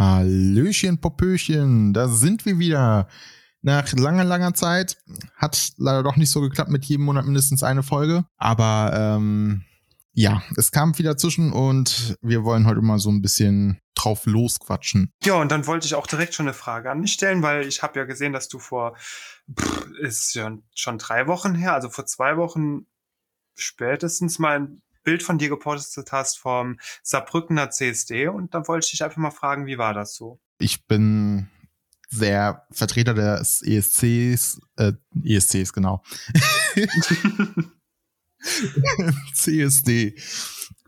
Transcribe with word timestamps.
Hallöchen, 0.00 0.98
Popöchen, 0.98 1.92
da 1.92 2.08
sind 2.08 2.46
wir 2.46 2.58
wieder. 2.58 3.06
Nach 3.60 3.92
langer, 3.92 4.24
langer 4.24 4.54
Zeit 4.54 4.96
hat 5.36 5.72
leider 5.76 6.02
doch 6.02 6.16
nicht 6.16 6.30
so 6.30 6.40
geklappt 6.40 6.70
mit 6.70 6.86
jedem 6.86 7.04
Monat 7.04 7.26
mindestens 7.26 7.62
eine 7.62 7.82
Folge. 7.82 8.24
Aber 8.38 8.92
ähm, 8.94 9.62
ja, 10.14 10.42
es 10.56 10.72
kam 10.72 10.94
viel 10.94 11.04
dazwischen 11.04 11.52
und 11.52 12.16
wir 12.22 12.44
wollen 12.44 12.66
heute 12.66 12.80
mal 12.80 12.98
so 12.98 13.10
ein 13.10 13.20
bisschen 13.20 13.78
drauf 13.94 14.24
losquatschen. 14.24 15.12
Ja, 15.22 15.34
und 15.34 15.52
dann 15.52 15.66
wollte 15.66 15.84
ich 15.84 15.94
auch 15.94 16.06
direkt 16.06 16.32
schon 16.32 16.46
eine 16.46 16.54
Frage 16.54 16.90
an 16.90 17.02
dich 17.02 17.12
stellen, 17.12 17.42
weil 17.42 17.66
ich 17.66 17.82
habe 17.82 17.98
ja 17.98 18.06
gesehen, 18.06 18.32
dass 18.32 18.48
du 18.48 18.58
vor, 18.58 18.96
pff, 19.54 19.86
ist 20.00 20.32
ja 20.32 20.50
schon 20.74 20.96
drei 20.96 21.26
Wochen 21.26 21.54
her, 21.54 21.74
also 21.74 21.90
vor 21.90 22.06
zwei 22.06 22.38
Wochen 22.38 22.86
spätestens 23.54 24.38
mal 24.38 24.70
Bild 25.02 25.22
von 25.22 25.38
dir 25.38 25.48
gepostet 25.48 26.12
hast 26.12 26.38
vom 26.38 26.78
Saarbrückener 27.02 27.70
CSD 27.70 28.28
und 28.28 28.54
dann 28.54 28.68
wollte 28.68 28.86
ich 28.86 28.90
dich 28.92 29.04
einfach 29.04 29.18
mal 29.18 29.30
fragen, 29.30 29.66
wie 29.66 29.78
war 29.78 29.94
das 29.94 30.14
so? 30.14 30.40
Ich 30.58 30.86
bin 30.86 31.48
sehr 32.08 32.66
Vertreter 32.70 33.14
des 33.14 33.62
ESCs, 33.62 34.60
äh, 34.76 34.92
ESCs, 35.24 35.72
genau. 35.72 36.02
CSD. 39.34 40.16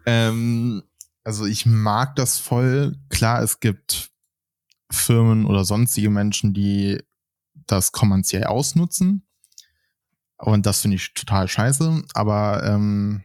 Ähm, 0.06 0.83
also 1.25 1.47
ich 1.47 1.67
mag 1.67 2.17
das 2.17 2.39
voll. 2.39 2.97
Klar, 3.09 3.42
es 3.42 3.61
gibt 3.61 4.11
Firmen 4.91 5.47
oder 5.47 5.65
sonstige 5.65 6.11
Menschen, 6.11 6.55
die 6.55 7.03
das 7.67 7.92
kommerziell 7.92 8.45
ausnutzen. 8.45 9.27
Und 10.37 10.67
das 10.67 10.81
finde 10.81 10.97
ich 10.97 11.15
total 11.15 11.47
scheiße. 11.47 12.03
Aber 12.15 12.65
ähm, 12.65 13.23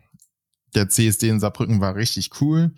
der 0.76 0.89
CSD 0.89 1.30
in 1.30 1.39
Saarbrücken 1.39 1.81
war 1.81 1.95
richtig 1.95 2.41
cool. 2.41 2.73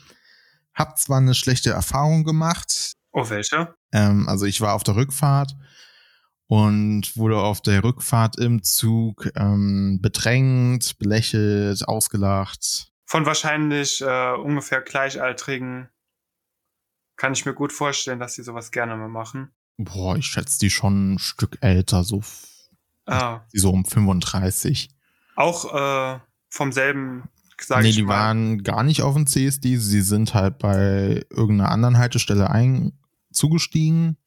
Hab 0.74 0.98
zwar 0.98 1.18
eine 1.18 1.36
schlechte 1.36 1.72
Erfahrung 1.72 2.24
gemacht. 2.24 2.94
Oh, 3.12 3.30
welche? 3.30 3.76
Ähm, 3.92 4.28
also 4.30 4.46
ich 4.46 4.62
war 4.62 4.74
auf 4.76 4.84
der 4.84 4.96
Rückfahrt 4.96 5.56
und 6.48 7.16
wurde 7.18 7.38
auf 7.38 7.62
der 7.62 7.84
Rückfahrt 7.84 8.38
im 8.38 8.64
Zug 8.64 9.30
ähm, 9.36 10.00
bedrängt, 10.02 10.98
belächelt, 11.00 11.88
ausgelacht. 11.88 12.92
Von 13.06 13.26
wahrscheinlich 13.26 14.02
äh, 14.02 14.34
ungefähr 14.34 14.82
gleichaltrigen 14.82 15.90
kann 17.18 17.34
ich 17.34 17.46
mir 17.46 17.54
gut 17.54 17.74
vorstellen, 17.74 18.20
dass 18.20 18.36
sie 18.36 18.44
sowas 18.44 18.72
gerne 18.72 18.96
mal 18.96 19.10
machen. 19.10 19.52
Boah, 19.78 20.16
ich 20.16 20.28
schätze 20.28 20.60
die 20.60 20.70
schon 20.70 21.14
ein 21.14 21.20
Stück 21.20 21.58
älter, 21.62 22.04
so, 22.04 22.22
Ah, 23.06 23.42
so 23.54 23.72
um 23.72 23.86
35. 23.86 24.90
auch 25.36 25.74
äh, 25.74 26.20
vom 26.50 26.72
selben, 26.72 27.24
sag 27.62 27.84
nee, 27.84 27.90
ich 27.90 27.96
die 27.96 28.04
mal. 28.04 28.14
waren 28.14 28.64
gar 28.64 28.84
nicht 28.84 29.02
auf 29.02 29.16
dem 29.16 29.28
CSD. 29.28 29.78
Sie 29.78 30.02
sind 30.02 30.34
halt 30.34 30.58
bei 30.60 31.24
irgendeiner 31.30 31.72
anderen 31.72 31.98
Haltestelle 31.98 32.50
ein 32.50 32.94
zugestiegen. 33.32 34.18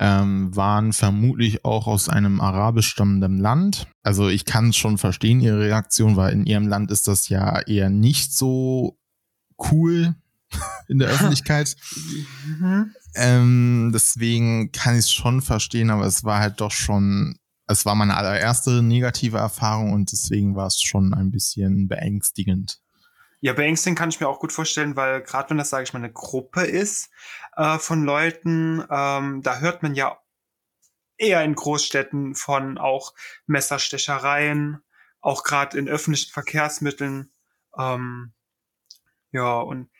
Ähm, 0.00 0.54
waren 0.54 0.92
vermutlich 0.92 1.64
auch 1.64 1.88
aus 1.88 2.08
einem 2.08 2.40
arabisch 2.40 2.86
stammenden 2.86 3.38
Land. 3.38 3.88
Also 4.04 4.28
ich 4.28 4.44
kann 4.44 4.72
schon 4.72 4.96
verstehen, 4.96 5.40
ihre 5.40 5.58
Reaktion, 5.58 6.14
weil 6.14 6.32
in 6.34 6.46
ihrem 6.46 6.68
Land 6.68 6.92
ist 6.92 7.08
das 7.08 7.28
ja 7.28 7.60
eher 7.62 7.90
nicht 7.90 8.32
so 8.32 8.96
cool 9.72 10.14
in 10.88 11.00
der 11.00 11.08
Öffentlichkeit. 11.10 11.76
Mhm. 12.46 12.94
Ähm, 13.16 13.90
deswegen 13.92 14.70
kann 14.70 14.94
ich 14.94 15.00
es 15.00 15.10
schon 15.10 15.42
verstehen, 15.42 15.90
aber 15.90 16.06
es 16.06 16.22
war 16.22 16.38
halt 16.38 16.60
doch 16.60 16.70
schon, 16.70 17.36
es 17.68 17.84
war 17.84 17.94
meine 17.94 18.16
allererste 18.16 18.82
negative 18.82 19.38
Erfahrung 19.38 19.92
und 19.92 20.10
deswegen 20.10 20.56
war 20.56 20.66
es 20.66 20.80
schon 20.80 21.14
ein 21.14 21.30
bisschen 21.30 21.86
beängstigend. 21.86 22.80
Ja, 23.40 23.52
beängstigend 23.52 23.98
kann 23.98 24.08
ich 24.08 24.20
mir 24.20 24.28
auch 24.28 24.40
gut 24.40 24.52
vorstellen, 24.52 24.96
weil 24.96 25.22
gerade 25.22 25.50
wenn 25.50 25.58
das, 25.58 25.70
sage 25.70 25.84
ich 25.84 25.92
mal, 25.92 26.00
eine 26.00 26.12
Gruppe 26.12 26.62
ist 26.62 27.10
äh, 27.56 27.78
von 27.78 28.02
Leuten, 28.02 28.82
ähm, 28.90 29.42
da 29.42 29.58
hört 29.58 29.82
man 29.82 29.94
ja 29.94 30.18
eher 31.18 31.44
in 31.44 31.54
Großstädten 31.54 32.34
von 32.34 32.78
auch 32.78 33.14
Messerstechereien, 33.46 34.82
auch 35.20 35.44
gerade 35.44 35.78
in 35.78 35.88
öffentlichen 35.88 36.32
Verkehrsmitteln. 36.32 37.30
Ähm, 37.76 38.32
ja, 39.30 39.58
und 39.60 39.90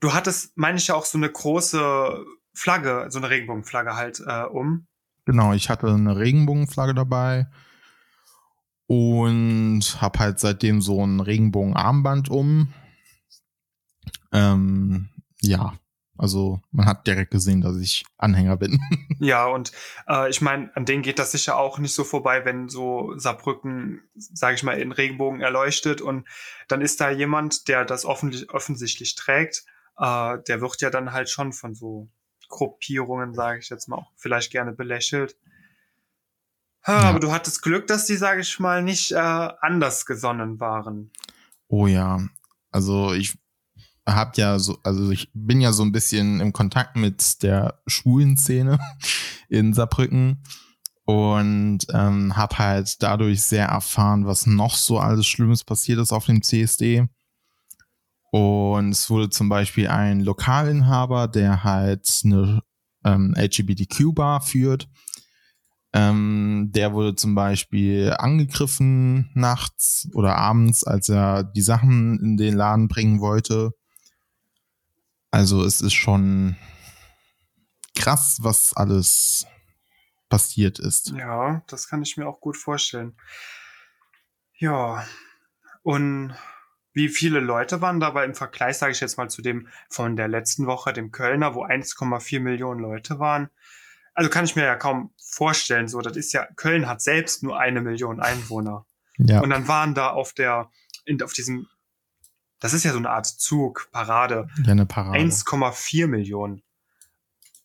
du 0.00 0.12
hattest, 0.12 0.56
meine 0.56 0.76
ich 0.76 0.88
ja, 0.88 0.94
auch 0.94 1.06
so 1.06 1.18
eine 1.18 1.30
große 1.30 2.24
Flagge, 2.52 3.06
so 3.08 3.18
eine 3.18 3.30
Regenbogenflagge 3.30 3.96
halt 3.96 4.20
äh, 4.20 4.44
um. 4.44 4.86
Genau, 5.24 5.52
ich 5.52 5.70
hatte 5.70 5.88
eine 5.88 6.18
Regenbogenflagge 6.18 6.94
dabei 6.94 7.46
und 8.86 9.82
habe 10.00 10.18
halt 10.18 10.38
seitdem 10.38 10.80
so 10.80 11.04
ein 11.04 11.20
Regenbogenarmband 11.20 12.28
um. 12.28 12.72
Ähm, 14.32 15.08
ja, 15.40 15.74
also 16.16 16.60
man 16.70 16.86
hat 16.86 17.06
direkt 17.06 17.30
gesehen, 17.30 17.60
dass 17.60 17.76
ich 17.78 18.04
Anhänger 18.18 18.56
bin. 18.56 18.80
Ja, 19.20 19.46
und 19.46 19.72
äh, 20.06 20.28
ich 20.28 20.42
meine, 20.42 20.70
an 20.76 20.84
denen 20.84 21.02
geht 21.02 21.18
das 21.18 21.32
sicher 21.32 21.56
auch 21.56 21.78
nicht 21.78 21.94
so 21.94 22.04
vorbei, 22.04 22.44
wenn 22.44 22.68
so 22.68 23.16
Saarbrücken, 23.16 24.02
sage 24.14 24.56
ich 24.56 24.62
mal, 24.62 24.78
in 24.78 24.92
Regenbogen 24.92 25.40
erleuchtet 25.40 26.02
und 26.02 26.28
dann 26.68 26.82
ist 26.82 27.00
da 27.00 27.10
jemand, 27.10 27.68
der 27.68 27.86
das 27.86 28.04
offensichtlich 28.04 29.14
trägt, 29.14 29.64
äh, 29.96 30.38
der 30.46 30.60
wird 30.60 30.82
ja 30.82 30.90
dann 30.90 31.12
halt 31.12 31.30
schon 31.30 31.54
von 31.54 31.74
so 31.74 32.10
Gruppierungen, 32.48 33.34
sage 33.34 33.60
ich 33.60 33.68
jetzt 33.68 33.88
mal, 33.88 33.96
auch 33.96 34.10
vielleicht 34.16 34.50
gerne 34.50 34.72
belächelt. 34.72 35.36
Ha, 36.86 36.92
Ja. 36.92 37.08
Aber 37.08 37.20
du 37.20 37.32
hattest 37.32 37.62
Glück, 37.62 37.86
dass 37.86 38.06
die, 38.06 38.16
sage 38.16 38.40
ich 38.40 38.58
mal, 38.60 38.82
nicht 38.82 39.12
äh, 39.12 39.16
anders 39.16 40.06
gesonnen 40.06 40.60
waren. 40.60 41.10
Oh 41.68 41.86
ja, 41.86 42.20
also 42.70 43.12
ich 43.12 43.38
hab 44.06 44.36
ja 44.36 44.58
so, 44.58 44.78
also 44.82 45.10
ich 45.10 45.30
bin 45.32 45.60
ja 45.60 45.72
so 45.72 45.82
ein 45.82 45.92
bisschen 45.92 46.40
im 46.40 46.52
Kontakt 46.52 46.96
mit 46.96 47.42
der 47.42 47.80
schwulen 47.86 48.36
Szene 48.36 48.78
in 49.48 49.72
Saarbrücken 49.72 50.42
und 51.04 51.78
ähm, 51.92 52.36
hab 52.36 52.58
halt 52.58 53.02
dadurch 53.02 53.42
sehr 53.42 53.66
erfahren, 53.66 54.26
was 54.26 54.46
noch 54.46 54.74
so 54.74 54.98
alles 54.98 55.26
Schlimmes 55.26 55.64
passiert 55.64 55.98
ist 56.00 56.12
auf 56.12 56.26
dem 56.26 56.42
CSD. 56.42 57.06
Und 58.34 58.90
es 58.90 59.10
wurde 59.10 59.30
zum 59.30 59.48
Beispiel 59.48 59.86
ein 59.86 60.18
Lokalinhaber, 60.18 61.28
der 61.28 61.62
halt 61.62 62.22
eine 62.24 62.64
ähm, 63.04 63.32
LGBTQ-Bar 63.38 64.40
führt. 64.40 64.88
Ähm, 65.92 66.72
der 66.74 66.94
wurde 66.94 67.14
zum 67.14 67.36
Beispiel 67.36 68.12
angegriffen 68.18 69.30
nachts 69.34 70.08
oder 70.14 70.34
abends, 70.34 70.82
als 70.82 71.08
er 71.10 71.44
die 71.44 71.62
Sachen 71.62 72.18
in 72.18 72.36
den 72.36 72.56
Laden 72.56 72.88
bringen 72.88 73.20
wollte. 73.20 73.70
Also 75.30 75.64
es 75.64 75.80
ist 75.80 75.94
schon 75.94 76.56
krass, 77.94 78.38
was 78.40 78.74
alles 78.74 79.46
passiert 80.28 80.80
ist. 80.80 81.12
Ja, 81.16 81.62
das 81.68 81.88
kann 81.88 82.02
ich 82.02 82.16
mir 82.16 82.26
auch 82.26 82.40
gut 82.40 82.56
vorstellen. 82.56 83.14
Ja, 84.58 85.06
und 85.84 86.34
wie 86.94 87.08
viele 87.08 87.40
Leute 87.40 87.80
waren 87.80 88.00
dabei 88.00 88.24
im 88.24 88.34
Vergleich, 88.34 88.78
sage 88.78 88.92
ich 88.92 89.00
jetzt 89.00 89.18
mal, 89.18 89.28
zu 89.28 89.42
dem 89.42 89.68
von 89.90 90.16
der 90.16 90.28
letzten 90.28 90.66
Woche, 90.66 90.92
dem 90.92 91.10
Kölner, 91.10 91.54
wo 91.54 91.64
1,4 91.64 92.40
Millionen 92.40 92.80
Leute 92.80 93.18
waren? 93.18 93.50
Also 94.14 94.30
kann 94.30 94.44
ich 94.44 94.54
mir 94.54 94.64
ja 94.64 94.76
kaum 94.76 95.12
vorstellen, 95.18 95.88
so, 95.88 96.00
das 96.00 96.16
ist 96.16 96.32
ja, 96.32 96.46
Köln 96.54 96.86
hat 96.86 97.02
selbst 97.02 97.42
nur 97.42 97.58
eine 97.58 97.80
Million 97.80 98.20
Einwohner. 98.20 98.86
Ja, 99.18 99.40
Und 99.40 99.50
dann 99.50 99.66
waren 99.66 99.94
da 99.94 100.10
auf 100.10 100.32
der, 100.32 100.70
in, 101.04 101.20
auf 101.20 101.32
diesem, 101.32 101.66
das 102.60 102.74
ist 102.74 102.84
ja 102.84 102.92
so 102.92 102.98
eine 102.98 103.10
Art 103.10 103.26
Zug, 103.26 103.88
Parade, 103.90 104.48
ja 104.64 104.70
eine 104.72 104.86
Parade. 104.86 105.18
1,4 105.18 106.06
Millionen. 106.06 106.62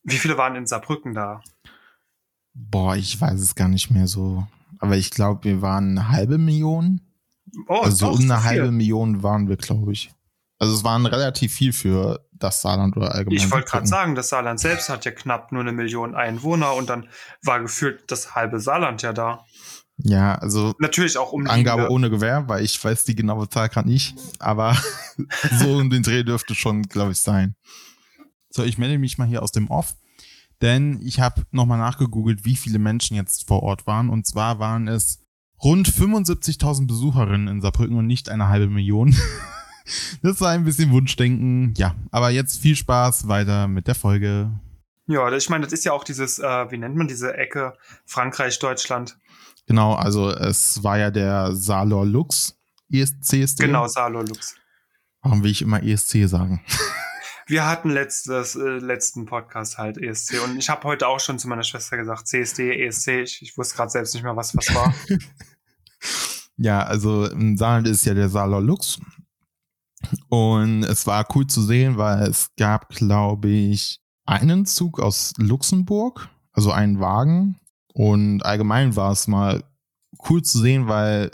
Wie 0.04 0.18
viele 0.18 0.38
waren 0.38 0.56
in 0.56 0.66
Saarbrücken 0.66 1.14
da? 1.14 1.44
Boah, 2.54 2.96
ich 2.96 3.22
weiß 3.22 3.40
es 3.40 3.54
gar 3.54 3.68
nicht 3.68 3.92
mehr 3.92 4.08
so. 4.08 4.48
Aber 4.80 4.98
ich 4.98 5.12
glaube, 5.12 5.44
wir 5.44 5.62
waren 5.62 5.98
eine 5.98 6.10
halbe 6.10 6.38
Million. 6.38 7.02
Oh, 7.68 7.82
also 7.82 8.10
um 8.10 8.22
eine 8.22 8.44
halbe 8.44 8.72
Million 8.72 9.24
waren 9.24 9.48
wir, 9.48 9.58
glaube 9.58 9.94
ich. 9.94 10.12
Also 10.60 10.74
es 10.74 10.84
waren 10.84 11.06
relativ 11.06 11.54
viel 11.54 11.72
für 11.72 12.26
das 12.34 12.62
Saarland 12.62 12.98
oder 12.98 13.16
allgemein. 13.16 13.38
Ich 13.38 13.52
wollte 13.52 13.70
gerade 13.70 13.88
sagen, 13.88 14.16
das 14.16 14.30
Saarland 14.30 14.60
selbst 14.60 14.90
hat 14.90 15.06
ja 15.06 15.12
knapp 15.12 15.52
nur 15.52 15.62
eine 15.62 15.72
Million 15.72 16.16
Einwohner 16.16 16.74
und 16.74 16.90
dann 16.90 17.08
war 17.44 17.62
gefühlt 17.62 18.12
das 18.12 18.36
halbe 18.36 18.60
Saarland 18.60 19.02
ja 19.02 19.14
da. 19.14 19.46
Ja, 20.02 20.36
also 20.36 20.74
Natürlich 20.80 21.18
auch 21.18 21.34
um 21.34 21.48
Angabe 21.48 21.90
ohne 21.90 22.10
Gewehr, 22.10 22.48
weil 22.48 22.64
ich 22.64 22.82
weiß 22.82 23.04
die 23.04 23.16
genaue 23.16 23.50
Zahl 23.50 23.70
gerade 23.70 23.90
nicht. 23.90 24.16
Aber 24.40 24.78
so 25.60 25.80
in 25.80 25.90
den 25.90 26.04
Dreh 26.04 26.24
dürfte 26.24 26.56
schon, 26.56 26.84
glaube 26.84 27.12
ich, 27.12 27.20
sein. 27.20 27.56
So, 28.50 28.64
ich 28.64 28.78
melde 28.78 28.98
mich 28.98 29.18
mal 29.18 29.28
hier 29.28 29.44
aus 29.44 29.52
dem 29.52 29.70
Off. 29.70 29.96
Denn 30.62 31.00
ich 31.04 31.20
habe 31.20 31.44
nochmal 31.52 31.78
nachgegoogelt, 31.78 32.44
wie 32.44 32.56
viele 32.56 32.80
Menschen 32.80 33.16
jetzt 33.16 33.48
vor 33.48 33.64
Ort 33.64 33.88
waren. 33.88 34.10
Und 34.10 34.26
zwar 34.26 34.60
waren 34.60 34.88
es 34.88 35.22
rund 35.64 35.90
75.000 35.90 36.88
Besucherinnen 36.88 37.48
in 37.48 37.62
Saarbrücken 37.62 37.98
und 37.98 38.08
nicht 38.08 38.30
eine 38.30 38.50
halbe 38.50 38.68
Million. 38.68 39.16
Das 40.22 40.40
war 40.40 40.52
ein 40.52 40.66
bisschen 40.66 40.92
Wunschdenken. 40.92 41.74
Ja, 41.76 41.96
aber 42.12 42.30
jetzt 42.30 42.62
viel 42.62 42.76
Spaß 42.76 43.28
weiter 43.28 43.68
mit 43.68 43.88
der 43.88 43.96
Folge. 43.96 44.52
Ja, 45.08 45.32
ich 45.32 45.50
meine, 45.50 45.64
das 45.64 45.74
ist 45.74 45.84
ja 45.84 45.94
auch 45.94 46.04
dieses, 46.04 46.38
äh, 46.38 46.72
wie 46.72 46.78
nennt 46.78 46.96
man 46.96 47.08
diese 47.08 47.36
Ecke 47.36 47.76
Frankreich, 48.06 48.60
Deutschland. 48.60 49.18
Genau, 49.66 49.96
also 49.96 50.30
es 50.30 50.84
war 50.84 51.00
ja 51.00 51.10
der 51.10 51.56
Salor 51.56 52.06
Lux 52.06 52.56
ESCSD. 52.92 53.66
Genau, 53.66 53.88
Saarlolux. 53.88 54.56
Warum 55.22 55.44
will 55.44 55.52
ich 55.52 55.62
immer 55.62 55.84
ESC 55.84 56.28
sagen? 56.28 56.64
Wir 57.48 57.66
hatten 57.66 57.90
letztes, 57.90 58.56
äh, 58.56 58.78
letzten 58.78 59.26
Podcast 59.26 59.80
halt 59.80 59.98
ESC 59.98 60.40
und 60.44 60.58
ich 60.58 60.70
habe 60.70 60.84
heute 60.84 61.08
auch 61.08 61.20
schon 61.20 61.40
zu 61.40 61.48
meiner 61.48 61.64
Schwester 61.64 61.98
gesagt, 61.98 62.28
CSD, 62.28 62.86
ESC, 62.86 63.08
ich, 63.24 63.42
ich 63.42 63.58
wusste 63.58 63.76
gerade 63.76 63.90
selbst 63.90 64.14
nicht 64.14 64.22
mehr, 64.22 64.36
was 64.36 64.56
was 64.56 64.74
war. 64.76 64.94
ja, 66.60 66.84
also 66.84 67.26
im 67.26 67.58
Saal 67.58 67.88
ist 67.88 68.06
ja 68.06 68.14
der 68.14 68.30
Saarler 68.30 68.62
Lux 68.62 69.00
und 70.30 70.84
es 70.84 71.08
war 71.08 71.26
cool 71.36 71.48
zu 71.48 71.62
sehen, 71.62 71.98
weil 71.98 72.24
es 72.24 72.52
gab, 72.58 72.90
glaube 72.90 73.50
ich, 73.50 74.00
einen 74.26 74.66
Zug 74.66 75.00
aus 75.00 75.34
Luxemburg, 75.38 76.30
also 76.52 76.72
einen 76.72 77.00
Wagen 77.00 77.60
und 77.94 78.46
allgemein 78.46 78.96
war 78.96 79.12
es 79.12 79.28
mal 79.28 79.64
cool 80.30 80.42
zu 80.42 80.60
sehen, 80.60 80.88
weil 80.88 81.32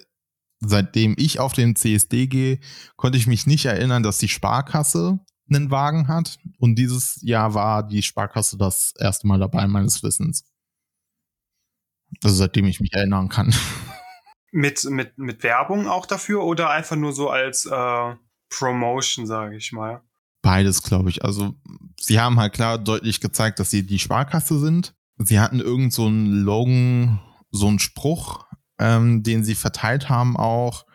seitdem 0.59 1.15
ich 1.17 1.39
auf 1.39 1.53
den 1.53 1.75
CSD 1.75 2.27
gehe, 2.27 2.59
konnte 2.95 3.17
ich 3.17 3.27
mich 3.27 3.47
nicht 3.47 3.65
erinnern, 3.65 4.03
dass 4.03 4.19
die 4.19 4.27
Sparkasse 4.27 5.19
einen 5.49 5.71
Wagen 5.71 6.07
hat. 6.07 6.39
Und 6.59 6.75
dieses 6.75 7.19
Jahr 7.21 7.53
war 7.53 7.87
die 7.87 8.01
Sparkasse 8.01 8.57
das 8.57 8.93
erste 8.97 9.27
Mal 9.27 9.39
dabei, 9.39 9.67
meines 9.67 10.01
Wissens. 10.03 10.43
Also 12.23 12.35
seitdem 12.35 12.65
ich 12.65 12.79
mich 12.79 12.93
erinnern 12.93 13.29
kann. 13.29 13.53
Mit, 14.57 14.85
mit, 14.85 15.17
mit 15.17 15.43
Werbung 15.43 15.89
auch 15.89 16.05
dafür 16.05 16.45
oder 16.45 16.69
einfach 16.69 16.95
nur 16.95 17.11
so 17.11 17.29
als 17.29 17.65
äh, 17.65 18.15
Promotion, 18.49 19.27
sage 19.27 19.57
ich 19.57 19.73
mal? 19.73 20.01
Beides, 20.41 20.81
glaube 20.81 21.09
ich. 21.09 21.25
Also 21.25 21.55
sie 21.99 22.21
haben 22.21 22.39
halt 22.39 22.53
klar 22.53 22.77
deutlich 22.77 23.19
gezeigt, 23.19 23.59
dass 23.59 23.69
sie 23.69 23.85
die 23.85 23.99
Sparkasse 23.99 24.57
sind. 24.57 24.95
Sie 25.17 25.41
hatten 25.41 25.59
irgend 25.59 25.91
so 25.91 26.05
einen 26.05 26.43
Logan, 26.43 27.19
so 27.51 27.67
einen 27.67 27.79
Spruch, 27.79 28.45
ähm, 28.79 29.23
den 29.23 29.43
sie 29.43 29.55
verteilt 29.55 30.07
haben 30.07 30.37
auch, 30.37 30.85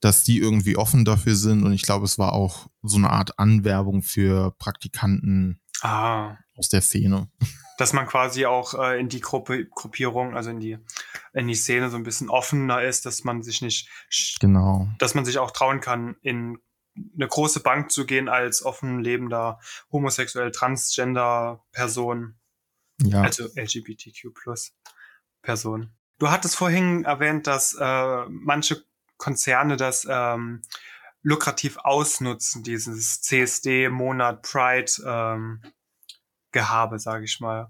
dass 0.00 0.24
die 0.24 0.38
irgendwie 0.38 0.76
offen 0.76 1.04
dafür 1.04 1.36
sind. 1.36 1.62
Und 1.62 1.72
ich 1.72 1.82
glaube, 1.82 2.04
es 2.04 2.18
war 2.18 2.32
auch 2.32 2.66
so 2.82 2.96
eine 2.96 3.10
Art 3.10 3.38
Anwerbung 3.38 4.02
für 4.02 4.56
Praktikanten 4.58 5.60
ah. 5.86 6.38
aus 6.56 6.68
der 6.68 6.80
Szene. 6.80 7.28
Dass 7.78 7.92
man 7.92 8.06
quasi 8.06 8.46
auch 8.46 8.74
äh, 8.74 8.98
in 8.98 9.08
die 9.08 9.20
Gruppe, 9.20 9.66
Gruppierung, 9.66 10.34
also 10.34 10.50
in 10.50 10.60
die, 10.60 10.78
in 11.34 11.46
die 11.46 11.54
Szene 11.54 11.90
so 11.90 11.96
ein 11.96 12.04
bisschen 12.04 12.30
offener 12.30 12.82
ist, 12.82 13.04
dass 13.04 13.24
man 13.24 13.42
sich 13.42 13.60
nicht, 13.60 13.88
genau. 14.40 14.88
dass 14.98 15.14
man 15.14 15.24
sich 15.24 15.38
auch 15.38 15.50
trauen 15.50 15.80
kann, 15.80 16.16
in 16.22 16.58
eine 17.14 17.28
große 17.28 17.60
Bank 17.60 17.90
zu 17.90 18.06
gehen 18.06 18.28
als 18.28 18.64
offen 18.64 19.00
lebender 19.00 19.60
homosexuell 19.92 20.50
transgender 20.50 21.64
Person. 21.72 22.36
Ja. 23.02 23.20
Also 23.20 23.44
LGBTQ 23.54 24.32
plus 24.34 24.74
Person. 25.42 25.90
Du 26.18 26.30
hattest 26.30 26.56
vorhin 26.56 27.04
erwähnt, 27.04 27.46
dass 27.46 27.74
äh, 27.74 28.24
manche 28.28 28.82
Konzerne 29.18 29.76
das 29.76 30.06
ähm, 30.08 30.62
lukrativ 31.22 31.76
ausnutzen, 31.78 32.62
dieses 32.62 33.20
CSD-Monat 33.22 34.42
Pride 34.42 34.92
ähm, 35.04 35.60
Gehabe, 36.56 36.98
sage 36.98 37.24
ich 37.24 37.38
mal. 37.38 37.68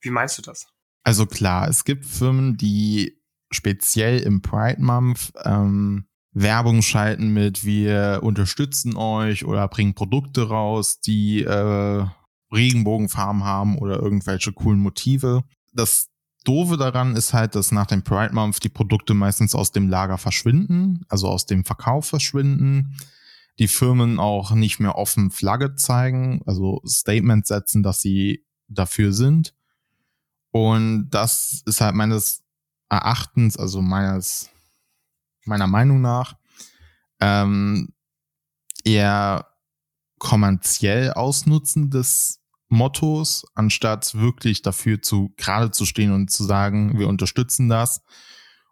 Wie 0.00 0.08
meinst 0.08 0.38
du 0.38 0.42
das? 0.42 0.66
Also 1.04 1.26
klar, 1.26 1.68
es 1.68 1.84
gibt 1.84 2.06
Firmen, 2.06 2.56
die 2.56 3.20
speziell 3.50 4.20
im 4.20 4.40
Pride 4.40 4.80
Month 4.80 5.32
ähm, 5.44 6.06
Werbung 6.32 6.80
schalten 6.80 7.34
mit 7.34 7.62
wir 7.64 8.20
unterstützen 8.22 8.96
euch 8.96 9.44
oder 9.44 9.68
bringen 9.68 9.94
Produkte 9.94 10.48
raus, 10.48 11.00
die 11.00 11.42
äh, 11.42 12.06
Regenbogenfarben 12.50 13.44
haben 13.44 13.76
oder 13.76 13.96
irgendwelche 13.96 14.52
coolen 14.52 14.80
Motive. 14.80 15.44
Das 15.74 16.08
Doofe 16.44 16.78
daran 16.78 17.14
ist 17.14 17.34
halt, 17.34 17.54
dass 17.54 17.70
nach 17.70 17.86
dem 17.86 18.02
Pride 18.02 18.34
Month 18.34 18.64
die 18.64 18.70
Produkte 18.70 19.12
meistens 19.12 19.54
aus 19.54 19.72
dem 19.72 19.90
Lager 19.90 20.16
verschwinden, 20.16 21.04
also 21.10 21.28
aus 21.28 21.44
dem 21.44 21.66
Verkauf 21.66 22.06
verschwinden. 22.06 22.96
Die 23.62 23.68
Firmen 23.68 24.18
auch 24.18 24.50
nicht 24.50 24.80
mehr 24.80 24.96
offen 24.96 25.30
Flagge 25.30 25.76
zeigen, 25.76 26.42
also 26.46 26.82
Statements 26.84 27.46
setzen, 27.46 27.84
dass 27.84 28.00
sie 28.00 28.44
dafür 28.66 29.12
sind. 29.12 29.54
Und 30.50 31.10
das 31.10 31.62
ist 31.64 31.80
halt 31.80 31.94
meines 31.94 32.42
Erachtens, 32.88 33.56
also 33.56 33.80
meines, 33.80 34.50
meiner 35.44 35.68
Meinung 35.68 36.00
nach, 36.00 36.34
ähm, 37.20 37.94
eher 38.82 39.46
kommerziell 40.18 41.12
ausnutzen 41.12 41.88
des 41.88 42.40
Mottos, 42.68 43.46
anstatt 43.54 44.16
wirklich 44.16 44.62
dafür 44.62 45.00
zu 45.02 45.32
gerade 45.36 45.70
zu 45.70 45.86
stehen 45.86 46.10
und 46.10 46.32
zu 46.32 46.42
sagen, 46.42 46.98
wir 46.98 47.06
unterstützen 47.06 47.68
das. 47.68 48.02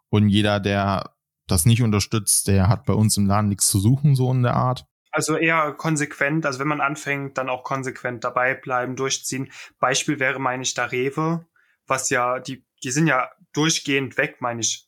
Und 0.09 0.27
jeder, 0.27 0.59
der 0.59 1.15
das 1.47 1.65
nicht 1.65 1.81
unterstützt, 1.81 2.47
der 2.47 2.69
hat 2.69 2.85
bei 2.85 2.93
uns 2.93 3.17
im 3.17 3.25
Laden 3.25 3.49
nichts 3.49 3.67
zu 3.67 3.79
suchen, 3.79 4.15
so 4.15 4.31
in 4.31 4.43
der 4.43 4.55
Art. 4.55 4.85
Also 5.11 5.35
eher 5.35 5.73
konsequent, 5.73 6.45
also 6.45 6.59
wenn 6.59 6.69
man 6.69 6.79
anfängt, 6.79 7.37
dann 7.37 7.49
auch 7.49 7.63
konsequent 7.63 8.23
dabei 8.23 8.53
bleiben, 8.53 8.95
durchziehen. 8.95 9.51
Beispiel 9.79 10.19
wäre, 10.19 10.39
meine 10.39 10.63
ich, 10.63 10.73
da 10.73 10.85
Rewe, 10.85 11.45
was 11.85 12.09
ja, 12.09 12.39
die, 12.39 12.65
die 12.83 12.91
sind 12.91 13.07
ja 13.07 13.29
durchgehend 13.51 14.17
weg, 14.17 14.37
meine 14.39 14.61
ich, 14.61 14.87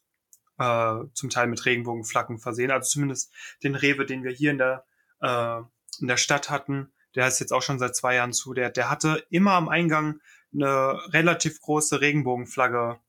äh, 0.60 1.00
zum 1.14 1.30
Teil 1.30 1.48
mit 1.48 1.66
Regenbogenflaggen 1.66 2.40
versehen. 2.40 2.72
Also 2.72 2.90
zumindest 2.90 3.34
den 3.64 3.76
Rewe, 3.76 4.06
den 4.06 4.24
wir 4.24 4.32
hier 4.32 4.52
in 4.52 4.60
der, 4.60 4.86
äh, 5.22 5.60
in 6.00 6.08
der 6.08 6.18
Stadt 6.18 6.50
hatten, 6.50 6.94
der 7.16 7.28
ist 7.28 7.40
jetzt 7.40 7.52
auch 7.52 7.62
schon 7.62 7.80
seit 7.80 7.96
zwei 7.96 8.16
Jahren 8.16 8.34
zu, 8.34 8.54
der, 8.54 8.70
der 8.70 8.90
hatte 8.90 9.26
immer 9.30 9.54
am 9.54 9.70
Eingang 9.70 10.20
eine 10.54 11.00
relativ 11.14 11.60
große 11.62 12.02
Regenbogenflagge 12.02 13.00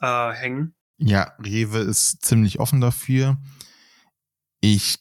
äh, 0.00 0.30
hängen. 0.30 0.74
Ja, 1.02 1.32
Rewe 1.38 1.78
ist 1.78 2.24
ziemlich 2.24 2.60
offen 2.60 2.80
dafür. 2.80 3.38
Ich 4.60 4.98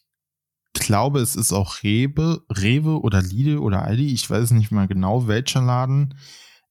glaube, 0.73 1.19
es 1.19 1.35
ist 1.35 1.51
auch 1.51 1.83
Rewe, 1.83 2.45
Rewe 2.49 3.01
oder 3.01 3.21
Lidl 3.21 3.57
oder 3.57 3.83
Aldi, 3.83 4.13
ich 4.13 4.29
weiß 4.29 4.51
nicht 4.51 4.71
mal 4.71 4.87
genau 4.87 5.27
welcher 5.27 5.61
Laden, 5.61 6.15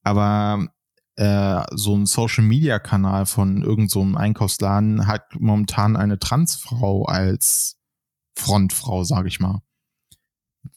aber 0.02 0.68
äh, 1.16 1.62
so 1.72 1.94
ein 1.94 2.06
Social 2.06 2.42
Media 2.42 2.78
Kanal 2.78 3.26
von 3.26 3.62
irgendeinem 3.62 4.12
so 4.12 4.18
Einkaufsladen 4.18 5.06
hat 5.06 5.34
momentan 5.38 5.96
eine 5.96 6.18
Transfrau 6.18 7.04
als 7.04 7.76
Frontfrau, 8.34 9.04
sage 9.04 9.28
ich 9.28 9.40
mal. 9.40 9.60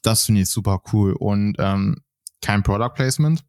Das 0.01 0.25
finde 0.25 0.42
ich 0.42 0.50
super 0.50 0.81
cool. 0.92 1.13
Und 1.13 1.56
ähm, 1.59 2.03
kein 2.42 2.63
Product 2.63 2.94
Placement. 2.95 3.45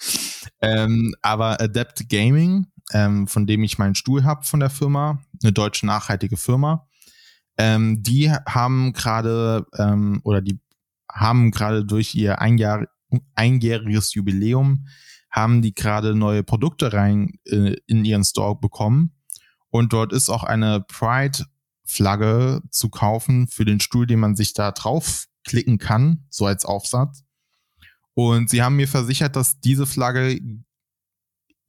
ähm, 0.60 1.14
aber 1.22 1.60
Adept 1.60 2.08
Gaming, 2.08 2.66
ähm, 2.92 3.26
von 3.26 3.46
dem 3.46 3.62
ich 3.62 3.78
meinen 3.78 3.94
Stuhl 3.94 4.24
habe 4.24 4.44
von 4.44 4.60
der 4.60 4.70
Firma, 4.70 5.22
eine 5.42 5.52
deutsche 5.52 5.86
nachhaltige 5.86 6.36
Firma, 6.36 6.88
ähm, 7.56 8.02
die 8.02 8.30
haben 8.30 8.92
gerade 8.92 9.66
ähm, 9.78 10.20
oder 10.24 10.40
die 10.40 10.60
haben 11.10 11.50
gerade 11.50 11.84
durch 11.84 12.14
ihr 12.14 12.40
Einjahr, 12.40 12.86
einjähriges 13.34 14.14
Jubiläum 14.14 14.86
haben 15.30 15.62
die 15.62 15.74
gerade 15.74 16.14
neue 16.14 16.42
Produkte 16.42 16.92
rein 16.92 17.38
äh, 17.46 17.76
in 17.86 18.04
ihren 18.04 18.24
Store 18.24 18.58
bekommen 18.58 19.14
und 19.70 19.92
dort 19.92 20.12
ist 20.12 20.30
auch 20.30 20.44
eine 20.44 20.82
Pride 20.82 21.44
Flagge 21.84 22.62
zu 22.70 22.88
kaufen 22.88 23.48
für 23.48 23.64
den 23.64 23.80
Stuhl, 23.80 24.06
den 24.06 24.20
man 24.20 24.36
sich 24.36 24.54
da 24.54 24.72
drauf 24.72 25.26
klicken 25.44 25.78
kann, 25.78 26.26
so 26.30 26.46
als 26.46 26.64
Aufsatz. 26.64 27.24
Und 28.14 28.48
sie 28.48 28.62
haben 28.62 28.76
mir 28.76 28.88
versichert, 28.88 29.36
dass 29.36 29.60
diese 29.60 29.86
Flagge 29.86 30.38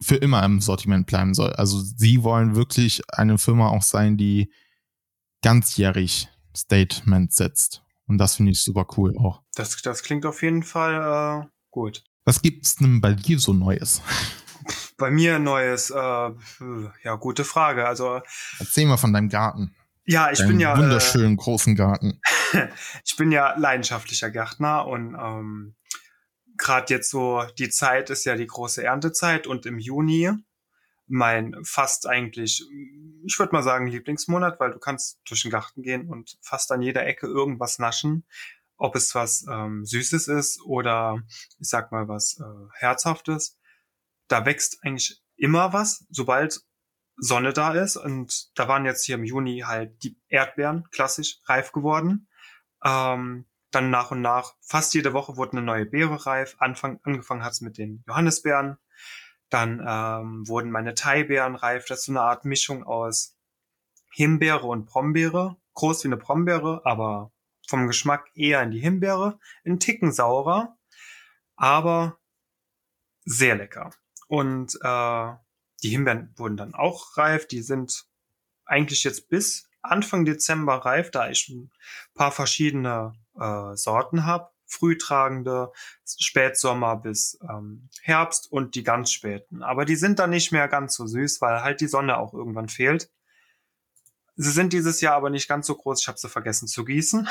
für 0.02 0.16
immer 0.16 0.44
im 0.44 0.62
Sortiment 0.62 1.08
bleiben 1.08 1.34
soll. 1.34 1.54
Also 1.54 1.80
sie 1.80 2.24
wollen 2.24 2.56
wirklich 2.56 3.02
eine 3.10 3.38
Firma 3.38 3.70
auch 3.70 3.82
sein, 3.82 4.18
die 4.18 4.52
ganzjährig 5.42 6.30
Statements 6.56 7.36
setzt. 7.36 7.84
Und 8.08 8.18
das 8.18 8.36
finde 8.36 8.52
ich 8.52 8.64
super 8.64 8.86
cool 8.98 9.18
auch. 9.18 9.42
Das, 9.56 9.82
das 9.82 10.04
klingt 10.04 10.26
auf 10.26 10.42
jeden 10.42 10.64
Fall 10.64 11.44
äh, 11.44 11.48
gut. 11.72 12.04
Was 12.24 12.42
gibt's 12.42 12.76
denn 12.76 13.02
bei 13.02 13.14
dir 13.14 13.40
so 13.40 13.54
Neues? 13.54 14.02
Bei 14.98 15.12
mir 15.12 15.40
Neues, 15.40 15.90
äh, 15.90 15.96
ja, 17.04 17.16
gute 17.20 17.44
Frage. 17.44 17.86
Also 17.86 18.22
erzähl 18.60 18.86
mal 18.86 18.96
von 18.96 19.12
deinem 19.12 19.28
Garten. 19.28 19.76
Ja, 20.06 20.32
ich 20.32 20.40
bin 20.40 20.60
ja. 20.60 20.78
Wunderschönen 20.78 21.34
äh, 21.34 21.36
großen 21.36 21.76
Garten. 21.76 22.22
ich 23.06 23.16
bin 23.18 23.32
ja 23.32 23.58
leidenschaftlicher 23.58 24.32
Gärtner 24.32 24.88
und 24.88 25.16
ähm, 25.20 25.76
gerade 26.58 26.94
jetzt 26.94 27.10
so, 27.10 27.44
die 27.58 27.70
Zeit 27.70 28.10
ist 28.10 28.26
ja 28.26 28.36
die 28.36 28.48
große 28.48 28.84
Erntezeit 28.84 29.48
und 29.48 29.66
im 29.66 29.80
Juni 29.80 30.32
mein 31.08 31.56
fast 31.64 32.08
eigentlich, 32.08 32.64
ich 33.24 33.40
würde 33.40 33.54
mal 33.54 33.64
sagen, 33.64 33.88
Lieblingsmonat, 33.88 34.60
weil 34.60 34.72
du 34.72 34.80
kannst 34.80 35.20
durch 35.28 35.44
den 35.44 35.52
Garten 35.52 35.84
gehen 35.84 36.10
und 36.10 36.38
fast 36.42 36.72
an 36.72 36.82
jeder 36.82 37.06
Ecke 37.06 37.28
irgendwas 37.28 37.80
naschen. 37.80 38.26
Ob 38.78 38.96
es 38.96 39.16
was 39.16 39.46
ähm, 39.50 39.86
Süßes 39.86 40.28
ist 40.28 40.62
oder 40.66 41.22
ich 41.60 41.70
sag 41.70 41.92
mal 41.92 42.10
was 42.10 42.40
äh, 42.42 42.68
Herzhaftes. 42.74 43.58
Da 44.28 44.46
wächst 44.46 44.80
eigentlich 44.84 45.22
immer 45.38 45.72
was, 45.72 46.06
sobald 46.10 46.62
Sonne 47.16 47.54
da 47.54 47.74
ist. 47.74 47.96
Und 47.96 48.50
da 48.56 48.68
waren 48.68 48.86
jetzt 48.86 49.06
hier 49.06 49.16
im 49.16 49.24
Juni 49.24 49.64
halt 49.66 50.04
die 50.04 50.18
Erdbeeren 50.28 50.90
klassisch 50.92 51.40
reif 51.46 51.72
geworden. 51.72 52.28
Ähm, 52.84 53.46
dann 53.76 53.90
nach 53.90 54.12
und 54.12 54.22
nach, 54.22 54.56
fast 54.62 54.94
jede 54.94 55.14
Woche 55.14 55.38
wurde 55.38 55.54
eine 55.54 55.62
neue 55.62 55.86
Beere 55.86 56.26
reif. 56.26 56.56
Anfang, 56.60 57.00
angefangen 57.04 57.44
hat's 57.44 57.62
mit 57.62 57.78
den 57.78 58.04
Johannisbeeren. 58.08 58.78
Dann 59.50 59.80
ähm, 59.86 60.48
wurden 60.48 60.72
meine 60.72 60.96
Thai-Beeren 60.96 61.56
reif. 61.56 61.86
Das 61.86 62.00
ist 62.00 62.06
so 62.06 62.14
eine 62.14 62.22
Art 62.22 62.46
Mischung 62.46 62.84
aus 62.84 63.38
Himbeere 64.12 64.66
und 64.66 64.86
Brombeere. 64.86 65.58
Groß 65.74 66.04
wie 66.04 66.08
eine 66.08 66.18
Brombeere, 66.18 66.82
aber 66.86 67.32
vom 67.68 67.88
Geschmack 67.88 68.30
eher 68.34 68.62
in 68.64 68.72
die 68.72 68.80
Himbeere, 68.80 69.40
ein 69.66 69.80
Ticken 69.80 70.12
saurer, 70.12 70.78
aber 71.56 72.18
sehr 73.26 73.56
lecker. 73.56 73.92
Und 74.28 74.76
äh, 74.82 75.34
die 75.84 75.90
Himbeeren 75.90 76.34
wurden 76.38 76.58
dann 76.58 76.74
auch 76.74 77.18
reif. 77.18 77.48
Die 77.48 77.62
sind 77.62 78.06
eigentlich 78.66 79.04
jetzt 79.04 79.30
bis 79.30 79.70
Anfang 79.92 80.26
Dezember 80.26 80.78
reif, 80.78 81.12
da 81.12 81.30
ich 81.30 81.50
ein 81.50 81.72
paar 82.14 82.32
verschiedene 82.32 83.14
äh, 83.40 83.76
Sorten 83.76 84.26
habe. 84.26 84.50
Frühtragende, 84.68 85.72
Spätsommer 86.06 86.96
bis 86.98 87.38
ähm, 87.48 87.88
Herbst 88.02 88.52
und 88.52 88.74
die 88.74 88.84
ganz 88.84 89.12
späten. 89.12 89.62
Aber 89.62 89.86
die 89.86 89.96
sind 89.96 90.18
dann 90.18 90.32
nicht 90.32 90.52
mehr 90.52 90.68
ganz 90.68 90.96
so 90.96 91.06
süß, 91.06 91.40
weil 91.40 91.62
halt 91.62 91.82
die 91.82 91.88
Sonne 91.88 92.18
auch 92.18 92.34
irgendwann 92.34 92.68
fehlt. 92.68 93.12
Sie 94.36 94.52
sind 94.52 94.74
dieses 94.74 95.02
Jahr 95.02 95.16
aber 95.16 95.30
nicht 95.30 95.48
ganz 95.48 95.68
so 95.68 95.76
groß. 95.76 96.02
Ich 96.02 96.08
habe 96.08 96.18
sie 96.18 96.30
vergessen 96.30 96.68
zu 96.68 96.84
gießen. 96.84 97.28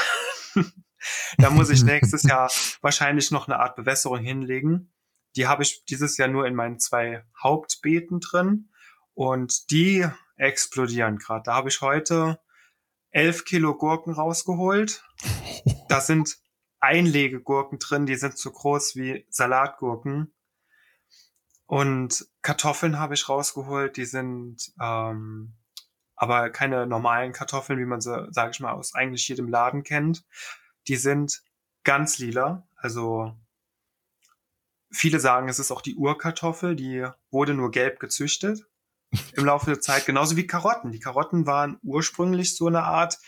da 1.38 1.50
muss 1.50 1.70
ich 1.70 1.82
nächstes 1.84 2.22
Jahr 2.22 2.50
wahrscheinlich 2.80 3.30
noch 3.30 3.48
eine 3.48 3.58
Art 3.58 3.76
Bewässerung 3.76 4.20
hinlegen. 4.20 4.92
Die 5.36 5.46
habe 5.46 5.64
ich 5.64 5.84
dieses 5.84 6.16
Jahr 6.16 6.28
nur 6.28 6.46
in 6.46 6.54
meinen 6.54 6.78
zwei 6.78 7.24
Hauptbeeten 7.42 8.20
drin 8.20 8.70
und 9.12 9.70
die 9.70 10.06
explodieren 10.36 11.18
gerade. 11.18 11.42
Da 11.44 11.54
habe 11.54 11.68
ich 11.68 11.80
heute 11.80 12.40
elf 13.14 13.44
Kilo 13.44 13.74
Gurken 13.74 14.12
rausgeholt. 14.12 15.04
Da 15.88 16.00
sind 16.00 16.36
Einlegegurken 16.80 17.78
drin, 17.78 18.06
die 18.06 18.16
sind 18.16 18.36
so 18.36 18.50
groß 18.50 18.96
wie 18.96 19.24
Salatgurken. 19.30 20.34
Und 21.66 22.26
Kartoffeln 22.42 22.98
habe 22.98 23.14
ich 23.14 23.28
rausgeholt, 23.28 23.96
die 23.96 24.04
sind 24.04 24.72
ähm, 24.80 25.54
aber 26.16 26.50
keine 26.50 26.86
normalen 26.86 27.32
Kartoffeln, 27.32 27.78
wie 27.78 27.86
man 27.86 28.00
sie, 28.00 28.28
sage 28.30 28.50
ich 28.50 28.60
mal, 28.60 28.72
aus 28.72 28.94
eigentlich 28.94 29.26
jedem 29.28 29.48
Laden 29.48 29.82
kennt. 29.84 30.24
Die 30.88 30.96
sind 30.96 31.42
ganz 31.84 32.18
lila, 32.18 32.68
also 32.76 33.34
viele 34.90 35.20
sagen, 35.20 35.48
es 35.48 35.58
ist 35.58 35.70
auch 35.70 35.80
die 35.80 35.96
Urkartoffel, 35.96 36.76
die 36.76 37.06
wurde 37.30 37.54
nur 37.54 37.70
gelb 37.70 38.00
gezüchtet 38.00 38.66
im 39.34 39.44
Laufe 39.44 39.66
der 39.66 39.80
Zeit, 39.80 40.06
genauso 40.06 40.36
wie 40.36 40.46
Karotten. 40.46 40.92
Die 40.92 41.00
Karotten 41.00 41.46
waren 41.46 41.78
ursprünglich 41.82 42.56
so 42.56 42.66
eine 42.66 42.84
Art 42.84 43.18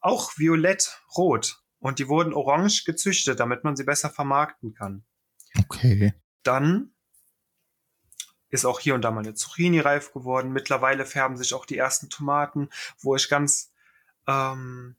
auch 0.00 0.36
violett-rot 0.36 1.62
und 1.78 1.98
die 1.98 2.08
wurden 2.08 2.34
orange 2.34 2.84
gezüchtet, 2.84 3.40
damit 3.40 3.64
man 3.64 3.76
sie 3.76 3.84
besser 3.84 4.10
vermarkten 4.10 4.74
kann. 4.74 5.04
Okay. 5.58 6.14
Dann 6.42 6.92
ist 8.48 8.64
auch 8.64 8.80
hier 8.80 8.94
und 8.94 9.02
da 9.02 9.10
mal 9.10 9.20
eine 9.20 9.34
Zucchini 9.34 9.80
reif 9.80 10.12
geworden. 10.12 10.52
Mittlerweile 10.52 11.06
färben 11.06 11.36
sich 11.36 11.54
auch 11.54 11.64
die 11.64 11.78
ersten 11.78 12.10
Tomaten, 12.10 12.68
wo 12.98 13.16
ich 13.16 13.28
ganz 13.28 13.72
ähm, 14.26 14.96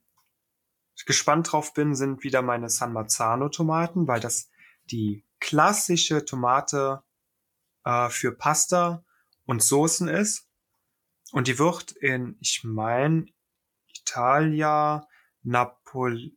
gespannt 1.06 1.52
drauf 1.52 1.74
bin, 1.74 1.96
sind 1.96 2.24
wieder 2.24 2.42
meine 2.42 2.70
San 2.70 2.94
Marzano 2.94 3.50
Tomaten, 3.50 4.08
weil 4.08 4.20
das 4.20 4.50
die 4.86 5.26
klassische 5.40 6.26
Tomate 6.26 7.04
äh, 7.84 8.10
für 8.10 8.32
Pasta 8.32 9.04
und 9.46 9.62
Soßen 9.64 10.08
ist. 10.08 10.48
Und 11.32 11.48
die 11.48 11.60
wird 11.60 11.92
in, 11.94 12.38
ich 12.40 12.64
meine, 12.64 13.26
Italia 13.88 15.08
Napol 15.42 16.32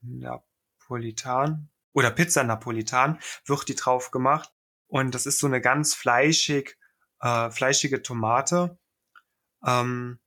Napolitan 0.00 1.70
oder 1.92 2.10
Pizza 2.10 2.44
Napolitan 2.44 3.18
wird 3.46 3.68
die 3.68 3.74
drauf 3.74 4.10
gemacht. 4.10 4.52
Und 4.86 5.14
das 5.14 5.26
ist 5.26 5.38
so 5.38 5.46
eine 5.46 5.60
ganz 5.60 5.94
fleischig, 5.94 6.76
äh, 7.20 7.50
fleischige 7.50 8.02
Tomate. 8.02 8.78
Ähm, 9.64 10.18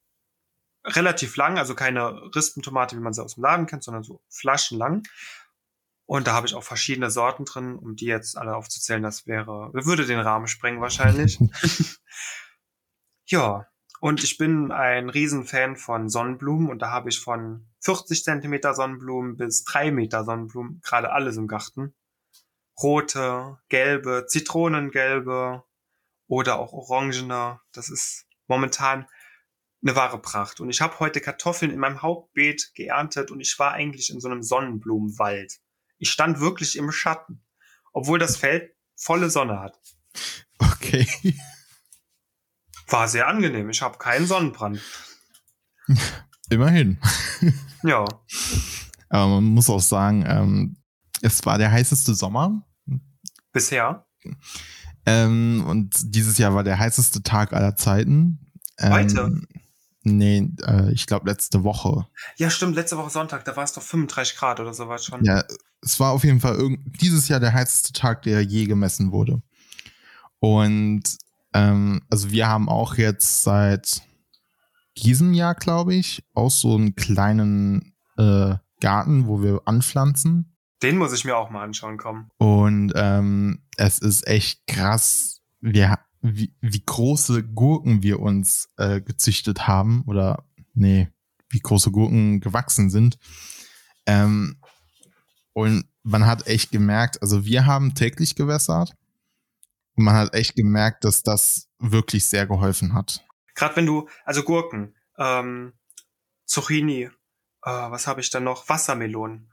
relativ 0.84 1.36
lang, 1.36 1.58
also 1.58 1.76
keine 1.76 2.34
Rispentomate, 2.34 2.96
wie 2.96 3.02
man 3.02 3.14
sie 3.14 3.24
aus 3.24 3.36
dem 3.36 3.44
Laden 3.44 3.68
kennt, 3.68 3.84
sondern 3.84 4.04
so 4.04 4.22
flaschenlang. 4.30 5.04
Und 6.08 6.26
da 6.26 6.34
habe 6.34 6.48
ich 6.48 6.56
auch 6.56 6.64
verschiedene 6.64 7.12
Sorten 7.12 7.44
drin, 7.44 7.76
um 7.76 7.98
die 7.98 8.06
jetzt 8.06 8.38
alle 8.38 8.56
aufzuzählen, 8.56 9.04
das 9.04 9.28
wäre, 9.28 9.70
würde 9.74 10.06
den 10.06 10.20
Rahmen 10.20 10.48
sprengen 10.48 10.80
wahrscheinlich. 10.80 11.38
ja, 13.26 13.68
und 14.00 14.24
ich 14.24 14.38
bin 14.38 14.72
ein 14.72 15.10
Riesenfan 15.10 15.76
von 15.76 16.08
Sonnenblumen 16.08 16.70
und 16.70 16.82
da 16.82 16.92
habe 16.92 17.10
ich 17.10 17.20
von 17.20 17.68
40 17.82 18.24
Zentimeter 18.24 18.74
Sonnenblumen 18.74 19.36
bis 19.36 19.66
drei 19.66 19.92
Meter 19.92 20.24
Sonnenblumen, 20.24 20.80
gerade 20.82 21.12
alles 21.12 21.36
im 21.36 21.48
Garten. 21.48 21.94
Rote, 22.82 23.58
gelbe, 23.68 24.28
Zitronengelbe 24.28 25.66
oder 26.28 26.60
auch 26.60 26.72
orangene. 26.72 27.60
Das 27.74 27.90
ist 27.90 28.28
momentan 28.48 29.08
eine 29.82 29.96
wahre 29.98 30.22
Pracht. 30.22 30.62
Und 30.62 30.70
ich 30.70 30.80
habe 30.80 31.00
heute 31.00 31.20
Kartoffeln 31.20 31.72
in 31.72 31.80
meinem 31.80 32.02
Hauptbeet 32.02 32.72
geerntet 32.76 33.30
und 33.30 33.42
ich 33.42 33.60
war 33.60 33.74
eigentlich 33.74 34.10
in 34.10 34.22
so 34.22 34.30
einem 34.30 34.42
Sonnenblumenwald. 34.42 35.60
Ich 35.98 36.12
stand 36.12 36.40
wirklich 36.40 36.78
im 36.78 36.92
Schatten, 36.92 37.44
obwohl 37.94 38.20
das 38.20 38.38
Feld 38.38 38.72
volle 38.96 39.30
Sonne 39.30 39.60
hat. 39.60 39.80
Okay. 40.60 41.08
War 42.88 43.08
sehr 43.08 43.28
angenehm. 43.28 43.70
Ich 43.70 43.82
habe 43.82 43.98
keinen 43.98 44.28
Sonnenbrand. 44.28 44.82
Immerhin. 46.50 47.00
Ja. 47.84 48.06
Aber 49.10 49.28
man 49.28 49.44
muss 49.44 49.70
auch 49.70 49.82
sagen, 49.82 50.26
ähm, 50.28 50.78
es 51.22 51.46
war 51.46 51.58
der 51.58 51.72
heißeste 51.72 52.14
Sommer. 52.14 52.66
Bisher. 53.52 54.06
Ähm, 55.06 55.64
und 55.68 56.16
dieses 56.16 56.38
Jahr 56.38 56.54
war 56.54 56.64
der 56.64 56.80
heißeste 56.80 57.24
Tag 57.24 57.54
aller 57.54 57.76
Zeiten. 57.76 58.54
Ähm, 58.78 58.94
Heute? 58.94 59.42
Nee, 60.04 60.50
äh, 60.66 60.92
ich 60.92 61.06
glaube 61.08 61.30
letzte 61.30 61.64
Woche. 61.64 62.08
Ja, 62.38 62.50
stimmt, 62.50 62.76
letzte 62.76 62.98
Woche 62.98 63.10
Sonntag, 63.10 63.44
da 63.46 63.56
war 63.56 63.64
es 63.64 63.74
doch 63.74 63.82
35 63.82 64.38
Grad 64.38 64.60
oder 64.60 64.74
sowas 64.74 65.04
schon. 65.04 65.24
Ja, 65.24 65.44
es 65.82 66.00
war 66.00 66.12
auf 66.12 66.24
jeden 66.24 66.40
Fall 66.40 66.78
dieses 67.02 67.28
Jahr 67.28 67.40
der 67.40 67.54
heißeste 67.54 67.94
Tag, 67.94 68.24
der 68.24 68.42
je 68.42 68.66
gemessen 68.66 69.12
wurde. 69.12 69.42
Und 70.40 71.04
ähm, 71.54 72.02
also 72.10 72.32
wir 72.32 72.48
haben 72.48 72.70
auch 72.70 72.96
jetzt 72.96 73.44
seit 73.44 74.02
diesem 74.98 75.34
Jahr, 75.34 75.56
glaube 75.56 75.96
ich, 75.96 76.24
auch 76.34 76.52
so 76.52 76.76
einen 76.76 76.96
kleinen 76.96 77.94
äh, 78.18 78.56
Garten, 78.80 79.28
wo 79.28 79.42
wir 79.42 79.62
anpflanzen. 79.66 80.56
Den 80.84 80.98
muss 80.98 81.14
ich 81.14 81.26
mir 81.26 81.36
auch 81.36 81.50
mal 81.50 81.64
anschauen 81.64 81.98
kommen. 81.98 82.30
Und 82.38 82.94
ähm, 82.96 83.64
es 83.78 84.00
ist 84.00 84.28
echt 84.28 84.68
krass. 84.68 85.42
Wir, 85.60 86.00
wie, 86.22 86.54
wie 86.62 86.84
große 86.86 87.44
Gurken 87.44 88.04
wir 88.04 88.20
uns 88.20 88.70
äh, 88.78 89.02
gezüchtet 89.02 89.68
haben 89.68 90.04
oder 90.06 90.46
nee, 90.74 91.10
wie 91.50 91.60
große 91.60 91.92
Gurken 91.92 92.40
gewachsen 92.40 92.90
sind. 92.90 93.18
Ähm, 94.06 94.58
und 95.58 95.90
man 96.04 96.28
hat 96.28 96.46
echt 96.46 96.70
gemerkt, 96.70 97.20
also 97.24 97.44
wir 97.44 97.66
haben 97.66 97.96
täglich 97.96 98.36
gewässert 98.36 98.96
und 99.96 100.04
man 100.04 100.14
hat 100.14 100.36
echt 100.36 100.56
gemerkt, 100.56 101.04
dass 101.04 101.24
das 101.24 101.68
wirklich 101.80 102.30
sehr 102.30 102.46
geholfen 102.46 102.94
hat. 102.94 103.26
Gerade 103.56 103.76
wenn 103.78 103.88
du, 103.88 104.08
also 104.24 104.44
Gurken, 104.44 104.96
ähm, 105.18 105.74
Zucchini, 106.46 107.06
äh, 107.06 107.12
was 107.64 108.06
habe 108.06 108.22
ich 108.22 108.30
da 108.30 108.40
noch? 108.40 108.70
Wassermelonen. 108.70 109.52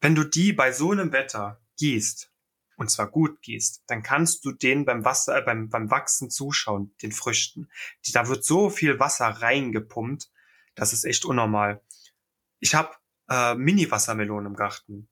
Wenn 0.00 0.16
du 0.16 0.24
die 0.24 0.52
bei 0.52 0.72
so 0.72 0.90
einem 0.90 1.12
Wetter 1.12 1.60
gießt, 1.78 2.28
und 2.76 2.90
zwar 2.90 3.06
gut 3.06 3.40
gießt, 3.42 3.84
dann 3.86 4.02
kannst 4.02 4.44
du 4.44 4.50
denen 4.50 4.84
beim 4.84 5.04
Wasser, 5.04 5.38
äh, 5.38 5.42
beim, 5.42 5.68
beim 5.68 5.92
Wachsen 5.92 6.28
zuschauen, 6.28 6.92
den 7.02 7.12
Früchten. 7.12 7.70
Die, 8.04 8.10
da 8.10 8.26
wird 8.26 8.44
so 8.44 8.68
viel 8.68 8.98
Wasser 8.98 9.28
reingepumpt, 9.28 10.28
das 10.74 10.92
ist 10.92 11.04
echt 11.04 11.24
unnormal. 11.24 11.84
Ich 12.58 12.74
habe 12.74 12.96
äh, 13.28 13.54
Mini-Wassermelonen 13.54 14.46
im 14.46 14.56
Garten. 14.56 15.08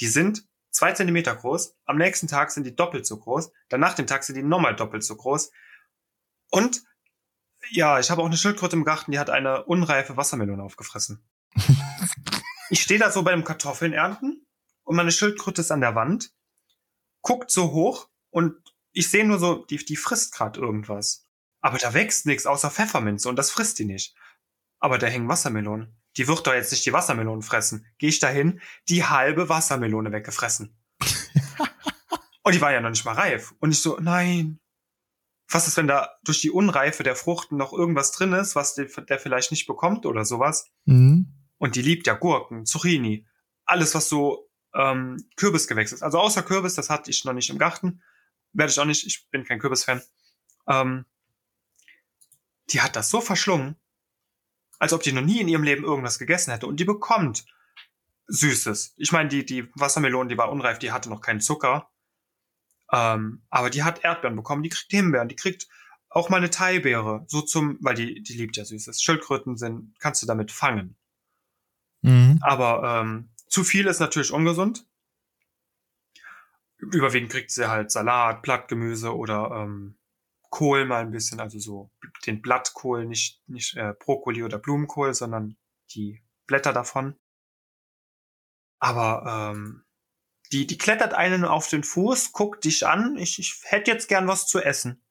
Die 0.00 0.08
sind 0.08 0.46
zwei 0.70 0.92
Zentimeter 0.92 1.34
groß, 1.34 1.76
am 1.84 1.96
nächsten 1.96 2.28
Tag 2.28 2.50
sind 2.50 2.64
die 2.64 2.76
doppelt 2.76 3.06
so 3.06 3.18
groß, 3.18 3.50
danach 3.68 3.94
den 3.94 4.06
Tag 4.06 4.24
sind 4.24 4.36
die 4.36 4.42
nochmal 4.42 4.76
doppelt 4.76 5.02
so 5.04 5.16
groß. 5.16 5.50
Und 6.50 6.82
ja, 7.70 7.98
ich 7.98 8.10
habe 8.10 8.22
auch 8.22 8.26
eine 8.26 8.36
Schildkröte 8.36 8.76
im 8.76 8.84
Garten, 8.84 9.12
die 9.12 9.18
hat 9.18 9.30
eine 9.30 9.64
unreife 9.64 10.16
Wassermelone 10.16 10.62
aufgefressen. 10.62 11.28
ich 12.70 12.82
stehe 12.82 13.00
da 13.00 13.10
so 13.10 13.22
beim 13.22 13.44
Kartoffeln 13.44 13.92
ernten 13.92 14.46
und 14.84 14.96
meine 14.96 15.12
Schildkröte 15.12 15.60
ist 15.60 15.72
an 15.72 15.80
der 15.80 15.94
Wand 15.94 16.32
guckt 17.22 17.50
so 17.50 17.72
hoch 17.72 18.08
und 18.30 18.54
ich 18.92 19.10
sehe 19.10 19.26
nur 19.26 19.38
so, 19.38 19.64
die, 19.66 19.76
die 19.76 19.96
frisst 19.96 20.32
gerade 20.32 20.60
irgendwas. 20.60 21.28
Aber 21.60 21.78
da 21.78 21.92
wächst 21.92 22.26
nichts 22.26 22.46
außer 22.46 22.70
Pfefferminze 22.70 23.28
und 23.28 23.36
das 23.36 23.50
frisst 23.50 23.78
die 23.78 23.84
nicht. 23.84 24.16
Aber 24.78 24.98
da 24.98 25.08
hängen 25.08 25.28
Wassermelonen. 25.28 25.97
Die 26.18 26.26
wird 26.26 26.46
doch 26.46 26.52
jetzt 26.52 26.72
nicht 26.72 26.84
die 26.84 26.92
Wassermelonen 26.92 27.42
fressen. 27.42 27.86
Gehe 27.98 28.08
ich 28.08 28.18
dahin, 28.18 28.60
die 28.88 29.04
halbe 29.04 29.48
Wassermelone 29.48 30.10
weggefressen. 30.10 30.76
und 32.42 32.54
die 32.54 32.60
war 32.60 32.72
ja 32.72 32.80
noch 32.80 32.90
nicht 32.90 33.04
mal 33.04 33.14
reif. 33.14 33.54
Und 33.60 33.70
ich 33.70 33.80
so, 33.80 33.98
nein. 34.00 34.58
Was 35.50 35.66
ist, 35.66 35.78
wenn 35.78 35.86
da 35.86 36.10
durch 36.24 36.42
die 36.42 36.50
Unreife 36.50 37.04
der 37.04 37.16
Frucht 37.16 37.52
noch 37.52 37.72
irgendwas 37.72 38.12
drin 38.12 38.34
ist, 38.34 38.54
was 38.54 38.74
der, 38.74 38.84
der 38.84 39.18
vielleicht 39.18 39.50
nicht 39.50 39.66
bekommt 39.66 40.04
oder 40.04 40.26
sowas? 40.26 40.66
Mhm. 40.84 41.32
Und 41.56 41.76
die 41.76 41.82
liebt 41.82 42.06
ja 42.06 42.14
Gurken, 42.14 42.66
Zucchini, 42.66 43.26
alles, 43.64 43.94
was 43.94 44.08
so 44.08 44.50
ähm, 44.74 45.16
Kürbisgewächs 45.36 45.92
ist. 45.92 46.02
Also 46.02 46.18
außer 46.18 46.42
Kürbis, 46.42 46.74
das 46.74 46.90
hatte 46.90 47.10
ich 47.10 47.24
noch 47.24 47.32
nicht 47.32 47.48
im 47.48 47.58
Garten. 47.58 48.02
Werde 48.52 48.72
ich 48.72 48.78
auch 48.78 48.84
nicht, 48.84 49.06
ich 49.06 49.28
bin 49.30 49.44
kein 49.44 49.58
Kürbisfan. 49.58 50.02
Ähm, 50.66 51.06
die 52.70 52.80
hat 52.80 52.96
das 52.96 53.08
so 53.08 53.20
verschlungen, 53.20 53.76
als 54.78 54.92
ob 54.92 55.02
die 55.02 55.12
noch 55.12 55.22
nie 55.22 55.40
in 55.40 55.48
ihrem 55.48 55.62
Leben 55.62 55.84
irgendwas 55.84 56.18
gegessen 56.18 56.52
hätte. 56.52 56.66
Und 56.66 56.78
die 56.80 56.84
bekommt 56.84 57.44
Süßes. 58.28 58.94
Ich 58.96 59.12
meine, 59.12 59.28
die, 59.28 59.44
die 59.44 59.68
Wassermelone, 59.74 60.28
die 60.28 60.38
war 60.38 60.50
unreif, 60.50 60.78
die 60.78 60.92
hatte 60.92 61.08
noch 61.08 61.20
keinen 61.20 61.40
Zucker. 61.40 61.90
Ähm, 62.92 63.42
aber 63.50 63.70
die 63.70 63.82
hat 63.82 64.04
Erdbeeren 64.04 64.36
bekommen, 64.36 64.62
die 64.62 64.70
kriegt 64.70 64.90
Himbeeren, 64.90 65.28
die 65.28 65.36
kriegt 65.36 65.68
auch 66.10 66.30
mal 66.30 66.38
eine 66.38 66.50
Thaibeere, 66.50 67.24
so 67.26 67.42
zum, 67.42 67.78
weil 67.80 67.94
die, 67.94 68.22
die 68.22 68.34
liebt 68.34 68.56
ja 68.56 68.64
Süßes. 68.64 69.02
Schildkröten 69.02 69.56
sind, 69.56 69.94
kannst 69.98 70.22
du 70.22 70.26
damit 70.26 70.50
fangen. 70.50 70.96
Mhm. 72.02 72.38
Aber 72.40 73.02
ähm, 73.02 73.30
zu 73.48 73.64
viel 73.64 73.86
ist 73.86 74.00
natürlich 74.00 74.32
ungesund. 74.32 74.86
Überwiegend 76.78 77.30
kriegt 77.30 77.50
sie 77.50 77.68
halt 77.68 77.90
Salat, 77.90 78.42
Blattgemüse 78.42 79.14
oder 79.14 79.50
ähm, 79.52 79.97
Kohl 80.50 80.86
mal 80.86 81.02
ein 81.02 81.10
bisschen, 81.10 81.40
also 81.40 81.58
so 81.58 81.90
den 82.26 82.40
Blattkohl, 82.40 83.06
nicht, 83.06 83.42
nicht 83.46 83.76
äh, 83.76 83.94
Brokkoli 83.98 84.42
oder 84.42 84.58
Blumenkohl, 84.58 85.14
sondern 85.14 85.56
die 85.94 86.22
Blätter 86.46 86.72
davon. 86.72 87.18
Aber 88.78 89.52
ähm, 89.54 89.84
die, 90.52 90.66
die 90.66 90.78
klettert 90.78 91.14
einen 91.14 91.44
auf 91.44 91.68
den 91.68 91.84
Fuß, 91.84 92.32
guckt 92.32 92.64
dich 92.64 92.86
an, 92.86 93.16
ich, 93.18 93.38
ich 93.38 93.60
hätte 93.64 93.90
jetzt 93.90 94.08
gern 94.08 94.28
was 94.28 94.46
zu 94.46 94.60
essen. 94.60 95.02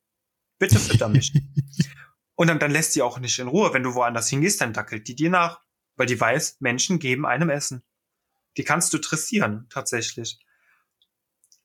Bitte 0.57 0.79
fütter 0.79 1.09
mich. 1.09 1.33
Und 2.35 2.47
dann, 2.47 2.59
dann 2.59 2.71
lässt 2.71 2.93
sie 2.93 3.01
auch 3.01 3.19
nicht 3.19 3.39
in 3.39 3.47
Ruhe. 3.47 3.73
Wenn 3.73 3.83
du 3.83 3.95
woanders 3.95 4.29
hingehst, 4.29 4.61
dann 4.61 4.73
dackelt 4.73 5.07
die 5.07 5.15
dir 5.15 5.29
nach. 5.29 5.61
Weil 5.95 6.05
die 6.05 6.19
weiß, 6.19 6.57
Menschen 6.59 6.99
geben 6.99 7.25
einem 7.25 7.49
Essen. 7.49 7.83
Die 8.57 8.63
kannst 8.63 8.93
du 8.93 8.99
dressieren, 8.99 9.67
tatsächlich. 9.69 10.39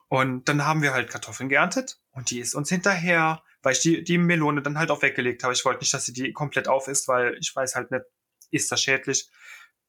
Und 0.09 0.49
dann 0.49 0.65
haben 0.65 0.83
wir 0.83 0.93
halt 0.93 1.11
Kartoffeln 1.11 1.49
geerntet 1.49 1.99
und 2.11 2.31
die 2.31 2.41
ist 2.41 2.55
uns 2.55 2.69
hinterher, 2.69 3.43
weil 3.63 3.73
ich 3.73 3.81
die, 3.81 4.05
die 4.05 4.19
Melone 4.19 4.63
dann 4.63 4.79
halt 4.79 4.91
auch 4.91 5.03
weggelegt 5.03 5.43
habe. 5.45 5.55
Ich 5.55 5.65
wollte 5.65 5.81
nicht, 5.81 5.95
dass 5.95 6.05
sie 6.05 6.13
die 6.13 6.33
komplett 6.33 6.69
auf 6.69 6.89
ist, 6.89 7.09
weil 7.09 7.37
ich 7.41 7.55
weiß 7.55 7.75
halt 7.75 7.91
nicht, 7.91 8.05
ist 8.51 8.71
das 8.71 8.83
schädlich. 8.83 9.29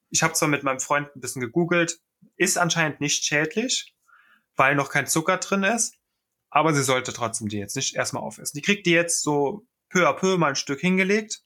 Ich 0.10 0.24
habe 0.24 0.34
zwar 0.34 0.48
mit 0.48 0.64
meinem 0.64 0.80
Freund 0.80 1.14
ein 1.16 1.20
bisschen 1.20 1.42
gegoogelt, 1.42 2.00
ist 2.38 2.58
anscheinend 2.58 3.02
nicht 3.02 3.26
schädlich, 3.26 3.94
weil 4.56 4.76
noch 4.76 4.90
kein 4.90 5.08
Zucker 5.08 5.38
drin 5.38 5.64
ist, 5.64 5.96
aber 6.50 6.74
sie 6.74 6.84
sollte 6.84 7.14
trotzdem 7.14 7.50
die 7.50 7.58
jetzt 7.58 7.76
nicht 7.76 7.96
erstmal 7.96 8.24
aufessen. 8.24 8.56
Die 8.56 8.62
kriegt 8.62 8.86
die 8.86 8.92
jetzt 8.92 9.24
so 9.24 9.66
peu 9.90 10.08
à 10.08 10.14
peu 10.14 10.38
mal 10.38 10.50
ein 10.50 10.56
Stück 10.56 10.80
hingelegt. 10.80 11.42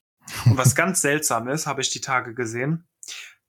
Und 0.45 0.57
was 0.57 0.75
ganz 0.75 1.01
seltsam 1.01 1.47
ist, 1.47 1.65
habe 1.65 1.81
ich 1.81 1.89
die 1.89 2.01
Tage 2.01 2.33
gesehen. 2.33 2.87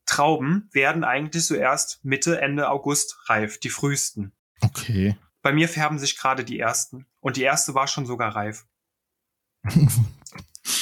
Trauben 0.07 0.69
werden 0.73 1.05
eigentlich 1.05 1.45
so 1.45 1.55
erst 1.55 2.03
Mitte, 2.05 2.41
Ende 2.41 2.71
August 2.71 3.19
reif, 3.27 3.59
die 3.59 3.69
frühesten. 3.69 4.33
Okay. 4.61 5.17
Bei 5.43 5.53
mir 5.53 5.69
färben 5.69 5.99
sich 5.99 6.17
gerade 6.17 6.45
die 6.45 6.59
ersten. 6.59 7.07
Und 7.21 7.37
die 7.37 7.43
erste 7.43 7.75
war 7.75 7.87
schon 7.87 8.07
sogar 8.07 8.35
reif. 8.35 8.67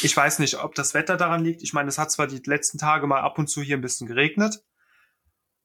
Ich 0.02 0.16
weiß 0.16 0.40
nicht, 0.40 0.56
ob 0.56 0.74
das 0.74 0.94
Wetter 0.94 1.16
daran 1.16 1.44
liegt. 1.44 1.62
Ich 1.62 1.72
meine, 1.72 1.88
es 1.88 1.98
hat 1.98 2.10
zwar 2.10 2.26
die 2.26 2.42
letzten 2.44 2.78
Tage 2.78 3.06
mal 3.06 3.20
ab 3.20 3.38
und 3.38 3.48
zu 3.48 3.62
hier 3.62 3.76
ein 3.76 3.82
bisschen 3.82 4.06
geregnet, 4.06 4.62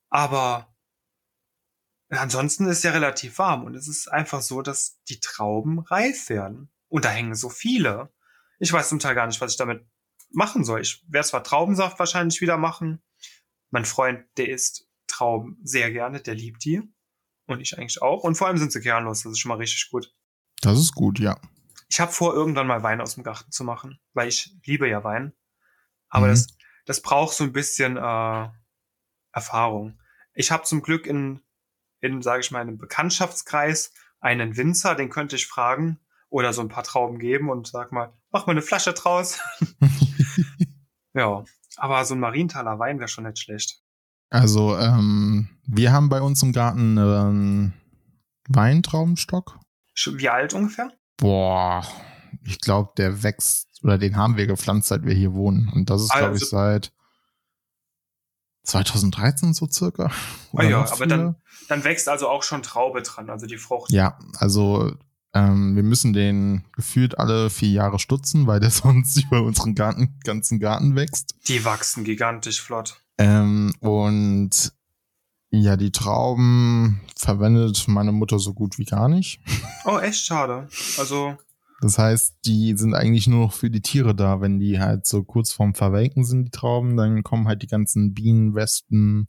aber 0.09 0.73
ansonsten 2.09 2.67
ist 2.67 2.83
ja 2.83 2.91
relativ 2.91 3.37
warm 3.39 3.63
und 3.63 3.75
es 3.75 3.87
ist 3.87 4.07
einfach 4.11 4.41
so, 4.41 4.61
dass 4.61 5.01
die 5.09 5.19
Trauben 5.19 5.79
reif 5.79 6.29
werden. 6.29 6.71
Und 6.87 7.05
da 7.05 7.09
hängen 7.09 7.35
so 7.35 7.49
viele. 7.49 8.13
Ich 8.59 8.71
weiß 8.71 8.89
zum 8.89 8.99
Teil 8.99 9.15
gar 9.15 9.27
nicht, 9.27 9.41
was 9.41 9.51
ich 9.51 9.57
damit 9.57 9.85
machen 10.29 10.63
soll. 10.63 10.81
Ich 10.81 11.03
werde 11.07 11.27
zwar 11.27 11.43
Traubensaft 11.43 11.99
wahrscheinlich 11.99 12.41
wieder 12.41 12.57
machen. 12.57 13.01
Mein 13.69 13.85
Freund, 13.85 14.25
der 14.37 14.49
isst 14.49 14.87
Trauben 15.07 15.59
sehr 15.63 15.91
gerne, 15.91 16.21
der 16.21 16.35
liebt 16.35 16.63
die. 16.63 16.81
Und 17.47 17.59
ich 17.59 17.77
eigentlich 17.77 18.01
auch. 18.01 18.23
Und 18.23 18.35
vor 18.35 18.47
allem 18.47 18.57
sind 18.57 18.71
sie 18.71 18.81
kernlos, 18.81 19.23
das 19.23 19.33
ist 19.33 19.39
schon 19.39 19.49
mal 19.49 19.55
richtig 19.57 19.89
gut. 19.89 20.13
Das 20.61 20.77
ist 20.79 20.93
gut, 20.93 21.19
ja. 21.19 21.39
Ich 21.89 21.99
habe 21.99 22.11
vor, 22.11 22.33
irgendwann 22.33 22.67
mal 22.67 22.83
Wein 22.83 23.01
aus 23.01 23.15
dem 23.15 23.23
Garten 23.23 23.51
zu 23.51 23.63
machen, 23.63 23.99
weil 24.13 24.27
ich 24.29 24.55
liebe 24.65 24.87
ja 24.87 25.03
Wein. 25.03 25.33
Aber 26.09 26.27
Mhm. 26.27 26.31
das, 26.31 26.47
das 26.85 27.01
braucht 27.01 27.35
so 27.35 27.43
ein 27.43 27.51
bisschen 27.51 27.97
äh, 27.97 28.47
Erfahrung. 29.33 29.99
Ich 30.33 30.51
habe 30.51 30.63
zum 30.63 30.81
Glück 30.81 31.05
in, 31.07 31.41
in 31.99 32.21
sage 32.21 32.41
ich 32.41 32.51
mal, 32.51 32.61
einem 32.61 32.77
Bekanntschaftskreis 32.77 33.91
einen 34.19 34.55
Winzer, 34.55 34.95
den 34.95 35.09
könnte 35.09 35.35
ich 35.35 35.47
fragen 35.47 35.99
oder 36.29 36.53
so 36.53 36.61
ein 36.61 36.69
paar 36.69 36.83
Trauben 36.83 37.19
geben 37.19 37.49
und 37.49 37.67
sag 37.67 37.91
mal, 37.91 38.13
mach 38.29 38.45
mal 38.45 38.51
eine 38.53 38.61
Flasche 38.61 38.93
draus. 38.93 39.39
ja, 41.13 41.43
aber 41.75 42.05
so 42.05 42.13
ein 42.15 42.19
Marienthaler 42.19 42.79
Wein 42.79 42.99
wäre 42.99 43.07
schon 43.09 43.25
nicht 43.25 43.39
schlecht. 43.39 43.80
Also, 44.31 44.77
ähm, 44.77 45.49
wir 45.67 45.91
haben 45.91 46.09
bei 46.09 46.21
uns 46.21 46.41
im 46.41 46.53
Garten 46.53 46.97
einen 46.97 47.73
Weintraubenstock. 48.47 49.59
Wie 50.05 50.29
alt 50.29 50.53
ungefähr? 50.53 50.91
Boah, 51.17 51.85
ich 52.45 52.59
glaube, 52.59 52.91
der 52.97 53.23
wächst, 53.23 53.67
oder 53.83 53.97
den 53.97 54.15
haben 54.15 54.37
wir 54.37 54.47
gepflanzt, 54.47 54.87
seit 54.87 55.05
wir 55.05 55.13
hier 55.13 55.33
wohnen. 55.33 55.69
Und 55.73 55.89
das 55.89 56.03
ist, 56.03 56.13
glaube 56.13 56.37
ich, 56.37 56.43
Also- 56.43 56.55
seit 56.55 56.93
2013 58.63 59.53
so 59.53 59.67
circa. 59.69 60.11
Oder 60.53 60.69
ja, 60.69 60.91
aber 60.91 61.07
dann, 61.07 61.35
dann 61.67 61.83
wächst 61.83 62.07
also 62.07 62.29
auch 62.29 62.43
schon 62.43 62.63
Traube 62.63 63.01
dran, 63.01 63.29
also 63.29 63.47
die 63.47 63.57
Frucht. 63.57 63.91
Ja, 63.91 64.17
also 64.37 64.95
ähm, 65.33 65.75
wir 65.75 65.83
müssen 65.83 66.13
den 66.13 66.63
gefühlt 66.73 67.17
alle 67.17 67.49
vier 67.49 67.69
Jahre 67.71 67.99
stutzen, 67.99 68.47
weil 68.47 68.59
der 68.59 68.69
sonst 68.71 69.23
über 69.23 69.41
unseren 69.41 69.75
Garten, 69.75 70.19
ganzen 70.23 70.59
Garten 70.59 70.95
wächst. 70.95 71.35
Die 71.47 71.65
wachsen 71.65 72.03
gigantisch 72.03 72.61
flott. 72.61 73.01
Ähm, 73.21 73.71
und 73.81 74.73
ja, 75.51 75.77
die 75.77 75.91
Trauben 75.91 77.01
verwendet 77.15 77.87
meine 77.87 78.11
Mutter 78.11 78.39
so 78.39 78.53
gut 78.53 78.79
wie 78.79 78.85
gar 78.85 79.09
nicht. 79.09 79.39
Oh, 79.85 79.99
echt 79.99 80.25
schade. 80.25 80.67
Also, 80.97 81.37
Das 81.81 81.99
heißt, 81.99 82.37
die 82.45 82.75
sind 82.75 82.95
eigentlich 82.95 83.27
nur 83.27 83.45
noch 83.45 83.53
für 83.53 83.69
die 83.69 83.81
Tiere 83.81 84.15
da. 84.15 84.41
Wenn 84.41 84.59
die 84.59 84.79
halt 84.79 85.05
so 85.05 85.23
kurz 85.23 85.51
vorm 85.51 85.75
Verwelken 85.75 86.23
sind, 86.23 86.45
die 86.45 86.51
Trauben, 86.51 86.97
dann 86.97 87.21
kommen 87.21 87.47
halt 87.47 87.61
die 87.61 87.67
ganzen 87.67 88.15
Bienen, 88.15 88.55
Wespen, 88.55 89.27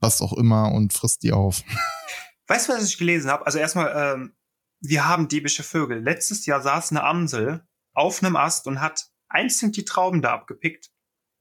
was 0.00 0.20
auch 0.20 0.32
immer 0.32 0.72
und 0.72 0.92
frisst 0.92 1.22
die 1.22 1.32
auf. 1.32 1.62
weißt 2.48 2.68
du, 2.68 2.72
was 2.72 2.88
ich 2.88 2.98
gelesen 2.98 3.30
habe? 3.30 3.46
Also 3.46 3.58
erstmal, 3.58 3.92
ähm, 3.94 4.32
wir 4.80 5.06
haben 5.06 5.28
diebische 5.28 5.62
Vögel. 5.62 6.02
Letztes 6.02 6.46
Jahr 6.46 6.60
saß 6.62 6.90
eine 6.90 7.04
Amsel 7.04 7.64
auf 7.92 8.24
einem 8.24 8.34
Ast 8.34 8.66
und 8.66 8.80
hat 8.80 9.06
einzeln 9.28 9.70
die 9.70 9.84
Trauben 9.84 10.20
da 10.20 10.32
abgepickt 10.32 10.90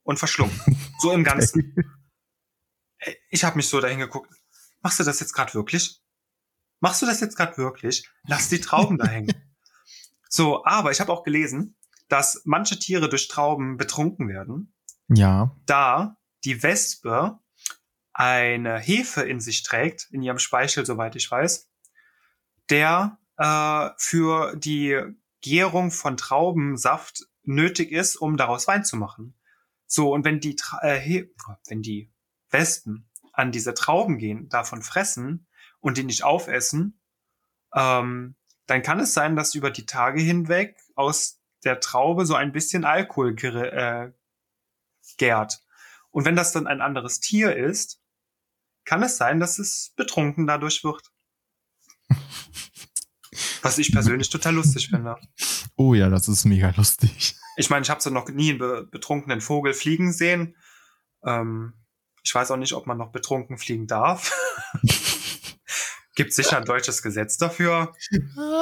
und 0.04 0.18
verschlungen. 0.20 0.60
So 1.00 1.12
im 1.12 1.24
Ganzen. 1.26 1.76
Ey, 2.98 3.18
Ich 3.30 3.44
habe 3.44 3.58
mich 3.58 3.68
so 3.68 3.80
dahin 3.82 4.00
geguckt. 4.00 4.32
Machst 4.82 5.00
du 5.00 5.04
das 5.04 5.20
jetzt 5.20 5.34
gerade 5.34 5.54
wirklich? 5.54 6.02
Machst 6.80 7.02
du 7.02 7.06
das 7.06 7.20
jetzt 7.22 7.38
gerade 7.38 7.58
wirklich? 7.58 8.10
Lass 8.28 8.50
die 8.50 8.60
Trauben 8.62 8.98
da 8.98 9.06
hängen. 9.08 9.34
So, 10.36 10.66
aber 10.66 10.90
ich 10.90 11.00
habe 11.00 11.14
auch 11.14 11.22
gelesen, 11.22 11.78
dass 12.08 12.42
manche 12.44 12.80
Tiere 12.80 13.08
durch 13.08 13.28
Trauben 13.28 13.78
betrunken 13.78 14.28
werden, 14.28 14.74
Ja. 15.10 15.56
da 15.68 16.18
die 16.44 16.64
Wespe 16.64 17.38
eine 18.14 18.80
Hefe 18.80 19.22
in 19.22 19.40
sich 19.40 19.62
trägt, 19.62 20.08
in 20.10 20.24
ihrem 20.24 20.40
Speichel, 20.40 20.88
soweit 20.88 21.16
ich 21.16 21.30
weiß, 21.30 21.70
der 22.72 23.20
äh, 23.38 23.90
für 23.98 24.56
die 24.56 25.00
Gärung 25.42 25.92
von 25.92 26.18
Traubensaft 26.18 27.28
nötig 27.44 27.92
ist, 27.92 28.16
um 28.16 28.36
daraus 28.36 28.68
Wein 28.68 28.84
zu 28.84 28.96
machen. 28.98 29.36
So, 29.96 30.12
und 30.12 30.26
wenn 30.26 30.40
die, 30.40 30.58
äh, 30.82 31.28
wenn 31.68 31.84
die 31.84 32.12
Wespen 32.50 33.08
an 33.32 33.52
diese 33.52 33.76
Trauben 33.76 34.18
gehen, 34.18 34.50
davon 34.50 34.82
fressen 34.82 35.46
und 35.82 36.00
die 36.00 36.04
nicht 36.04 36.24
aufessen, 36.24 37.00
ähm, 37.76 38.36
dann 38.66 38.82
kann 38.82 39.00
es 39.00 39.14
sein, 39.14 39.36
dass 39.36 39.54
über 39.54 39.70
die 39.70 39.86
Tage 39.86 40.20
hinweg 40.20 40.82
aus 40.96 41.44
der 41.64 41.80
Traube 41.80 42.26
so 42.26 42.34
ein 42.34 42.54
bisschen 42.54 42.86
Alkohol 42.86 43.36
äh, 43.44 44.12
gärt. 45.18 45.64
Und 46.10 46.26
wenn 46.26 46.36
das 46.36 46.54
dann 46.54 46.66
ein 46.66 46.82
anderes 46.82 47.20
Tier 47.20 47.56
ist, 47.56 48.02
kann 48.86 49.04
es 49.04 49.18
sein, 49.18 49.40
dass 49.40 49.60
es 49.60 49.94
betrunken 49.96 50.48
dadurch 50.48 50.84
wird. 50.84 51.12
Was 53.64 53.78
ich 53.78 53.92
persönlich 53.92 54.30
total 54.30 54.56
lustig 54.56 54.90
finde. 54.90 55.16
Oh 55.76 55.94
ja, 55.94 56.10
das 56.10 56.28
ist 56.28 56.46
mega 56.46 56.74
lustig. 56.76 57.36
Ich 57.56 57.70
meine, 57.70 57.84
ich 57.84 57.90
habe 57.90 58.02
so 58.02 58.10
noch 58.10 58.28
nie 58.30 58.52
einen 58.52 58.60
be 58.60 58.88
betrunkenen 58.92 59.42
Vogel 59.42 59.74
fliegen 59.74 60.12
sehen. 60.12 60.56
Ähm, 61.26 61.74
ich 62.24 62.36
weiß 62.36 62.52
auch 62.52 62.58
nicht, 62.58 62.74
ob 62.74 62.88
man 62.88 62.98
noch 62.98 63.12
betrunken 63.12 63.58
fliegen 63.58 63.88
darf. 63.88 64.32
Gibt 66.16 66.34
sicher 66.34 66.58
ein 66.58 66.66
deutsches 66.66 67.02
Gesetz 67.02 67.38
dafür. 67.38 67.94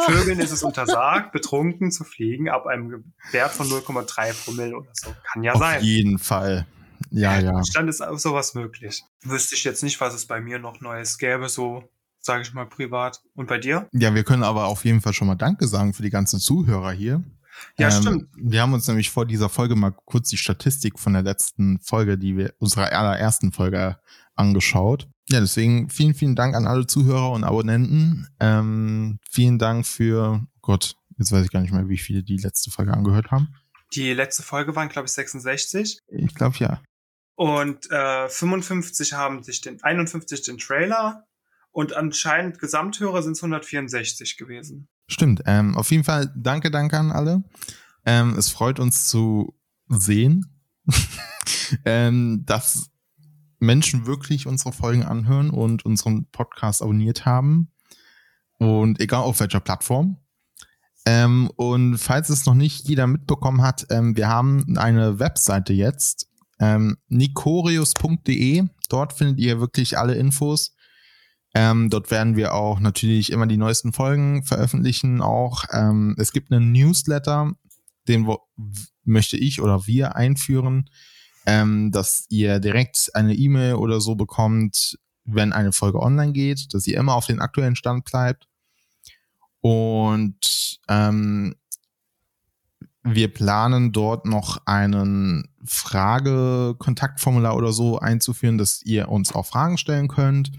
Vögeln 0.05 0.39
ist 0.39 0.51
es 0.51 0.63
untersagt, 0.63 1.31
betrunken 1.33 1.91
zu 1.91 2.05
fliegen 2.05 2.49
ab 2.49 2.65
einem 2.65 3.13
Wert 3.31 3.51
von 3.51 3.67
0,3 3.67 4.45
Promille 4.45 4.77
oder 4.77 4.91
so. 4.93 5.13
Kann 5.31 5.43
ja 5.43 5.53
Auf 5.53 5.59
sein. 5.59 5.83
jeden 5.83 6.17
Fall. 6.17 6.65
Ja, 7.09 7.39
ja. 7.39 7.51
Deutschland 7.51 7.89
ist 7.89 8.01
auch 8.01 8.17
sowas 8.17 8.53
möglich. 8.53 9.03
Wüsste 9.23 9.55
ich 9.55 9.63
jetzt 9.63 9.83
nicht, 9.83 9.99
was 9.99 10.13
es 10.13 10.27
bei 10.27 10.39
mir 10.39 10.59
noch 10.59 10.79
Neues 10.79 11.17
gäbe, 11.17 11.49
so 11.49 11.89
sage 12.21 12.43
ich 12.43 12.53
mal 12.53 12.65
privat. 12.65 13.21
Und 13.33 13.47
bei 13.47 13.57
dir? 13.57 13.87
Ja, 13.93 14.13
wir 14.13 14.23
können 14.23 14.43
aber 14.43 14.65
auf 14.65 14.85
jeden 14.85 15.01
Fall 15.01 15.13
schon 15.13 15.27
mal 15.27 15.35
Danke 15.35 15.67
sagen 15.67 15.93
für 15.93 16.03
die 16.03 16.09
ganzen 16.09 16.39
Zuhörer 16.39 16.91
hier. 16.91 17.23
Ja, 17.77 17.89
Ähm, 17.89 18.01
stimmt. 18.01 18.29
Wir 18.35 18.61
haben 18.61 18.73
uns 18.73 18.87
nämlich 18.87 19.09
vor 19.09 19.25
dieser 19.25 19.49
Folge 19.49 19.75
mal 19.75 19.91
kurz 19.91 20.29
die 20.29 20.37
Statistik 20.37 20.99
von 20.99 21.13
der 21.13 21.23
letzten 21.23 21.79
Folge, 21.79 22.17
die 22.17 22.37
wir, 22.37 22.53
unserer 22.59 22.91
allerersten 22.91 23.51
Folge 23.51 23.97
angeschaut. 24.35 25.07
Ja, 25.29 25.39
deswegen 25.39 25.89
vielen, 25.89 26.13
vielen 26.13 26.35
Dank 26.35 26.55
an 26.55 26.67
alle 26.67 26.87
Zuhörer 26.87 27.31
und 27.31 27.43
Abonnenten. 27.43 28.27
Ähm, 28.39 29.19
vielen 29.29 29.59
Dank 29.59 29.85
für, 29.85 30.41
oh 30.43 30.59
Gott, 30.61 30.95
jetzt 31.17 31.31
weiß 31.31 31.45
ich 31.45 31.51
gar 31.51 31.61
nicht 31.61 31.73
mehr, 31.73 31.89
wie 31.89 31.97
viele 31.97 32.23
die 32.23 32.37
letzte 32.37 32.71
Folge 32.71 32.93
angehört 32.93 33.31
haben. 33.31 33.53
Die 33.93 34.13
letzte 34.13 34.43
Folge 34.43 34.75
waren, 34.75 34.89
glaube 34.89 35.07
ich, 35.07 35.11
66. 35.13 35.99
Ich 36.07 36.35
glaube 36.35 36.55
ja. 36.59 36.81
Und 37.35 37.89
äh, 37.91 38.29
55 38.29 39.13
haben 39.13 39.43
sich 39.43 39.61
den, 39.61 39.81
51 39.83 40.43
den 40.43 40.57
Trailer 40.57 41.25
und 41.71 41.95
anscheinend 41.95 42.59
Gesamthörer 42.59 43.23
sind 43.23 43.33
es 43.33 43.43
164 43.43 44.37
gewesen. 44.37 44.87
Stimmt. 45.07 45.41
Ähm, 45.45 45.77
auf 45.77 45.91
jeden 45.91 46.03
Fall 46.03 46.31
danke, 46.35 46.71
danke 46.71 46.97
an 46.97 47.11
alle. 47.11 47.43
Ähm, 48.05 48.35
es 48.37 48.49
freut 48.49 48.79
uns 48.79 49.07
zu 49.07 49.53
sehen, 49.87 50.61
ähm, 51.85 52.43
dass 52.45 52.89
Menschen 53.59 54.05
wirklich 54.05 54.47
unsere 54.47 54.73
Folgen 54.73 55.03
anhören 55.03 55.49
und 55.49 55.85
unseren 55.85 56.25
Podcast 56.31 56.81
abonniert 56.81 57.25
haben. 57.25 57.71
Und 58.57 58.99
egal 58.99 59.21
auf 59.21 59.39
welcher 59.39 59.59
Plattform. 59.59 60.17
Ähm, 61.05 61.49
und 61.55 61.97
falls 61.97 62.29
es 62.29 62.45
noch 62.45 62.53
nicht 62.53 62.87
jeder 62.87 63.07
mitbekommen 63.07 63.61
hat, 63.61 63.87
ähm, 63.89 64.15
wir 64.15 64.27
haben 64.27 64.77
eine 64.77 65.19
Webseite 65.19 65.73
jetzt, 65.73 66.27
ähm, 66.59 66.97
nicorius.de. 67.07 68.65
Dort 68.89 69.13
findet 69.13 69.39
ihr 69.39 69.59
wirklich 69.59 69.97
alle 69.97 70.13
Infos. 70.15 70.75
Ähm, 71.53 71.89
dort 71.89 72.11
werden 72.11 72.35
wir 72.37 72.53
auch 72.53 72.79
natürlich 72.79 73.31
immer 73.31 73.45
die 73.45 73.57
neuesten 73.57 73.91
Folgen 73.91 74.43
veröffentlichen. 74.43 75.21
Auch 75.21 75.65
ähm, 75.71 76.15
es 76.17 76.31
gibt 76.31 76.51
einen 76.51 76.71
Newsletter, 76.71 77.51
den 78.07 78.33
möchte 79.03 79.37
ich 79.37 79.61
oder 79.61 79.85
wir 79.85 80.15
einführen, 80.15 80.89
ähm, 81.45 81.91
dass 81.91 82.25
ihr 82.29 82.59
direkt 82.59 83.11
eine 83.15 83.35
E-Mail 83.35 83.75
oder 83.75 83.99
so 83.99 84.15
bekommt, 84.15 84.97
wenn 85.25 85.51
eine 85.51 85.73
Folge 85.73 85.99
online 85.99 86.31
geht, 86.31 86.73
dass 86.73 86.87
ihr 86.87 86.97
immer 86.97 87.15
auf 87.15 87.27
den 87.27 87.41
aktuellen 87.41 87.75
Stand 87.75 88.05
bleibt. 88.05 88.47
Und 89.59 90.79
ähm, 90.87 91.55
wir 93.03 93.33
planen 93.33 93.91
dort 93.91 94.25
noch 94.25 94.65
einen 94.65 95.49
Frage-Kontaktformular 95.65 97.55
oder 97.55 97.73
so 97.73 97.99
einzuführen, 97.99 98.57
dass 98.57 98.81
ihr 98.83 99.09
uns 99.09 99.33
auch 99.33 99.45
Fragen 99.45 99.77
stellen 99.77 100.07
könnt 100.07 100.51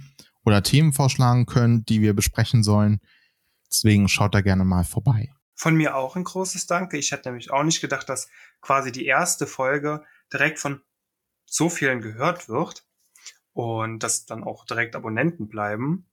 oder 0.45 0.63
Themen 0.63 0.93
vorschlagen 0.93 1.47
könnt, 1.47 1.89
die 1.89 2.01
wir 2.01 2.15
besprechen 2.15 2.63
sollen. 2.63 3.01
Deswegen 3.69 4.09
schaut 4.09 4.35
da 4.35 4.41
gerne 4.41 4.65
mal 4.65 4.85
vorbei. 4.85 5.33
Von 5.55 5.77
mir 5.77 5.97
auch 5.97 6.17
ein 6.17 6.25
großes 6.25 6.67
Danke. 6.67 6.99
Ich 6.99 7.13
hätte 7.13 7.29
nämlich 7.29 7.51
auch 7.51 7.63
nicht 7.63 7.81
gedacht, 7.81 8.09
dass 8.09 8.29
quasi 8.61 8.91
die 8.93 9.07
erste 9.07 9.47
Folge 9.47 10.03
direkt 10.33 10.59
von 10.59 10.81
so 11.47 11.69
vielen 11.69 12.01
gehört 12.01 12.49
wird 12.49 12.87
und 13.53 14.03
dass 14.03 14.27
dann 14.27 14.43
auch 14.43 14.65
direkt 14.65 14.97
Abonnenten 14.97 15.49
bleiben. 15.49 16.09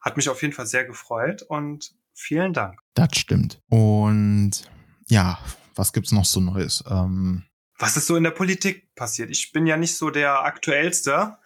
Hat 0.00 0.16
mich 0.16 0.28
auf 0.28 0.42
jeden 0.42 0.54
Fall 0.54 0.66
sehr 0.66 0.84
gefreut 0.84 1.42
und 1.42 1.94
vielen 2.14 2.52
Dank. 2.52 2.80
Das 2.94 3.16
stimmt. 3.16 3.60
Und 3.68 4.68
ja, 5.08 5.38
was 5.74 5.92
gibt's 5.92 6.12
noch 6.12 6.24
so 6.24 6.40
Neues? 6.40 6.82
Ähm 6.88 7.44
was 7.78 7.96
ist 7.96 8.08
so 8.08 8.16
in 8.16 8.24
der 8.24 8.32
Politik 8.32 8.94
passiert? 8.96 9.30
Ich 9.30 9.52
bin 9.52 9.66
ja 9.66 9.76
nicht 9.76 9.96
so 9.96 10.10
der 10.10 10.44
aktuellste 10.44 11.38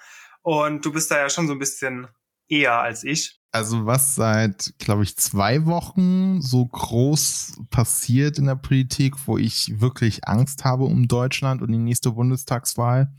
und 0.42 0.84
du 0.84 0.92
bist 0.92 1.10
da 1.10 1.18
ja 1.18 1.30
schon 1.30 1.46
so 1.46 1.52
ein 1.52 1.58
bisschen 1.58 2.08
eher 2.48 2.80
als 2.80 3.04
ich. 3.04 3.38
Also 3.50 3.84
was 3.84 4.14
seit, 4.14 4.72
glaube 4.78 5.02
ich, 5.02 5.16
zwei 5.16 5.66
Wochen 5.66 6.40
so 6.40 6.64
groß 6.64 7.60
passiert 7.70 8.38
in 8.38 8.46
der 8.46 8.56
Politik, 8.56 9.14
wo 9.26 9.36
ich 9.36 9.80
wirklich 9.80 10.26
Angst 10.26 10.64
habe 10.64 10.84
um 10.84 11.06
Deutschland 11.06 11.60
und 11.60 11.70
die 11.70 11.78
nächste 11.78 12.12
Bundestagswahl, 12.12 13.12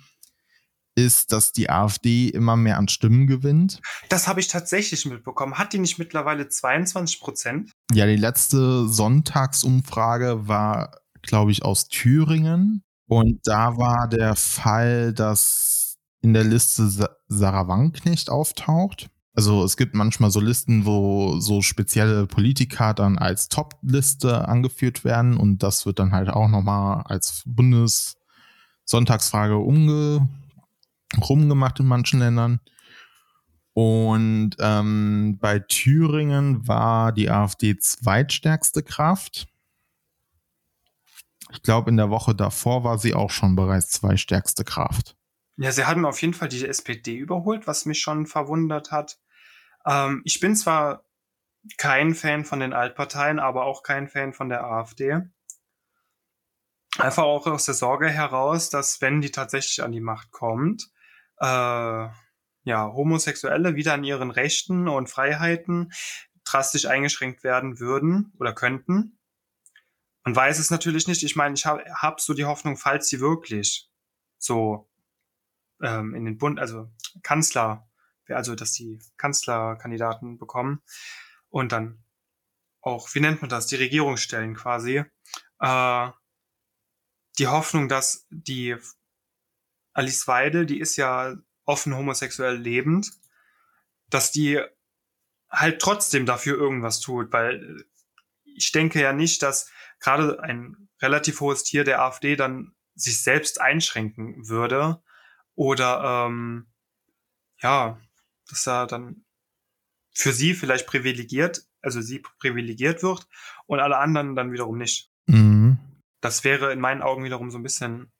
ist, 0.95 1.31
dass 1.31 1.51
die 1.51 1.69
AfD 1.69 2.29
immer 2.29 2.55
mehr 2.55 2.77
an 2.77 2.87
Stimmen 2.87 3.27
gewinnt. 3.27 3.79
Das 4.09 4.27
habe 4.27 4.39
ich 4.39 4.47
tatsächlich 4.47 5.05
mitbekommen. 5.05 5.57
Hat 5.57 5.73
die 5.73 5.79
nicht 5.79 5.99
mittlerweile 5.99 6.47
22 6.47 7.19
Prozent? 7.19 7.71
Ja, 7.91 8.05
die 8.05 8.15
letzte 8.15 8.87
Sonntagsumfrage 8.87 10.47
war, 10.47 10.99
glaube 11.21 11.51
ich, 11.51 11.63
aus 11.63 11.87
Thüringen. 11.87 12.83
Und 13.07 13.41
da 13.45 13.77
war 13.77 14.07
der 14.07 14.35
Fall, 14.35 15.13
dass 15.13 15.82
in 16.23 16.33
der 16.33 16.45
Liste 16.45 16.89
Sarah 17.27 17.67
Wagenknecht 17.67 18.31
auftaucht. 18.31 19.09
Also 19.35 19.63
es 19.63 19.77
gibt 19.77 19.93
manchmal 19.93 20.31
so 20.31 20.39
Listen, 20.39 20.85
wo 20.85 21.39
so 21.39 21.61
spezielle 21.61 22.25
Politiker 22.27 22.93
dann 22.93 23.17
als 23.17 23.49
Top-Liste 23.49 24.47
angeführt 24.47 25.03
werden 25.03 25.35
und 25.37 25.63
das 25.63 25.85
wird 25.85 25.99
dann 25.99 26.13
halt 26.13 26.29
auch 26.29 26.47
nochmal 26.47 27.03
als 27.07 27.43
Bundessonntagsfrage 27.45 29.57
umge 29.57 30.29
rumgemacht 31.29 31.79
in 31.79 31.87
manchen 31.87 32.19
Ländern. 32.19 32.59
Und 33.73 34.51
ähm, 34.59 35.37
bei 35.41 35.59
Thüringen 35.59 36.67
war 36.67 37.11
die 37.11 37.29
AfD 37.29 37.77
zweitstärkste 37.77 38.83
Kraft. 38.83 39.47
Ich 41.51 41.61
glaube, 41.63 41.89
in 41.89 41.97
der 41.97 42.09
Woche 42.09 42.33
davor 42.33 42.83
war 42.83 42.97
sie 42.97 43.13
auch 43.13 43.29
schon 43.29 43.55
bereits 43.55 43.89
zweitstärkste 43.89 44.63
Kraft. 44.63 45.15
Ja, 45.57 45.71
sie 45.71 45.85
haben 45.85 46.05
auf 46.05 46.21
jeden 46.21 46.33
Fall 46.33 46.49
die 46.49 46.65
SPD 46.65 47.15
überholt, 47.15 47.67
was 47.67 47.85
mich 47.85 48.01
schon 48.01 48.25
verwundert 48.25 48.91
hat. 48.91 49.19
Ähm, 49.85 50.21
ich 50.25 50.39
bin 50.39 50.55
zwar 50.55 51.05
kein 51.77 52.15
Fan 52.15 52.43
von 52.45 52.59
den 52.59 52.73
Altparteien, 52.73 53.39
aber 53.39 53.65
auch 53.65 53.83
kein 53.83 54.07
Fan 54.09 54.33
von 54.33 54.49
der 54.49 54.63
AfD. 54.63 55.21
Einfach 56.97 57.23
auch 57.23 57.47
aus 57.47 57.65
der 57.65 57.73
Sorge 57.73 58.09
heraus, 58.09 58.69
dass 58.69 59.01
wenn 59.01 59.21
die 59.21 59.31
tatsächlich 59.31 59.83
an 59.83 59.91
die 59.91 60.01
Macht 60.01 60.31
kommt, 60.31 60.89
äh, 61.39 62.07
ja, 62.65 62.93
Homosexuelle 62.93 63.75
wieder 63.75 63.93
an 63.93 64.03
ihren 64.03 64.31
Rechten 64.31 64.87
und 64.87 65.09
Freiheiten 65.09 65.91
drastisch 66.45 66.85
eingeschränkt 66.85 67.43
werden 67.43 67.79
würden 67.79 68.33
oder 68.39 68.53
könnten. 68.53 69.17
Man 70.23 70.35
weiß 70.35 70.59
es 70.59 70.71
natürlich 70.71 71.07
nicht. 71.07 71.23
Ich 71.23 71.35
meine, 71.35 71.55
ich 71.55 71.65
habe 71.65 71.83
hab 71.95 72.21
so 72.21 72.33
die 72.33 72.45
Hoffnung, 72.45 72.77
falls 72.77 73.07
sie 73.07 73.19
wirklich 73.19 73.89
so 74.37 74.89
ähm, 75.83 76.15
in 76.15 76.25
den 76.25 76.37
Bund, 76.37 76.59
also 76.59 76.89
Kanzler, 77.21 77.87
also 78.27 78.55
dass 78.55 78.71
die 78.71 78.99
Kanzlerkandidaten 79.17 80.39
bekommen 80.39 80.81
und 81.49 81.71
dann 81.71 82.03
auch, 82.81 83.13
wie 83.13 83.19
nennt 83.19 83.41
man 83.41 83.49
das, 83.49 83.67
die 83.67 83.75
Regierung 83.75 84.17
stellen 84.17 84.55
quasi, 84.55 85.03
äh, 85.59 86.09
die 87.37 87.47
Hoffnung, 87.47 87.89
dass 87.89 88.25
die 88.29 88.75
Alice 89.93 90.27
Weidel, 90.27 90.65
die 90.65 90.79
ist 90.79 90.95
ja 90.95 91.35
offen 91.65 91.95
homosexuell 91.95 92.55
lebend, 92.55 93.11
dass 94.09 94.31
die 94.31 94.61
halt 95.49 95.81
trotzdem 95.81 96.25
dafür 96.25 96.57
irgendwas 96.57 96.99
tut, 96.99 97.31
weil 97.31 97.85
ich 98.43 98.71
denke 98.71 99.01
ja 99.01 99.13
nicht, 99.13 99.43
dass 99.43 99.71
gerade 99.99 100.41
ein 100.41 100.89
relativ 101.01 101.39
hohes 101.41 101.63
Tier 101.63 101.83
der 101.83 102.01
AfD 102.01 102.35
dann 102.35 102.75
sich 102.95 103.21
selbst 103.21 103.61
einschränken 103.61 104.47
würde 104.47 105.01
oder 105.55 106.25
ähm, 106.27 106.67
ja, 107.59 107.99
dass 108.49 108.67
er 108.67 108.87
dann 108.87 109.23
für 110.13 110.31
sie 110.31 110.53
vielleicht 110.53 110.87
privilegiert, 110.87 111.65
also 111.81 112.01
sie 112.01 112.19
privilegiert 112.39 113.03
wird 113.03 113.27
und 113.65 113.79
alle 113.79 113.97
anderen 113.97 114.35
dann 114.35 114.51
wiederum 114.51 114.77
nicht. 114.77 115.09
Mhm. 115.27 115.77
Das 116.21 116.43
wäre 116.43 116.71
in 116.71 116.79
meinen 116.79 117.01
Augen 117.01 117.23
wiederum 117.23 117.51
so 117.51 117.57
ein 117.57 117.63
bisschen 117.63 118.11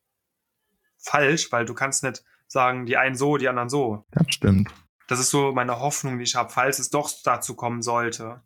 falsch, 0.98 1.52
weil 1.52 1.66
du 1.66 1.74
kannst 1.74 2.04
nicht 2.04 2.24
sagen, 2.48 2.86
die 2.86 2.98
einen 2.98 3.16
so, 3.16 3.38
die 3.38 3.48
anderen 3.48 3.70
so. 3.70 4.06
Das 4.12 4.26
stimmt. 4.30 4.74
Das 5.08 5.20
ist 5.20 5.30
so 5.30 5.52
meine 5.52 5.80
Hoffnung, 5.80 6.18
die 6.18 6.24
ich 6.24 6.36
habe, 6.36 6.50
falls 6.50 6.80
es 6.80 6.90
doch 6.90 7.12
dazu 7.24 7.56
kommen 7.56 7.82
sollte. 7.82 8.42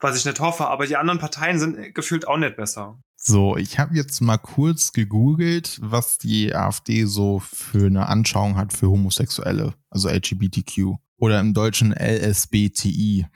Was 0.00 0.16
ich 0.16 0.24
nicht 0.24 0.40
hoffe, 0.40 0.66
aber 0.66 0.86
die 0.86 0.96
anderen 0.96 1.20
Parteien 1.20 1.58
sind 1.58 1.94
gefühlt 1.94 2.26
auch 2.26 2.38
nicht 2.38 2.56
besser. 2.56 2.98
So, 3.22 3.58
ich 3.58 3.78
habe 3.78 3.94
jetzt 3.96 4.22
mal 4.22 4.38
kurz 4.38 4.94
gegoogelt, 4.94 5.78
was 5.82 6.16
die 6.16 6.54
AfD 6.54 7.04
so 7.04 7.38
für 7.38 7.86
eine 7.86 8.08
Anschauung 8.08 8.56
hat 8.56 8.72
für 8.72 8.88
Homosexuelle, 8.88 9.74
also 9.90 10.08
LGBTQ 10.08 10.94
oder 11.18 11.38
im 11.38 11.52
Deutschen 11.52 11.92
LSBTI. 11.92 13.26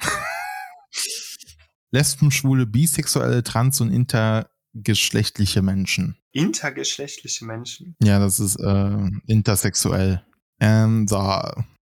Lesben, 1.91 2.31
Schwule, 2.31 2.65
Bisexuelle, 2.65 3.43
Trans- 3.45 3.83
und 3.83 3.93
intergeschlechtliche 3.93 5.61
Menschen. 5.61 6.17
Intergeschlechtliche 6.33 7.45
Menschen? 7.45 7.95
Ja, 8.03 8.19
das 8.19 8.41
ist 8.41 8.57
äh, 8.57 9.11
intersexuell. 9.27 10.25
Ähm, 10.61 11.07
so, 11.07 11.19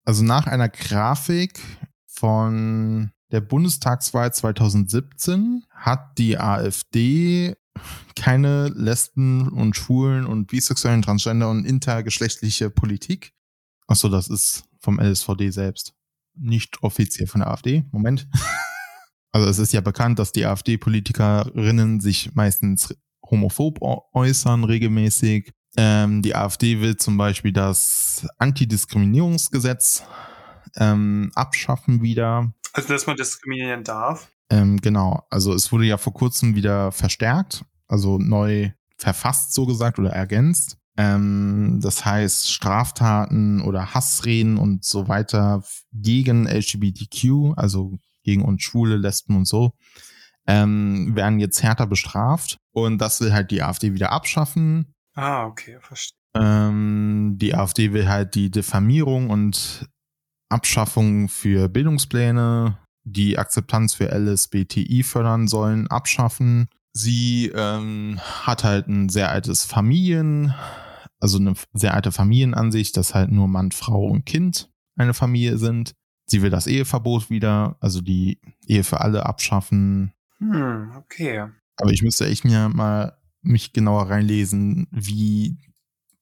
also 0.05 0.23
nach 0.23 0.47
einer 0.47 0.69
Grafik 0.69 1.61
von 2.07 3.11
der 3.33 3.41
Bundestagswahl 3.41 4.35
2017 4.35 5.65
hat 5.71 6.19
die 6.19 6.39
AfD 6.39 7.57
keine 8.15 8.69
Lesben 8.69 9.49
und 9.49 9.77
Schwulen 9.77 10.27
und 10.27 10.47
bisexuellen, 10.47 11.03
Transgender 11.03 11.51
und 11.51 11.65
intergeschlechtliche 11.65 12.71
Politik. 12.71 13.33
Achso, 13.87 14.09
das 14.09 14.29
ist 14.29 14.65
vom 14.81 14.99
LSVD 15.01 15.51
selbst. 15.51 15.95
Nicht 16.35 16.83
offiziell 16.83 17.29
von 17.29 17.41
der 17.41 17.51
AfD. 17.51 17.85
Moment. 17.93 18.29
Also 19.33 19.51
es 19.51 19.59
ist 19.59 19.75
ja 19.75 19.83
bekannt, 19.83 20.19
dass 20.19 20.33
die 20.33 20.47
AfD-Politikerinnen 20.47 22.01
sich 22.01 22.35
meistens 22.35 22.97
homophob 23.31 23.83
äußern 24.15 24.65
regelmäßig. 24.65 25.53
Ähm, 25.77 26.23
die 26.23 26.35
AfD 26.35 26.81
will 26.81 26.97
zum 26.97 27.19
Beispiel 27.19 27.53
das 27.53 28.27
Antidiskriminierungsgesetz 28.39 30.05
ähm, 30.77 31.33
abschaffen 31.35 32.01
wieder. 32.01 32.51
Also 32.73 32.89
dass 32.89 33.07
man 33.07 33.17
diskriminieren 33.17 33.85
darf? 33.85 34.33
Ähm, 34.51 34.79
genau, 34.81 35.23
also 35.31 35.53
es 35.55 35.73
wurde 35.73 35.87
ja 35.87 35.97
vor 35.97 36.15
kurzem 36.15 36.55
wieder 36.55 36.93
verstärkt, 36.93 37.65
also 37.89 38.19
neu 38.19 38.71
verfasst 38.97 39.53
so 39.53 39.67
gesagt 39.67 39.99
oder 39.99 40.11
ergänzt. 40.11 40.79
Ähm, 40.97 41.79
das 41.83 42.05
heißt, 42.05 42.51
Straftaten 42.51 43.61
oder 43.61 43.95
Hassreden 43.95 44.57
und 44.57 44.85
so 44.85 45.09
weiter 45.09 45.63
gegen 45.93 46.47
LGBTQ, 46.47 47.55
also 47.57 47.99
gegen 48.23 48.45
uns 48.45 48.63
Schwule, 48.63 48.97
Lesben 48.97 49.37
und 49.37 49.47
so, 49.47 49.73
ähm, 50.47 51.15
werden 51.15 51.39
jetzt 51.39 51.63
härter 51.63 51.87
bestraft. 51.87 52.59
Und 52.73 52.99
das 52.99 53.21
will 53.21 53.33
halt 53.33 53.51
die 53.51 53.63
AfD 53.63 53.93
wieder 53.93 54.13
abschaffen. 54.13 54.95
Ah, 55.15 55.47
okay, 55.47 55.79
verstehe. 55.81 56.17
Ähm, 56.35 57.37
die 57.39 57.55
AfD 57.55 57.93
will 57.93 58.09
halt 58.09 58.35
die 58.35 58.51
Diffamierung 58.51 59.31
und 59.31 59.89
Abschaffung 60.49 61.29
für 61.29 61.69
Bildungspläne, 61.69 62.79
die 63.07 63.39
Akzeptanz 63.39 63.95
für 63.95 64.11
LSBTI 64.11 65.03
fördern 65.05 65.47
sollen, 65.47 65.87
abschaffen. 65.87 66.69
Sie 66.93 67.53
ähm, 67.55 68.19
hat 68.43 68.65
halt 68.65 68.89
ein 68.89 69.09
sehr 69.09 69.31
altes 69.31 69.65
Familien, 69.65 70.53
also 71.21 71.39
eine 71.39 71.55
sehr 71.73 71.95
alte 71.95 72.11
Familienansicht, 72.11 72.97
dass 72.97 73.15
halt 73.15 73.31
nur 73.31 73.49
Mann, 73.49 73.71
Frau 73.71 74.07
und 74.07 74.27
Kind 74.27 74.71
eine 74.97 75.15
Familie 75.15 75.57
sind. 75.57 75.95
Sie 76.27 76.43
will 76.43 76.51
das 76.51 76.67
Eheverbot 76.67 77.31
wieder, 77.31 77.77
also 77.81 78.01
die 78.01 78.41
Ehe 78.67 78.83
für 78.83 79.01
alle 79.01 79.25
abschaffen. 79.25 80.13
Hm, 80.39 80.91
okay. 80.97 81.47
Aber 81.77 81.93
ich 81.93 82.03
müsste 82.03 82.27
echt 82.27 82.45
mir 82.45 82.69
mal 82.69 83.17
mich 83.43 83.73
genauer 83.73 84.11
reinlesen, 84.11 84.89
wie 84.91 85.59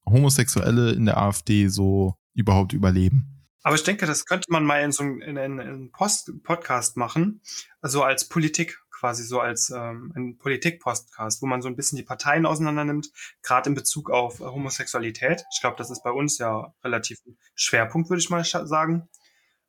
Homosexuelle 0.05 0.92
in 0.92 1.07
der 1.07 1.16
AfD 1.16 1.68
so 1.68 2.14
überhaupt 2.35 2.75
überleben. 2.75 3.34
Aber 3.64 3.77
ich 3.77 3.83
denke, 3.83 4.05
das 4.05 4.27
könnte 4.27 4.53
man 4.53 4.64
mal 4.64 4.83
in 4.83 4.92
so 4.92 5.03
einem 5.03 5.22
in, 5.22 5.37
in, 5.37 5.59
in 5.59 5.90
Post 5.90 6.31
Podcast 6.42 6.98
machen, 6.98 7.40
also 7.81 8.03
als 8.03 8.29
Politik 8.29 8.79
quasi 9.05 9.24
so 9.24 9.40
als 9.40 9.70
ähm, 9.70 10.12
ein 10.16 10.38
Politik-Podcast, 10.38 11.42
wo 11.42 11.46
man 11.46 11.61
so 11.61 11.68
ein 11.68 11.77
bisschen 11.77 11.96
die 11.96 12.05
Parteien 12.05 12.46
auseinander 12.46 12.85
nimmt, 12.85 13.11
gerade 13.42 13.68
in 13.68 13.74
Bezug 13.74 14.11
auf 14.11 14.40
Homosexualität. 14.40 15.44
Ich 15.53 15.61
glaube, 15.61 15.77
das 15.77 15.90
ist 15.90 16.03
bei 16.03 16.11
uns 16.11 16.38
ja 16.38 16.72
relativ 16.83 17.18
ein 17.27 17.37
Schwerpunkt, 17.55 18.09
würde 18.09 18.22
ich 18.22 18.31
mal 18.31 18.44
sagen, 18.44 19.09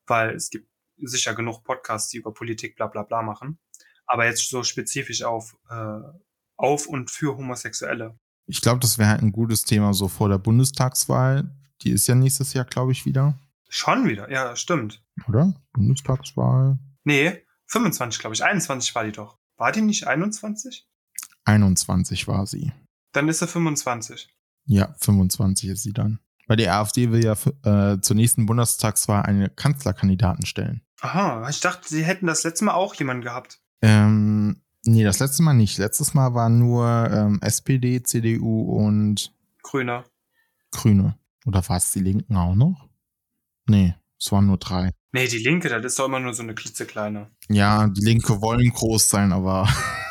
weil 0.07 0.35
es 0.35 0.49
gibt 0.49 0.69
sicher 0.97 1.33
genug 1.33 1.65
Podcasts, 1.65 2.09
die 2.09 2.17
über 2.17 2.33
Politik 2.33 2.77
bla 2.77 2.87
bla 2.87 3.03
bla 3.03 3.23
machen. 3.23 3.59
Aber 4.05 4.25
jetzt 4.25 4.49
so 4.49 4.63
spezifisch 4.63 5.23
auf, 5.23 5.57
äh, 5.69 5.99
auf 6.55 6.87
und 6.87 7.11
für 7.11 7.35
Homosexuelle. 7.35 8.17
Ich 8.47 8.61
glaube, 8.61 8.79
das 8.79 8.97
wäre 8.97 9.09
halt 9.09 9.21
ein 9.21 9.33
gutes 9.33 9.63
Thema 9.63 9.93
so 9.93 10.07
vor 10.07 10.29
der 10.29 10.37
Bundestagswahl. 10.37 11.51
Die 11.81 11.91
ist 11.91 12.07
ja 12.07 12.15
nächstes 12.15 12.53
Jahr, 12.53 12.65
glaube 12.65 12.93
ich, 12.93 13.05
wieder. 13.05 13.37
Schon 13.69 14.07
wieder, 14.07 14.31
ja, 14.31 14.55
stimmt. 14.55 15.03
Oder? 15.27 15.53
Bundestagswahl. 15.73 16.79
Nee, 17.03 17.41
25, 17.67 18.19
glaube 18.19 18.35
ich. 18.35 18.43
21 18.43 18.93
war 18.95 19.03
die 19.03 19.11
doch. 19.11 19.37
War 19.57 19.71
die 19.71 19.81
nicht 19.81 20.07
21? 20.07 20.87
21 21.45 22.27
war 22.27 22.45
sie. 22.45 22.71
Dann 23.11 23.27
ist 23.27 23.39
sie 23.39 23.47
25. 23.47 24.29
Ja, 24.65 24.93
25 24.99 25.69
ist 25.69 25.83
sie 25.83 25.93
dann. 25.93 26.19
Weil 26.47 26.57
die 26.57 26.69
AfD 26.69 27.11
will 27.11 27.23
ja 27.23 27.33
äh, 27.63 27.99
zur 28.01 28.15
nächsten 28.15 28.45
Bundestagswahl 28.45 29.23
eine 29.23 29.49
Kanzlerkandidaten 29.49 30.45
stellen. 30.45 30.81
Aha, 31.01 31.47
ich 31.49 31.59
dachte, 31.59 31.87
sie 31.87 32.03
hätten 32.03 32.27
das 32.27 32.43
letzte 32.43 32.65
Mal 32.65 32.73
auch 32.73 32.95
jemanden 32.95 33.23
gehabt. 33.23 33.59
Ähm, 33.81 34.61
nee, 34.83 35.03
das 35.03 35.19
letzte 35.19 35.43
Mal 35.43 35.53
nicht. 35.53 35.77
Letztes 35.77 36.13
Mal 36.13 36.33
waren 36.33 36.59
nur 36.59 36.85
ähm, 37.11 37.39
SPD, 37.41 38.03
CDU 38.03 38.61
und 38.77 39.33
Grüne. 39.63 40.03
Grüne. 40.71 41.17
Oder 41.45 41.67
war 41.67 41.77
es 41.77 41.91
die 41.91 41.99
Linken 41.99 42.35
auch 42.35 42.55
noch? 42.55 42.89
Nee, 43.67 43.95
es 44.19 44.31
waren 44.31 44.47
nur 44.47 44.57
drei. 44.57 44.91
Nee, 45.11 45.27
die 45.27 45.37
Linke, 45.37 45.69
das 45.69 45.83
ist 45.83 45.99
doch 45.99 46.05
immer 46.05 46.19
nur 46.19 46.33
so 46.33 46.43
eine 46.43 46.55
klitzekleine. 46.55 47.31
Ja, 47.49 47.87
die 47.87 48.03
Linke 48.03 48.41
wollen 48.41 48.69
groß 48.69 49.09
sein, 49.09 49.31
aber. 49.31 49.67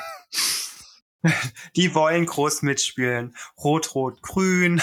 die 1.77 1.95
wollen 1.95 2.27
groß 2.27 2.63
mitspielen. 2.63 3.37
Rot, 3.59 3.95
Rot, 3.95 4.21
Grün. 4.23 4.83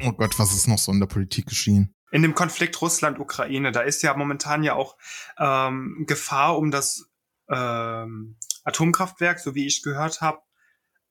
oh 0.00 0.12
Gott, 0.12 0.38
was 0.38 0.54
ist 0.54 0.68
noch 0.68 0.78
so 0.78 0.92
in 0.92 1.00
der 1.00 1.06
Politik 1.06 1.46
geschehen? 1.46 1.94
In 2.12 2.22
dem 2.22 2.34
Konflikt 2.34 2.80
Russland-Ukraine, 2.80 3.70
da 3.70 3.82
ist 3.82 4.02
ja 4.02 4.16
momentan 4.16 4.64
ja 4.64 4.74
auch 4.74 4.96
ähm, 5.38 6.04
Gefahr 6.06 6.58
um 6.58 6.72
das 6.72 7.08
ähm, 7.48 8.36
Atomkraftwerk, 8.64 9.38
so 9.38 9.54
wie 9.54 9.66
ich 9.66 9.82
gehört 9.82 10.20
habe. 10.20 10.40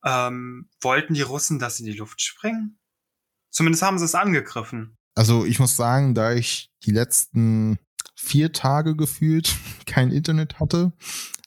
Ähm, 0.04 0.68
wollten 0.80 1.14
die 1.14 1.22
Russen 1.22 1.58
das 1.58 1.80
in 1.80 1.86
die 1.86 1.96
Luft 1.96 2.20
sprengen? 2.20 2.78
Zumindest 3.50 3.82
haben 3.82 3.98
sie 3.98 4.04
es 4.04 4.14
angegriffen. 4.14 4.96
Also 5.14 5.44
ich 5.44 5.58
muss 5.58 5.76
sagen, 5.76 6.14
da 6.14 6.32
ich 6.32 6.70
die 6.84 6.92
letzten 6.92 7.78
vier 8.14 8.52
Tage 8.52 8.96
gefühlt 8.96 9.54
kein 9.86 10.10
Internet 10.10 10.60
hatte, 10.60 10.92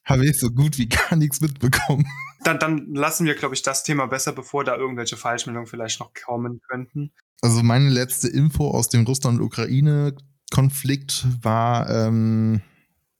habe 0.06 0.28
ich 0.28 0.39
so 0.39 0.52
gut 0.52 0.78
wie 0.78 0.89
gar 0.89 1.16
nichts 1.16 1.42
mitbekommen. 1.42 2.06
Dann, 2.44 2.60
dann 2.60 2.94
lassen 2.94 3.26
wir, 3.26 3.34
glaube 3.36 3.56
ich, 3.56 3.62
das 3.62 3.86
Thema 3.86 4.06
besser, 4.06 4.34
bevor 4.34 4.66
da 4.66 4.76
irgendwelche 4.76 5.16
Falschmeldungen 5.16 5.66
vielleicht 5.66 6.02
noch 6.02 6.12
kommen 6.13 6.60
könnten. 6.68 7.13
Also 7.39 7.63
meine 7.63 7.88
letzte 7.88 8.28
Info 8.28 8.70
aus 8.70 8.89
dem 8.89 9.06
Russland-Ukraine-Konflikt 9.06 11.26
war 11.42 11.89
ähm, 11.89 12.62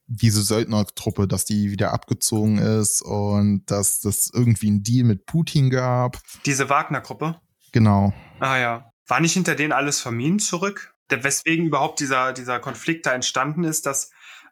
diese 0.08 0.44
Söldnertruppe, 0.44 1.28
dass 1.28 1.46
die 1.46 1.72
wieder 1.72 1.94
abgezogen 1.94 2.58
ist 2.58 3.02
und 3.02 3.64
dass 3.68 4.02
das 4.02 4.30
irgendwie 4.34 4.72
ein 4.72 4.84
Deal 4.84 5.06
mit 5.06 5.26
Putin 5.26 5.70
gab. 5.70 6.20
Diese 6.46 6.70
Wagner-Gruppe? 6.70 7.40
Genau. 7.74 8.14
Ah 8.40 8.58
ja. 8.58 8.92
War 9.08 9.20
nicht 9.20 9.34
hinter 9.34 9.56
denen 9.56 9.74
alles 9.74 10.00
Verminen 10.00 10.40
zurück? 10.40 10.96
Weswegen 11.10 11.68
überhaupt 11.68 12.00
dieser, 12.00 12.34
dieser 12.34 12.60
Konflikt 12.60 13.06
da 13.06 13.14
entstanden 13.14 13.66
ist, 13.66 13.86
dass 13.86 14.10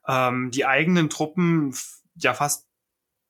ähm, 0.07 0.51
die 0.51 0.65
eigenen 0.65 1.09
Truppen 1.09 1.73
ja 2.15 2.35
fast, 2.35 2.67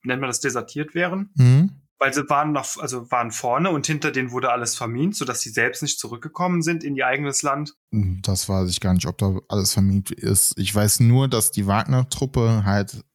nennt 0.03 0.19
man 0.19 0.29
das, 0.29 0.41
desertiert 0.41 0.95
wären. 0.95 1.29
Mhm. 1.35 1.81
Weil 1.97 2.13
sie 2.13 2.27
waren 2.29 2.51
noch, 2.51 2.77
also 2.77 3.09
waren 3.11 3.31
vorne 3.31 3.69
und 3.69 3.85
hinter 3.85 4.11
denen 4.11 4.31
wurde 4.31 4.51
alles 4.51 4.75
vermint, 4.75 5.15
sodass 5.15 5.39
sie 5.41 5.51
selbst 5.51 5.81
nicht 5.83 5.99
zurückgekommen 5.99 6.61
sind 6.61 6.83
in 6.83 6.95
ihr 6.95 7.05
eigenes 7.05 7.41
Land. 7.41 7.75
Das 7.91 8.49
weiß 8.49 8.69
ich 8.69 8.81
gar 8.81 8.93
nicht, 8.93 9.05
ob 9.05 9.17
da 9.19 9.39
alles 9.47 9.73
vermint 9.73 10.11
ist. 10.11 10.57
Ich 10.57 10.73
weiß 10.73 11.01
nur, 11.01 11.29
dass 11.29 11.51
die 11.51 11.67
Wagner-Truppe 11.67 12.63
halt 12.65 13.05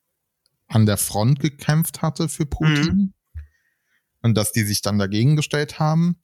an 0.68 0.86
der 0.86 0.96
Front 0.96 1.40
gekämpft 1.40 2.00
hatte 2.00 2.28
für 2.28 2.46
Putin. 2.46 2.94
Mhm. 2.94 3.12
Und 4.22 4.34
dass 4.34 4.52
die 4.52 4.62
sich 4.62 4.82
dann 4.82 4.98
dagegen 4.98 5.36
gestellt 5.36 5.78
haben. 5.78 6.22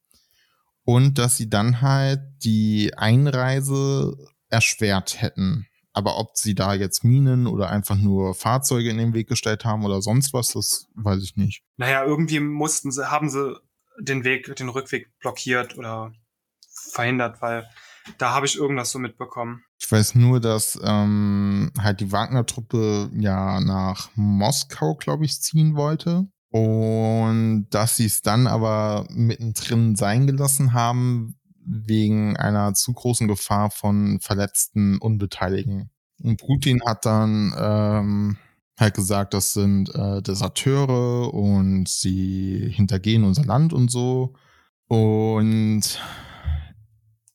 Und 0.85 1.17
dass 1.17 1.37
sie 1.37 1.49
dann 1.49 1.81
halt 1.81 2.19
die 2.43 2.93
Einreise 2.95 4.15
erschwert 4.49 5.21
hätten. 5.21 5.67
Aber 5.93 6.17
ob 6.17 6.35
sie 6.35 6.55
da 6.55 6.73
jetzt 6.73 7.03
Minen 7.03 7.47
oder 7.47 7.69
einfach 7.69 7.95
nur 7.95 8.33
Fahrzeuge 8.33 8.89
in 8.89 8.97
den 8.97 9.13
Weg 9.13 9.29
gestellt 9.29 9.63
haben 9.63 9.85
oder 9.85 10.01
sonst 10.01 10.33
was, 10.33 10.49
das 10.53 10.87
weiß 10.95 11.23
ich 11.23 11.35
nicht. 11.35 11.63
Naja, 11.77 12.03
irgendwie 12.03 12.39
mussten 12.39 12.91
sie, 12.91 13.09
haben 13.09 13.29
sie 13.29 13.55
den 13.99 14.23
Weg, 14.23 14.55
den 14.55 14.69
Rückweg 14.69 15.07
blockiert 15.19 15.77
oder 15.77 16.11
verhindert, 16.91 17.41
weil 17.41 17.67
da 18.17 18.33
habe 18.33 18.45
ich 18.45 18.57
irgendwas 18.57 18.91
so 18.91 18.99
mitbekommen. 18.99 19.63
Ich 19.79 19.91
weiß 19.91 20.15
nur, 20.15 20.39
dass 20.39 20.79
ähm, 20.83 21.71
halt 21.79 21.99
die 21.99 22.11
Wagner-Truppe 22.11 23.11
ja 23.13 23.59
nach 23.59 24.09
Moskau, 24.15 24.95
glaube 24.95 25.25
ich, 25.25 25.41
ziehen 25.41 25.75
wollte. 25.75 26.27
Und 26.53 27.65
dass 27.71 27.95
sie 27.95 28.05
es 28.05 28.21
dann 28.21 28.45
aber 28.45 29.07
mittendrin 29.09 29.95
sein 29.95 30.27
gelassen 30.27 30.73
haben, 30.73 31.35
wegen 31.65 32.37
einer 32.37 32.75
zu 32.75 32.93
großen 32.93 33.27
Gefahr 33.27 33.71
von 33.71 34.19
verletzten 34.19 34.99
Unbeteiligten. 34.99 35.89
Und 36.21 36.37
Putin 36.37 36.83
hat 36.85 37.07
dann 37.07 37.55
ähm, 37.57 38.37
halt 38.79 38.93
gesagt, 38.93 39.33
das 39.33 39.53
sind 39.53 39.95
äh, 39.95 40.21
Deserteure 40.21 41.33
und 41.33 41.89
sie 41.89 42.69
hintergehen 42.71 43.23
unser 43.23 43.45
Land 43.45 43.73
und 43.73 43.89
so. 43.89 44.35
Und 44.87 45.99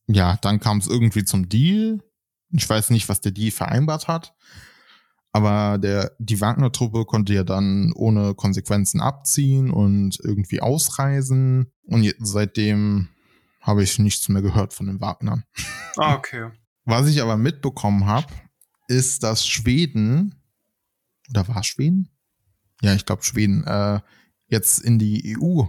ja, 0.06 0.38
dann 0.42 0.60
kam 0.60 0.78
es 0.78 0.86
irgendwie 0.86 1.24
zum 1.24 1.48
Deal. 1.48 2.04
Ich 2.52 2.70
weiß 2.70 2.90
nicht, 2.90 3.08
was 3.08 3.20
der 3.20 3.32
Deal 3.32 3.50
vereinbart 3.50 4.06
hat. 4.06 4.36
Aber 5.32 5.78
der, 5.78 6.12
die 6.18 6.40
Wagner-Truppe 6.40 7.04
konnte 7.04 7.34
ja 7.34 7.44
dann 7.44 7.92
ohne 7.94 8.34
Konsequenzen 8.34 9.00
abziehen 9.00 9.70
und 9.70 10.18
irgendwie 10.22 10.60
ausreisen. 10.60 11.70
Und 11.84 12.12
seitdem 12.18 13.08
habe 13.60 13.82
ich 13.82 13.98
nichts 13.98 14.28
mehr 14.28 14.42
gehört 14.42 14.72
von 14.72 14.86
den 14.86 15.00
Wagnern. 15.00 15.44
Ah, 15.96 16.14
okay. 16.14 16.50
Was 16.84 17.06
ich 17.08 17.20
aber 17.20 17.36
mitbekommen 17.36 18.06
habe, 18.06 18.32
ist, 18.88 19.22
dass 19.22 19.46
Schweden, 19.46 20.42
oder 21.28 21.46
war 21.48 21.62
Schweden? 21.62 22.08
Ja, 22.80 22.94
ich 22.94 23.04
glaube 23.04 23.22
Schweden, 23.22 23.64
äh, 23.64 24.00
jetzt 24.46 24.78
in 24.78 24.98
die 24.98 25.36
EU, 25.38 25.64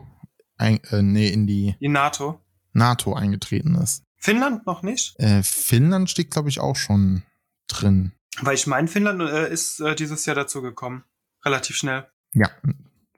ein, 0.58 0.80
äh, 0.92 1.02
nee, 1.02 1.28
in 1.28 1.46
die, 1.46 1.76
die 1.82 1.90
NATO. 1.90 2.40
NATO 2.72 3.14
eingetreten 3.14 3.76
ist. 3.76 4.04
Finnland 4.16 4.66
noch 4.66 4.84
nicht? 4.84 5.20
Äh, 5.20 5.44
Finnland 5.44 6.10
steht, 6.10 6.32
glaube 6.32 6.50
ich, 6.50 6.60
auch 6.60 6.76
schon 6.76 7.24
drin. 7.68 8.14
Weil 8.42 8.56
ich 8.56 8.68
meine, 8.68 8.88
Finnland 8.88 9.22
äh, 9.22 9.52
ist 9.52 9.80
äh, 9.80 9.96
dieses 9.96 10.26
Jahr 10.26 10.36
dazu 10.36 10.62
gekommen. 10.62 11.04
Relativ 11.46 11.76
schnell. 11.76 12.08
Ja, 12.34 12.50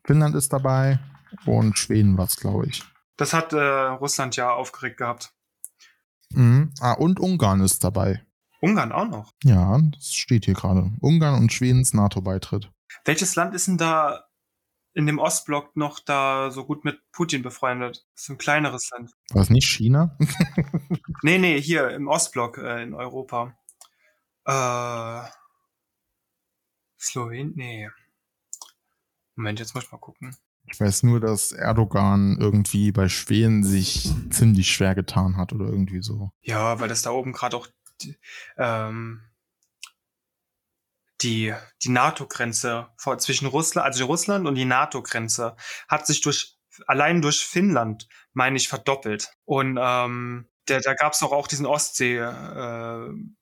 Finnland 0.06 0.36
ist 0.36 0.54
dabei 0.54 1.00
und 1.46 1.78
Schweden 1.78 2.18
war 2.18 2.26
es, 2.26 2.38
glaube 2.38 2.68
ich. 2.68 2.84
Das 3.18 3.34
hat 3.34 3.54
äh, 3.54 3.58
Russland 3.60 4.36
ja 4.36 4.52
aufgeregt 4.52 4.98
gehabt. 4.98 5.34
Mhm. 6.32 6.74
Ah, 6.80 6.94
und 6.94 7.20
Ungarn 7.20 7.62
ist 7.62 7.84
dabei. 7.84 8.26
Ungarn 8.62 8.92
auch 8.92 9.08
noch? 9.08 9.34
Ja, 9.44 9.80
das 9.94 10.14
steht 10.14 10.46
hier 10.46 10.54
gerade. 10.54 10.92
Ungarn 11.02 11.36
und 11.36 11.52
Schwedens 11.52 11.94
NATO-Beitritt. 11.94 12.72
Welches 13.06 13.36
Land 13.36 13.56
ist 13.56 13.68
denn 13.68 13.78
da 13.78 14.26
in 14.94 15.06
dem 15.06 15.20
Ostblock 15.20 15.76
noch 15.76 16.00
da 16.00 16.52
so 16.52 16.66
gut 16.66 16.86
mit 16.86 17.00
Putin 17.12 17.42
befreundet? 17.42 18.06
Das 18.14 18.24
ist 18.24 18.30
ein 18.30 18.38
kleineres 18.38 18.90
Land. 18.92 19.12
War 19.32 19.42
es 19.42 19.50
nicht 19.50 19.68
China? 19.68 20.18
nee, 21.24 21.40
nee, 21.40 21.60
hier 21.60 21.90
im 21.90 22.08
Ostblock 22.08 22.58
äh, 22.60 22.84
in 22.84 22.94
Europa. 22.94 23.58
Äh, 24.46 25.24
Slowenien? 27.00 27.54
Nee. 27.56 27.90
Moment, 29.36 29.60
jetzt 29.60 29.74
muss 29.74 29.86
ich 29.86 29.92
mal 29.92 29.98
gucken. 29.98 30.36
Ich 30.72 30.80
weiß 30.80 31.04
nur, 31.04 31.20
dass 31.20 31.52
Erdogan 31.52 32.38
irgendwie 32.40 32.92
bei 32.92 33.10
Schweden 33.10 33.64
sich 33.64 34.14
ziemlich 34.30 34.72
schwer 34.72 34.96
getan 34.96 35.36
hat 35.38 35.54
oder 35.54 35.66
irgendwie 35.66 36.02
so. 36.02 36.32
Ja, 36.42 36.80
weil 36.80 36.88
das 36.88 37.02
da 37.02 37.12
oben 37.12 37.34
gerade 37.34 37.58
auch 37.58 37.68
die, 38.02 38.16
ähm, 38.58 39.22
die, 41.22 41.54
die 41.84 41.90
NATO-Grenze 41.90 42.88
zwischen 43.18 43.48
Russland, 43.48 43.86
also 43.86 44.06
Russland 44.06 44.48
und 44.48 44.56
die 44.56 44.66
NATO-Grenze 44.66 45.56
hat 45.88 46.08
sich 46.08 46.22
durch 46.22 46.58
allein 46.88 47.22
durch 47.22 47.46
Finnland, 47.46 48.08
meine 48.34 48.58
ich, 48.58 48.68
verdoppelt. 48.68 49.32
Und 49.46 49.78
ähm, 49.80 50.48
der, 50.68 50.82
da 50.82 50.94
gab 50.94 51.14
es 51.14 51.20
doch 51.20 51.32
auch 51.32 51.48
diesen 51.48 51.66
Ostsee-Tumulte 51.66 53.12
äh, 53.12 53.41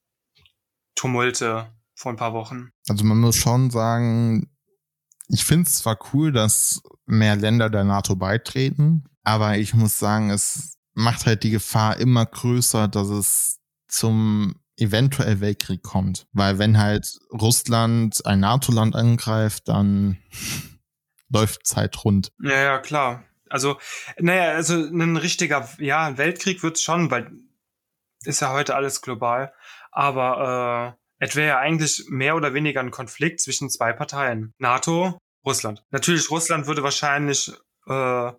vor 1.95 2.11
ein 2.11 2.17
paar 2.17 2.33
Wochen. 2.33 2.71
Also 2.87 3.03
man 3.03 3.19
muss 3.19 3.35
schon 3.35 3.69
sagen, 3.69 4.49
ich 5.27 5.45
finde 5.45 5.67
es 5.67 5.77
zwar 5.79 5.99
cool, 6.13 6.31
dass 6.31 6.81
mehr 7.05 7.35
Länder 7.35 7.69
der 7.69 7.83
NATO 7.83 8.15
beitreten, 8.15 9.05
aber 9.23 9.57
ich 9.57 9.73
muss 9.73 9.99
sagen, 9.99 10.29
es 10.29 10.77
macht 10.93 11.25
halt 11.25 11.43
die 11.43 11.51
Gefahr 11.51 11.97
immer 11.97 12.25
größer, 12.25 12.87
dass 12.87 13.09
es 13.09 13.59
zum 13.87 14.55
eventuell 14.77 15.41
Weltkrieg 15.41 15.83
kommt. 15.83 16.27
Weil 16.31 16.57
wenn 16.57 16.77
halt 16.77 17.19
Russland 17.31 18.25
ein 18.25 18.39
NATO-Land 18.39 18.95
angreift, 18.95 19.67
dann 19.67 20.17
läuft 21.29 21.67
Zeit 21.67 22.03
rund. 22.03 22.31
Ja, 22.41 22.61
ja, 22.61 22.77
klar. 22.79 23.23
Also, 23.49 23.77
naja, 24.19 24.51
also 24.51 24.75
ein 24.75 25.17
richtiger, 25.17 25.67
ja, 25.79 26.17
Weltkrieg 26.17 26.63
wird 26.63 26.77
es 26.77 26.83
schon, 26.83 27.11
weil 27.11 27.31
ist 28.25 28.41
ja 28.41 28.51
heute 28.51 28.75
alles 28.75 29.01
global. 29.01 29.53
Aber 29.91 30.95
äh, 31.19 31.25
es 31.25 31.35
wäre 31.35 31.49
ja 31.49 31.59
eigentlich 31.59 32.05
mehr 32.09 32.35
oder 32.35 32.53
weniger 32.53 32.79
ein 32.79 32.91
Konflikt 32.91 33.41
zwischen 33.41 33.69
zwei 33.69 33.93
Parteien. 33.93 34.53
NATO, 34.57 35.17
Russland. 35.45 35.83
Natürlich, 35.91 36.29
Russland 36.31 36.67
würde 36.67 36.83
wahrscheinlich 36.83 37.51
äh, 37.87 38.31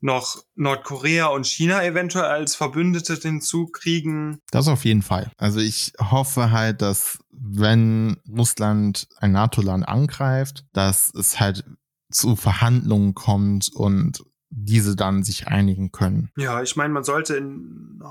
noch 0.00 0.44
Nordkorea 0.54 1.26
und 1.26 1.46
China 1.46 1.82
eventuell 1.82 2.26
als 2.26 2.54
Verbündete 2.54 3.14
hinzukriegen. 3.14 4.40
Das 4.50 4.68
auf 4.68 4.84
jeden 4.84 5.02
Fall. 5.02 5.30
Also 5.38 5.60
ich 5.60 5.92
hoffe 5.98 6.50
halt, 6.50 6.82
dass 6.82 7.18
wenn 7.30 8.18
Russland 8.28 9.08
ein 9.18 9.32
NATO-Land 9.32 9.88
angreift, 9.88 10.66
dass 10.72 11.12
es 11.14 11.40
halt 11.40 11.64
zu 12.10 12.36
Verhandlungen 12.36 13.14
kommt 13.14 13.70
und 13.74 14.24
diese 14.50 14.94
dann 14.94 15.24
sich 15.24 15.48
einigen 15.48 15.90
können. 15.90 16.30
Ja, 16.36 16.62
ich 16.62 16.76
meine, 16.76 16.92
man 16.92 17.02
sollte 17.02 17.36
in, 17.36 18.02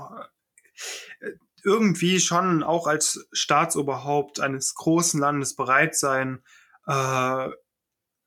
irgendwie 1.64 2.20
schon 2.20 2.62
auch 2.62 2.86
als 2.86 3.26
Staatsoberhaupt 3.32 4.40
eines 4.40 4.74
großen 4.74 5.20
Landes 5.20 5.56
bereit 5.56 5.96
sein, 5.96 6.42
äh, 6.86 7.48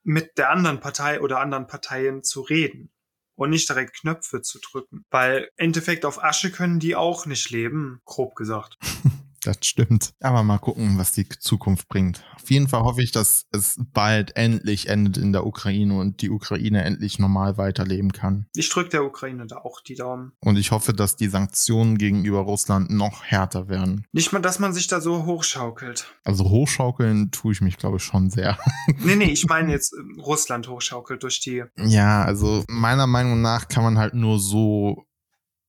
mit 0.03 0.37
der 0.37 0.49
anderen 0.51 0.79
Partei 0.79 1.21
oder 1.21 1.39
anderen 1.39 1.67
Parteien 1.67 2.23
zu 2.23 2.41
reden 2.41 2.91
und 3.35 3.49
nicht 3.49 3.69
direkt 3.69 3.99
Knöpfe 3.99 4.41
zu 4.41 4.59
drücken. 4.59 5.05
Weil 5.09 5.49
im 5.57 5.67
Endeffekt 5.67 6.05
auf 6.05 6.23
Asche 6.23 6.51
können 6.51 6.79
die 6.79 6.95
auch 6.95 7.25
nicht 7.25 7.49
leben, 7.49 8.01
grob 8.05 8.35
gesagt. 8.35 8.77
Das 9.43 9.57
stimmt. 9.61 10.13
Aber 10.19 10.43
mal 10.43 10.57
gucken, 10.57 10.97
was 10.97 11.11
die 11.11 11.27
Zukunft 11.27 11.87
bringt. 11.87 12.23
Auf 12.35 12.49
jeden 12.49 12.67
Fall 12.67 12.81
hoffe 12.81 13.01
ich, 13.01 13.11
dass 13.11 13.45
es 13.51 13.79
bald 13.93 14.35
endlich 14.35 14.89
endet 14.89 15.17
in 15.17 15.31
der 15.31 15.45
Ukraine 15.45 15.97
und 15.97 16.21
die 16.21 16.29
Ukraine 16.29 16.83
endlich 16.83 17.19
normal 17.19 17.57
weiterleben 17.57 18.11
kann. 18.11 18.47
Ich 18.55 18.69
drücke 18.69 18.89
der 18.89 19.03
Ukraine 19.03 19.45
da 19.47 19.57
auch 19.57 19.81
die 19.81 19.95
Daumen. 19.95 20.33
Und 20.39 20.57
ich 20.57 20.71
hoffe, 20.71 20.93
dass 20.93 21.15
die 21.15 21.27
Sanktionen 21.27 21.97
gegenüber 21.97 22.39
Russland 22.39 22.89
noch 22.89 23.23
härter 23.23 23.67
werden. 23.69 24.05
Nicht 24.11 24.33
mal, 24.33 24.39
dass 24.39 24.59
man 24.59 24.73
sich 24.73 24.87
da 24.87 25.01
so 25.01 25.25
hochschaukelt. 25.25 26.13
Also 26.23 26.49
hochschaukeln 26.49 27.31
tue 27.31 27.53
ich 27.53 27.61
mich, 27.61 27.77
glaube 27.77 27.97
ich, 27.97 28.03
schon 28.03 28.29
sehr. 28.29 28.57
nee, 28.99 29.15
nee, 29.15 29.31
ich 29.31 29.45
meine 29.47 29.71
jetzt 29.71 29.93
ähm, 29.93 30.19
Russland 30.19 30.67
hochschaukelt 30.67 31.23
durch 31.23 31.39
die. 31.41 31.63
Ja, 31.77 32.23
also 32.23 32.63
meiner 32.67 33.07
Meinung 33.07 33.41
nach 33.41 33.67
kann 33.67 33.83
man 33.83 33.97
halt 33.97 34.13
nur 34.13 34.39
so 34.39 35.05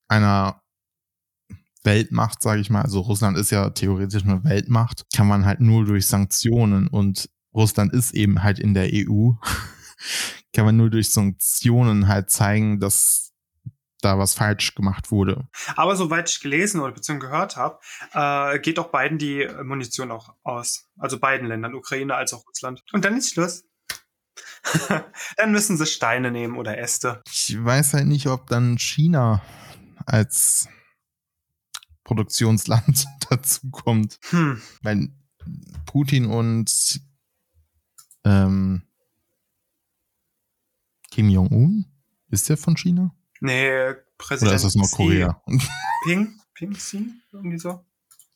einer 0.09 0.63
Weltmacht, 1.85 2.43
sage 2.43 2.61
ich 2.61 2.71
mal, 2.71 2.83
also 2.83 3.01
Russland 3.01 3.39
ist 3.39 3.51
ja 3.51 3.71
theoretisch 3.71 4.25
eine 4.25 4.45
Weltmacht, 4.45 5.05
kann 5.15 5.29
man 5.29 5.45
halt 5.45 5.61
nur 5.61 5.85
durch 5.85 6.07
Sanktionen 6.07 6.89
und 6.89 7.31
Russland 7.55 7.93
ist 7.93 8.15
eben 8.15 8.43
halt 8.43 8.59
in 8.59 8.75
der 8.75 8.91
EU, 8.93 9.33
kann 10.53 10.65
man 10.65 10.77
nur 10.77 10.91
durch 10.91 11.11
Sanktionen 11.11 12.09
halt 12.09 12.31
zeigen, 12.31 12.81
dass 12.81 13.29
da 14.01 14.19
was 14.19 14.35
falsch 14.35 14.75
gemacht 14.75 15.11
wurde. 15.11 15.49
Aber 15.75 15.97
soweit 15.97 16.31
ich 16.31 16.41
gelesen 16.41 16.81
oder 16.81 16.93
beziehungsweise 16.93 17.31
gehört 17.31 17.57
habe, 17.57 17.81
äh, 18.13 18.59
geht 18.61 18.79
auch 18.79 18.89
beiden 18.89 19.19
die 19.19 19.49
Munition 19.65 20.11
auch 20.13 20.35
aus. 20.45 20.89
Also 20.99 21.19
beiden 21.19 21.49
Ländern, 21.49 21.75
Ukraine 21.75 22.15
als 22.15 22.33
auch 22.33 22.47
Russland. 22.47 22.85
Und 22.93 23.05
dann 23.05 23.17
ist 23.17 23.31
Schluss. 23.31 23.65
dann 25.37 25.53
müssen 25.53 25.77
sie 25.77 25.87
Steine 25.87 26.31
nehmen 26.31 26.57
oder 26.57 26.79
Äste. 26.79 27.23
Ich 27.27 27.57
weiß 27.59 27.95
halt 27.95 28.07
nicht, 28.07 28.27
ob 28.29 28.47
dann 28.49 28.79
China 28.79 29.43
als 30.07 30.69
Produktionsland 32.09 33.05
dazu 33.31 33.71
kommt. 33.71 34.19
Hm. 34.31 34.63
Weil 34.83 35.11
Putin 35.85 36.25
und 36.25 37.01
ähm, 38.25 38.83
Kim 41.11 41.29
Jong-un, 41.29 41.85
ist 42.31 42.49
der 42.49 42.57
von 42.57 42.77
China? 42.77 43.15
Nee, 43.41 43.95
Präsident. 44.17 44.49
Oder 44.49 44.57
ist 44.57 44.65
das 44.65 44.75
Nordkorea? 44.75 45.43
Ping? 46.05 46.41
Ping 46.55 46.73
Xi? 46.73 47.13
Irgendwie 47.33 47.59
so? 47.59 47.85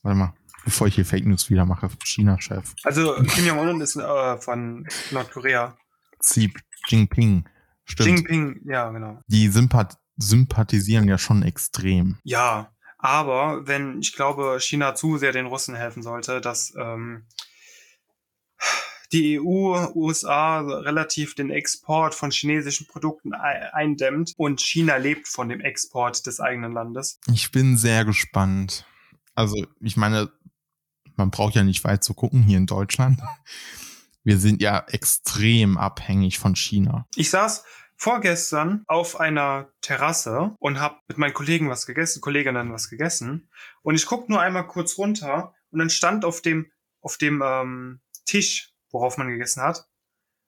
Warte 0.03 0.19
mal, 0.19 0.35
bevor 0.65 0.87
ich 0.87 0.95
hier 0.95 1.07
Fake 1.07 1.27
News 1.27 1.49
wieder 1.49 1.65
mache, 1.65 1.89
China-Chef. 2.05 2.75
Also 2.85 3.15
Kim 3.23 3.47
Jong-un 3.47 3.81
ist 3.81 3.97
äh, 3.97 4.37
von 4.37 4.87
Nordkorea. 5.11 5.77
Xi 6.19 6.53
Jinping. 6.89 7.49
Stimmt. 7.85 8.09
Jinping, 8.09 8.61
ja, 8.65 8.91
genau. 8.91 9.21
Die 9.29 9.49
Sympath 9.49 9.97
sympathisieren 10.17 11.09
ja 11.09 11.17
schon 11.17 11.43
extrem. 11.43 12.19
Ja, 12.23 12.71
aber 13.03 13.67
wenn, 13.67 14.01
ich 14.01 14.15
glaube, 14.15 14.59
China 14.61 14.95
zu 14.95 15.19
sehr 15.19 15.33
den 15.33 15.47
Russen 15.47 15.75
helfen 15.75 16.05
sollte, 16.05 16.41
dass 16.41 16.73
ähm, 16.79 17.27
die 19.11 19.41
EU, 19.41 19.88
USA 19.93 20.61
relativ 20.61 21.35
den 21.35 21.51
Export 21.51 22.15
von 22.15 22.31
chinesischen 22.31 22.87
Produkten 22.87 23.35
eindämmt 23.35 24.35
und 24.37 24.61
China 24.61 24.97
lebt 24.97 25.27
von 25.27 25.49
dem 25.49 25.61
Export 25.61 26.25
des 26.27 26.38
eigenen 26.38 26.73
Landes. 26.73 27.19
Ich 27.27 27.51
bin 27.51 27.77
sehr 27.77 28.05
gespannt. 28.05 28.87
Also, 29.35 29.67
ich 29.81 29.97
meine, 29.97 30.31
man 31.17 31.33
braucht 31.33 31.57
ja 31.57 31.65
nicht 31.65 31.83
weit 31.83 32.05
zu 32.05 32.15
gucken 32.15 32.45
hier 32.45 32.59
in 32.59 32.67
Deutschland. 32.67 33.21
Wir 34.23 34.38
sind 34.38 34.62
ja 34.62 34.85
extrem 34.87 35.77
abhängig 35.77 36.38
von 36.38 36.55
China. 36.55 37.09
Ich 37.17 37.31
saß 37.31 37.65
vorgestern 38.03 38.83
auf 38.88 39.21
einer 39.21 39.69
Terrasse 39.81 40.57
und 40.59 40.81
habe 40.81 40.97
mit 41.07 41.19
meinen 41.19 41.35
Kollegen 41.35 41.71
was 41.71 41.87
gegessen, 41.87 42.21
Kolleginnen 42.21 42.73
was 42.73 42.91
gegessen. 42.91 43.49
Und 43.83 43.95
ich 43.95 44.07
guck 44.07 44.29
nur 44.29 44.41
einmal 44.41 44.67
kurz 44.67 44.99
runter 44.99 45.55
und 45.71 45.79
dann 45.79 45.88
stand 45.88 46.25
auf 46.25 46.43
dem, 46.43 46.73
auf 47.01 47.17
dem 47.17 47.41
ähm, 47.47 48.01
Tisch, 48.25 48.73
worauf 48.91 49.19
man 49.19 49.29
gegessen 49.29 49.62
hat, 49.62 49.87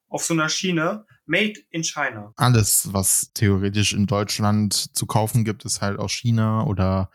auf 0.09 0.25
so 0.25 0.35
einer 0.35 0.49
Schiene, 0.49 1.07
Made 1.27 1.61
in 1.71 1.85
China. 1.85 2.33
Alles, 2.35 2.93
was 2.93 3.31
theoretisch 3.35 3.93
in 3.93 4.07
Deutschland 4.07 4.75
zu 4.97 5.07
kaufen 5.07 5.45
gibt, 5.45 5.65
ist 5.65 5.81
halt 5.81 6.01
aus 6.01 6.11
China 6.11 6.65
oder 6.65 7.09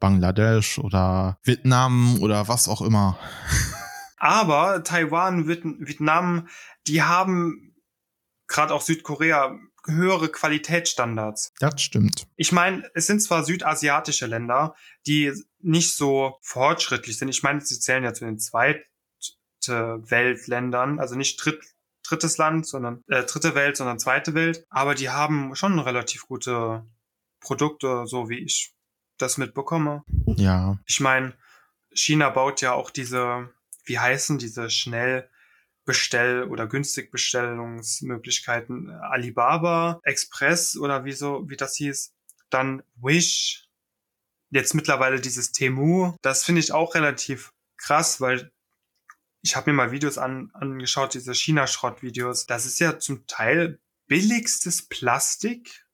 Bangladesch 0.00 0.80
oder 0.80 1.38
Vietnam 1.44 2.20
oder 2.20 2.48
was 2.48 2.66
auch 2.66 2.82
immer. 2.82 3.16
Aber 4.16 4.82
Taiwan, 4.82 5.46
Vietnam, 5.46 6.48
die 6.88 7.02
haben 7.02 7.76
gerade 8.48 8.74
auch 8.74 8.82
Südkorea 8.82 9.56
höhere 9.86 10.28
Qualitätsstandards. 10.28 11.52
Das 11.58 11.80
stimmt. 11.80 12.26
Ich 12.36 12.52
meine, 12.52 12.88
es 12.94 13.06
sind 13.06 13.20
zwar 13.20 13.44
südasiatische 13.44 14.26
Länder, 14.26 14.74
die 15.06 15.32
nicht 15.60 15.94
so 15.94 16.38
fortschrittlich 16.42 17.18
sind. 17.18 17.28
Ich 17.28 17.42
meine, 17.42 17.60
sie 17.60 17.78
zählen 17.78 18.04
ja 18.04 18.14
zu 18.14 18.24
den 18.24 18.38
zweite 18.38 18.84
Weltländern, 19.66 20.98
also 20.98 21.14
nicht 21.14 21.36
dritt, 21.42 21.62
drittes 22.02 22.36
Land, 22.38 22.66
sondern 22.66 23.02
äh, 23.08 23.24
dritte 23.24 23.54
Welt, 23.54 23.76
sondern 23.76 23.98
zweite 23.98 24.34
Welt. 24.34 24.66
Aber 24.68 24.94
die 24.94 25.10
haben 25.10 25.54
schon 25.54 25.78
relativ 25.78 26.26
gute 26.26 26.84
Produkte, 27.40 28.06
so 28.06 28.28
wie 28.28 28.38
ich 28.38 28.74
das 29.18 29.38
mitbekomme. 29.38 30.02
Ja. 30.26 30.78
Ich 30.86 31.00
meine, 31.00 31.34
China 31.94 32.30
baut 32.30 32.60
ja 32.60 32.72
auch 32.72 32.90
diese, 32.90 33.48
wie 33.84 33.98
heißen 33.98 34.38
diese 34.38 34.70
schnell 34.70 35.30
Bestell- 35.84 36.44
oder 36.44 36.66
Günstigbestellungsmöglichkeiten. 36.66 38.90
Alibaba, 38.90 40.00
Express 40.04 40.76
oder 40.76 41.04
wie 41.04 41.12
so, 41.12 41.48
wie 41.48 41.56
das 41.56 41.76
hieß. 41.76 42.12
Dann 42.50 42.82
Wish. 42.96 43.68
Jetzt 44.50 44.74
mittlerweile 44.74 45.20
dieses 45.20 45.52
Temu. 45.52 46.16
Das 46.22 46.44
finde 46.44 46.60
ich 46.60 46.72
auch 46.72 46.94
relativ 46.94 47.52
krass, 47.76 48.20
weil 48.20 48.52
ich 49.42 49.56
habe 49.56 49.70
mir 49.70 49.76
mal 49.76 49.92
Videos 49.92 50.16
an, 50.16 50.50
angeschaut, 50.54 51.12
diese 51.12 51.34
China-Schrott-Videos. 51.34 52.46
Das 52.46 52.64
ist 52.64 52.78
ja 52.78 52.98
zum 52.98 53.26
Teil 53.26 53.78
billigstes 54.06 54.88
Plastik. 54.88 55.84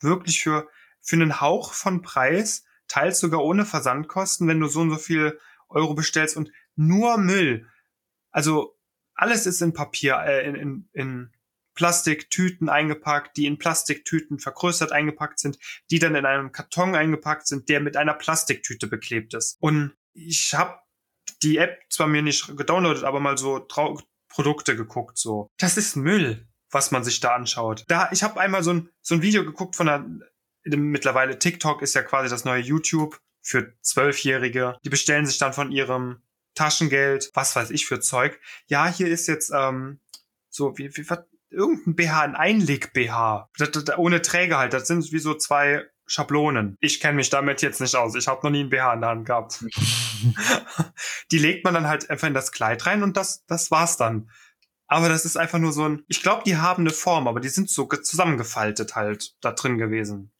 Wirklich 0.00 0.42
für, 0.42 0.68
für 1.00 1.16
einen 1.16 1.40
Hauch 1.40 1.72
von 1.72 2.02
Preis, 2.02 2.64
teils 2.86 3.18
sogar 3.18 3.42
ohne 3.42 3.64
Versandkosten, 3.64 4.46
wenn 4.46 4.60
du 4.60 4.68
so 4.68 4.82
und 4.82 4.90
so 4.90 4.98
viel 4.98 5.40
Euro 5.68 5.94
bestellst 5.94 6.36
und 6.36 6.52
nur 6.76 7.18
Müll. 7.18 7.68
Also 8.30 8.73
alles 9.14 9.46
ist 9.46 9.60
in 9.62 9.72
Papier, 9.72 10.18
äh, 10.24 10.46
in, 10.46 10.54
in, 10.54 10.88
in 10.92 11.30
Plastiktüten 11.74 12.68
eingepackt, 12.68 13.36
die 13.36 13.46
in 13.46 13.58
Plastiktüten 13.58 14.38
vergrößert 14.38 14.92
eingepackt 14.92 15.40
sind, 15.40 15.58
die 15.90 15.98
dann 15.98 16.14
in 16.14 16.24
einem 16.24 16.52
Karton 16.52 16.94
eingepackt 16.94 17.46
sind, 17.46 17.68
der 17.68 17.80
mit 17.80 17.96
einer 17.96 18.14
Plastiktüte 18.14 18.86
beklebt 18.86 19.34
ist. 19.34 19.56
Und 19.60 19.94
ich 20.12 20.54
habe 20.54 20.78
die 21.42 21.58
App 21.58 21.80
zwar 21.90 22.06
mir 22.06 22.22
nicht 22.22 22.56
gedownloadet, 22.56 23.04
aber 23.04 23.20
mal 23.20 23.36
so 23.36 23.58
Trau 23.58 24.00
Produkte 24.28 24.76
geguckt. 24.76 25.18
So, 25.18 25.48
das 25.58 25.76
ist 25.76 25.96
Müll, 25.96 26.48
was 26.70 26.90
man 26.90 27.04
sich 27.04 27.20
da 27.20 27.34
anschaut. 27.34 27.84
Da, 27.88 28.08
ich 28.12 28.22
habe 28.22 28.40
einmal 28.40 28.62
so 28.62 28.72
ein 28.72 28.88
so 29.00 29.14
ein 29.14 29.22
Video 29.22 29.44
geguckt 29.44 29.76
von 29.76 29.88
einer 29.88 30.06
mittlerweile 30.64 31.38
TikTok 31.38 31.82
ist 31.82 31.94
ja 31.94 32.02
quasi 32.02 32.28
das 32.28 32.44
neue 32.44 32.62
YouTube 32.62 33.20
für 33.42 33.74
Zwölfjährige. 33.82 34.76
Die 34.84 34.88
bestellen 34.88 35.26
sich 35.26 35.38
dann 35.38 35.52
von 35.52 35.70
ihrem 35.70 36.22
Taschengeld, 36.54 37.30
was 37.34 37.54
weiß 37.56 37.70
ich 37.70 37.86
für 37.86 38.00
Zeug. 38.00 38.40
Ja, 38.66 38.86
hier 38.86 39.08
ist 39.08 39.26
jetzt 39.26 39.50
ähm, 39.54 40.00
so 40.48 40.76
wie, 40.78 40.96
wie 40.96 41.08
was, 41.08 41.20
irgendein 41.50 41.94
BH, 41.94 42.20
ein 42.20 42.36
Einleg-BH. 42.36 43.50
Ohne 43.96 44.22
Träger 44.22 44.58
halt. 44.58 44.72
Das 44.72 44.86
sind 44.86 45.12
wie 45.12 45.18
so 45.18 45.34
zwei 45.34 45.84
Schablonen. 46.06 46.76
Ich 46.80 47.00
kenne 47.00 47.16
mich 47.16 47.30
damit 47.30 47.62
jetzt 47.62 47.80
nicht 47.80 47.94
aus. 47.96 48.14
Ich 48.14 48.28
habe 48.28 48.40
noch 48.44 48.50
nie 48.50 48.64
ein 48.64 48.70
BH 48.70 48.94
in 48.94 49.00
der 49.00 49.10
Hand 49.10 49.26
gehabt. 49.26 49.64
die 51.30 51.38
legt 51.38 51.64
man 51.64 51.74
dann 51.74 51.88
halt 51.88 52.10
einfach 52.10 52.28
in 52.28 52.34
das 52.34 52.52
Kleid 52.52 52.86
rein 52.86 53.02
und 53.02 53.16
das, 53.16 53.44
das 53.46 53.70
war's 53.70 53.96
dann. 53.96 54.30
Aber 54.86 55.08
das 55.08 55.24
ist 55.24 55.36
einfach 55.36 55.58
nur 55.58 55.72
so 55.72 55.88
ein, 55.88 56.04
ich 56.08 56.22
glaube, 56.22 56.42
die 56.44 56.58
haben 56.58 56.82
eine 56.82 56.90
Form, 56.90 57.26
aber 57.26 57.40
die 57.40 57.48
sind 57.48 57.70
so 57.70 57.86
zusammengefaltet 57.86 58.94
halt 58.94 59.34
da 59.40 59.52
drin 59.52 59.78
gewesen. 59.78 60.33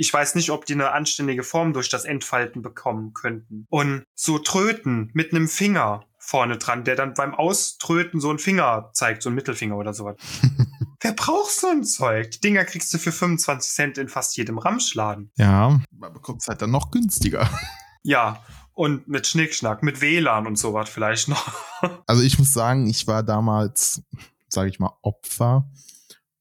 Ich 0.00 0.14
weiß 0.14 0.34
nicht, 0.34 0.48
ob 0.48 0.64
die 0.64 0.72
eine 0.72 0.92
anständige 0.92 1.42
Form 1.42 1.74
durch 1.74 1.90
das 1.90 2.06
Entfalten 2.06 2.62
bekommen 2.62 3.12
könnten. 3.12 3.66
Und 3.68 4.04
so 4.14 4.38
tröten 4.38 5.10
mit 5.12 5.34
einem 5.34 5.46
Finger 5.46 6.06
vorne 6.16 6.56
dran, 6.56 6.84
der 6.84 6.96
dann 6.96 7.12
beim 7.12 7.34
Auströten 7.34 8.18
so 8.18 8.30
einen 8.30 8.38
Finger 8.38 8.88
zeigt, 8.94 9.22
so 9.22 9.28
einen 9.28 9.36
Mittelfinger 9.36 9.76
oder 9.76 9.92
sowas. 9.92 10.16
Wer 11.02 11.12
braucht 11.12 11.50
so 11.50 11.66
ein 11.66 11.84
Zeug? 11.84 12.30
Die 12.30 12.40
Dinger 12.40 12.64
kriegst 12.64 12.94
du 12.94 12.98
für 12.98 13.12
25 13.12 13.70
Cent 13.70 13.98
in 13.98 14.08
fast 14.08 14.38
jedem 14.38 14.56
Ramschladen. 14.56 15.32
Ja, 15.36 15.78
man 15.90 16.12
bekommt 16.14 16.40
es 16.40 16.48
halt 16.48 16.62
dann 16.62 16.70
noch 16.70 16.90
günstiger. 16.90 17.48
Ja, 18.02 18.42
und 18.72 19.08
mit 19.08 19.26
Schnickschnack, 19.26 19.82
mit 19.82 20.00
WLAN 20.00 20.46
und 20.46 20.56
sowas 20.56 20.88
vielleicht 20.88 21.28
noch. 21.28 21.52
Also 22.06 22.22
ich 22.22 22.38
muss 22.38 22.54
sagen, 22.54 22.86
ich 22.86 23.06
war 23.06 23.22
damals, 23.22 24.02
sage 24.48 24.70
ich 24.70 24.78
mal, 24.78 24.96
Opfer 25.02 25.70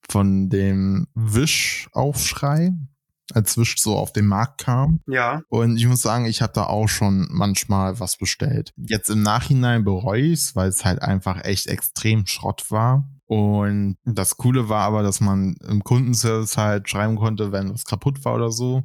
von 0.09 0.49
dem 0.49 1.07
Wischaufschrei 1.13 2.71
als 3.33 3.57
Wisch 3.57 3.77
so 3.79 3.95
auf 3.95 4.11
den 4.11 4.25
Markt 4.25 4.61
kam. 4.61 5.01
Ja. 5.07 5.41
Und 5.49 5.77
ich 5.77 5.87
muss 5.87 6.01
sagen, 6.01 6.25
ich 6.25 6.41
habe 6.41 6.53
da 6.53 6.65
auch 6.65 6.87
schon 6.87 7.27
manchmal 7.31 7.99
was 7.99 8.17
bestellt. 8.17 8.73
Jetzt 8.77 9.09
im 9.09 9.21
Nachhinein 9.21 9.83
bereue 9.83 10.21
ich 10.21 10.39
es, 10.39 10.55
weil 10.55 10.69
es 10.69 10.85
halt 10.85 11.01
einfach 11.01 11.43
echt 11.43 11.67
extrem 11.67 12.25
Schrott 12.25 12.69
war. 12.69 13.07
Und 13.25 13.97
das 14.05 14.37
Coole 14.37 14.69
war 14.69 14.85
aber, 14.85 15.03
dass 15.03 15.21
man 15.21 15.55
im 15.67 15.83
Kundenservice 15.83 16.57
halt 16.57 16.89
schreiben 16.89 17.15
konnte, 17.15 17.51
wenn 17.51 17.71
was 17.71 17.85
kaputt 17.85 18.25
war 18.25 18.35
oder 18.35 18.51
so. 18.51 18.83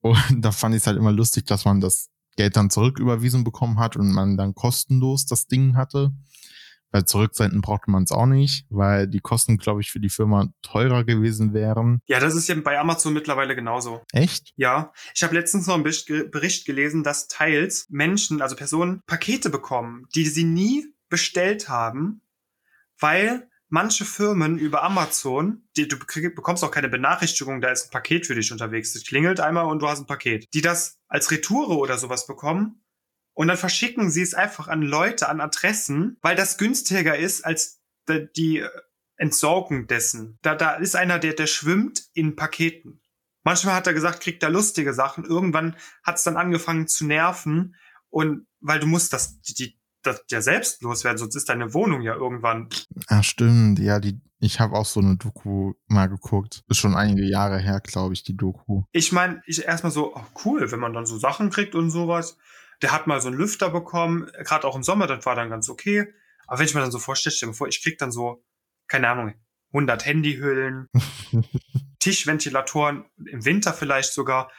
Und 0.00 0.16
da 0.42 0.50
fand 0.52 0.74
ich 0.74 0.82
es 0.82 0.86
halt 0.86 0.96
immer 0.96 1.12
lustig, 1.12 1.46
dass 1.46 1.64
man 1.64 1.80
das 1.80 2.08
Geld 2.36 2.56
dann 2.56 2.70
zurücküberwiesen 2.70 3.44
bekommen 3.44 3.78
hat 3.78 3.96
und 3.96 4.12
man 4.12 4.36
dann 4.36 4.54
kostenlos 4.54 5.26
das 5.26 5.46
Ding 5.46 5.76
hatte. 5.76 6.12
Weil 6.92 7.04
zurücksenden 7.04 7.60
brauchte 7.60 7.90
man 7.90 8.04
es 8.04 8.12
auch 8.12 8.26
nicht, 8.26 8.64
weil 8.70 9.06
die 9.08 9.20
Kosten, 9.20 9.58
glaube 9.58 9.80
ich, 9.80 9.90
für 9.90 10.00
die 10.00 10.08
Firma 10.08 10.48
teurer 10.62 11.04
gewesen 11.04 11.52
wären. 11.52 12.00
Ja, 12.06 12.20
das 12.20 12.34
ist 12.34 12.48
ja 12.48 12.54
bei 12.54 12.78
Amazon 12.78 13.12
mittlerweile 13.12 13.54
genauso. 13.54 14.02
Echt? 14.12 14.52
Ja. 14.56 14.92
Ich 15.14 15.22
habe 15.22 15.34
letztens 15.34 15.66
noch 15.66 15.74
einen 15.74 15.84
Bericht 15.84 16.64
gelesen, 16.64 17.02
dass 17.02 17.28
teils 17.28 17.86
Menschen, 17.90 18.40
also 18.40 18.56
Personen, 18.56 19.02
Pakete 19.06 19.50
bekommen, 19.50 20.06
die 20.14 20.26
sie 20.26 20.44
nie 20.44 20.86
bestellt 21.08 21.68
haben, 21.68 22.22
weil 22.98 23.48
manche 23.68 24.04
Firmen 24.04 24.58
über 24.58 24.82
Amazon, 24.82 25.64
die, 25.76 25.88
du 25.88 25.98
bekommst 25.98 26.64
auch 26.64 26.70
keine 26.70 26.88
Benachrichtigung, 26.88 27.60
da 27.60 27.70
ist 27.70 27.86
ein 27.86 27.90
Paket 27.90 28.26
für 28.26 28.34
dich 28.34 28.52
unterwegs. 28.52 28.94
Es 28.94 29.04
klingelt 29.04 29.40
einmal 29.40 29.66
und 29.66 29.80
du 29.80 29.88
hast 29.88 30.00
ein 30.00 30.06
Paket. 30.06 30.46
Die 30.54 30.60
das 30.60 30.98
als 31.08 31.30
Retoure 31.30 31.76
oder 31.76 31.98
sowas 31.98 32.26
bekommen 32.26 32.80
und 33.36 33.48
dann 33.48 33.58
verschicken 33.58 34.10
sie 34.10 34.22
es 34.22 34.32
einfach 34.32 34.66
an 34.66 34.80
Leute, 34.80 35.28
an 35.28 35.42
Adressen, 35.42 36.16
weil 36.22 36.36
das 36.36 36.56
günstiger 36.56 37.18
ist 37.18 37.44
als 37.44 37.82
die 38.08 38.64
Entsorgung 39.18 39.86
dessen. 39.86 40.38
Da, 40.40 40.54
da 40.54 40.72
ist 40.76 40.96
einer, 40.96 41.18
der, 41.18 41.34
der 41.34 41.46
schwimmt 41.46 42.02
in 42.14 42.34
Paketen. 42.34 43.02
Manchmal 43.44 43.74
hat 43.74 43.86
er 43.86 43.92
gesagt, 43.92 44.22
kriegt 44.22 44.42
er 44.42 44.48
lustige 44.48 44.94
Sachen. 44.94 45.26
Irgendwann 45.26 45.76
hat 46.02 46.16
es 46.16 46.22
dann 46.22 46.38
angefangen 46.38 46.88
zu 46.88 47.04
nerven. 47.04 47.74
Und 48.08 48.46
weil 48.60 48.80
du 48.80 48.86
musst 48.86 49.12
das, 49.12 49.38
die, 49.42 49.78
das 50.02 50.24
ja 50.30 50.40
selbst 50.40 50.80
loswerden, 50.80 51.18
sonst 51.18 51.36
ist 51.36 51.50
deine 51.50 51.74
Wohnung 51.74 52.00
ja 52.00 52.14
irgendwann. 52.14 52.70
Ah, 53.08 53.22
stimmt. 53.22 53.78
Ja, 53.80 54.00
die, 54.00 54.18
ich 54.38 54.60
habe 54.60 54.74
auch 54.74 54.86
so 54.86 55.00
eine 55.00 55.18
Doku 55.18 55.74
mal 55.88 56.06
geguckt. 56.08 56.64
Ist 56.68 56.78
schon 56.78 56.96
einige 56.96 57.28
Jahre 57.28 57.58
her, 57.58 57.80
glaube 57.82 58.14
ich, 58.14 58.24
die 58.24 58.36
Doku. 58.36 58.84
Ich 58.92 59.12
meine, 59.12 59.42
ich 59.44 59.62
erstmal 59.62 59.92
so, 59.92 60.16
oh, 60.16 60.24
cool, 60.46 60.72
wenn 60.72 60.80
man 60.80 60.94
dann 60.94 61.04
so 61.04 61.18
Sachen 61.18 61.50
kriegt 61.50 61.74
und 61.74 61.90
sowas. 61.90 62.38
Der 62.82 62.92
hat 62.92 63.06
mal 63.06 63.20
so 63.20 63.28
einen 63.28 63.36
Lüfter 63.36 63.70
bekommen, 63.70 64.30
gerade 64.44 64.66
auch 64.66 64.76
im 64.76 64.82
Sommer, 64.82 65.06
das 65.06 65.24
war 65.26 65.34
dann 65.34 65.50
ganz 65.50 65.68
okay. 65.68 66.12
Aber 66.46 66.58
wenn 66.58 66.66
ich 66.66 66.74
mir 66.74 66.80
dann 66.80 66.90
so 66.90 66.98
vorstelle, 66.98 67.34
stell 67.34 67.48
mir 67.48 67.54
vor, 67.54 67.68
ich 67.68 67.82
krieg 67.82 67.98
dann 67.98 68.12
so, 68.12 68.44
keine 68.88 69.08
Ahnung, 69.08 69.34
100 69.72 70.06
Handyhüllen, 70.06 70.88
Tischventilatoren, 72.00 73.04
im 73.24 73.44
Winter 73.44 73.72
vielleicht 73.72 74.12
sogar. 74.12 74.50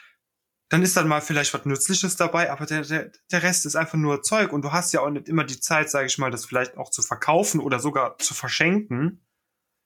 Dann 0.69 0.83
ist 0.83 0.97
dann 0.97 1.07
mal 1.07 1.21
vielleicht 1.21 1.53
was 1.53 1.63
Nützliches 1.63 2.17
dabei, 2.17 2.51
aber 2.51 2.65
der, 2.65 2.81
der, 2.81 3.11
der 3.31 3.43
Rest 3.43 3.65
ist 3.65 3.77
einfach 3.77 3.97
nur 3.97 4.21
Zeug 4.21 4.51
und 4.51 4.63
du 4.63 4.73
hast 4.73 4.91
ja 4.91 4.99
auch 4.99 5.09
nicht 5.09 5.29
immer 5.29 5.45
die 5.45 5.61
Zeit, 5.61 5.89
sage 5.89 6.07
ich 6.07 6.17
mal, 6.17 6.29
das 6.29 6.45
vielleicht 6.45 6.75
auch 6.75 6.89
zu 6.89 7.01
verkaufen 7.01 7.61
oder 7.61 7.79
sogar 7.79 8.17
zu 8.17 8.33
verschenken 8.33 9.21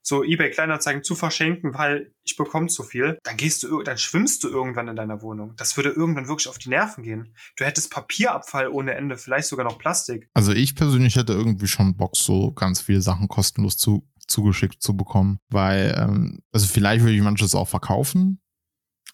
so 0.01 0.23
eBay 0.23 0.51
Kleinanzeigen 0.51 1.03
zu 1.03 1.15
verschenken, 1.15 1.73
weil 1.73 2.13
ich 2.23 2.35
bekomme 2.35 2.67
zu 2.67 2.83
viel, 2.83 3.17
dann 3.23 3.37
gehst 3.37 3.63
du, 3.63 3.81
dann 3.83 3.97
schwimmst 3.97 4.43
du 4.43 4.49
irgendwann 4.49 4.87
in 4.87 4.95
deiner 4.95 5.21
Wohnung. 5.21 5.53
Das 5.57 5.77
würde 5.77 5.89
irgendwann 5.89 6.27
wirklich 6.27 6.47
auf 6.47 6.57
die 6.57 6.69
Nerven 6.69 7.03
gehen. 7.03 7.35
Du 7.57 7.65
hättest 7.65 7.91
Papierabfall 7.91 8.67
ohne 8.67 8.93
Ende, 8.95 9.17
vielleicht 9.17 9.47
sogar 9.47 9.65
noch 9.65 9.77
Plastik. 9.77 10.29
Also 10.33 10.51
ich 10.51 10.75
persönlich 10.75 11.15
hätte 11.15 11.33
irgendwie 11.33 11.67
schon 11.67 11.95
Bock, 11.95 12.15
so 12.17 12.51
ganz 12.51 12.81
viele 12.81 13.01
Sachen 13.01 13.27
kostenlos 13.27 13.77
zu, 13.77 14.07
zugeschickt 14.27 14.81
zu 14.81 14.95
bekommen, 14.95 15.39
weil, 15.49 15.95
ähm, 15.97 16.39
also 16.51 16.67
vielleicht 16.67 17.03
würde 17.03 17.15
ich 17.15 17.21
manches 17.21 17.55
auch 17.55 17.67
verkaufen, 17.67 18.41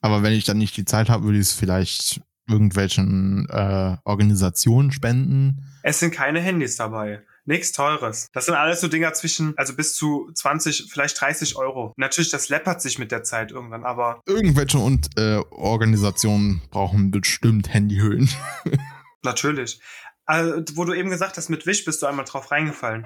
aber 0.02 0.24
wenn 0.24 0.34
ich 0.34 0.46
dann 0.46 0.58
nicht 0.58 0.78
die 0.78 0.86
Zeit 0.86 1.10
habe, 1.10 1.24
würde 1.26 1.40
ich 1.40 1.48
es 1.48 1.54
vielleicht 1.54 2.22
irgendwelchen 2.50 3.48
äh, 3.50 3.98
Organisationen 4.06 4.92
spenden. 4.92 5.66
Es 5.84 6.00
sind 6.00 6.14
keine 6.14 6.40
Handys 6.40 6.78
dabei. 6.78 7.24
Nichts 7.48 7.72
Teures. 7.72 8.28
Das 8.34 8.46
sind 8.46 8.56
alles 8.56 8.82
so 8.82 8.90
Dinger 8.90 9.14
zwischen, 9.14 9.58
also 9.58 9.74
bis 9.74 9.96
zu 9.96 10.30
20, 10.34 10.90
vielleicht 10.92 11.20
30 11.22 11.56
Euro. 11.56 11.94
Natürlich, 11.96 12.30
das 12.30 12.50
läppert 12.50 12.82
sich 12.82 13.00
mit 13.00 13.10
der 13.10 13.24
Zeit 13.24 13.52
irgendwann, 13.52 13.86
aber. 13.86 14.20
Irgendwelche 14.26 14.78
und 14.80 15.08
äh, 15.18 15.38
Organisationen 15.52 16.62
brauchen 16.72 17.10
bestimmt 17.10 17.74
Handyhöhen. 17.74 18.30
Natürlich. 19.24 19.80
Also, 20.26 20.62
wo 20.76 20.84
du 20.84 20.94
eben 20.94 21.10
gesagt 21.10 21.38
hast, 21.38 21.48
mit 21.48 21.66
Wish 21.66 21.86
bist 21.86 22.02
du 22.02 22.06
einmal 22.06 22.26
drauf 22.26 22.52
reingefallen. 22.52 23.06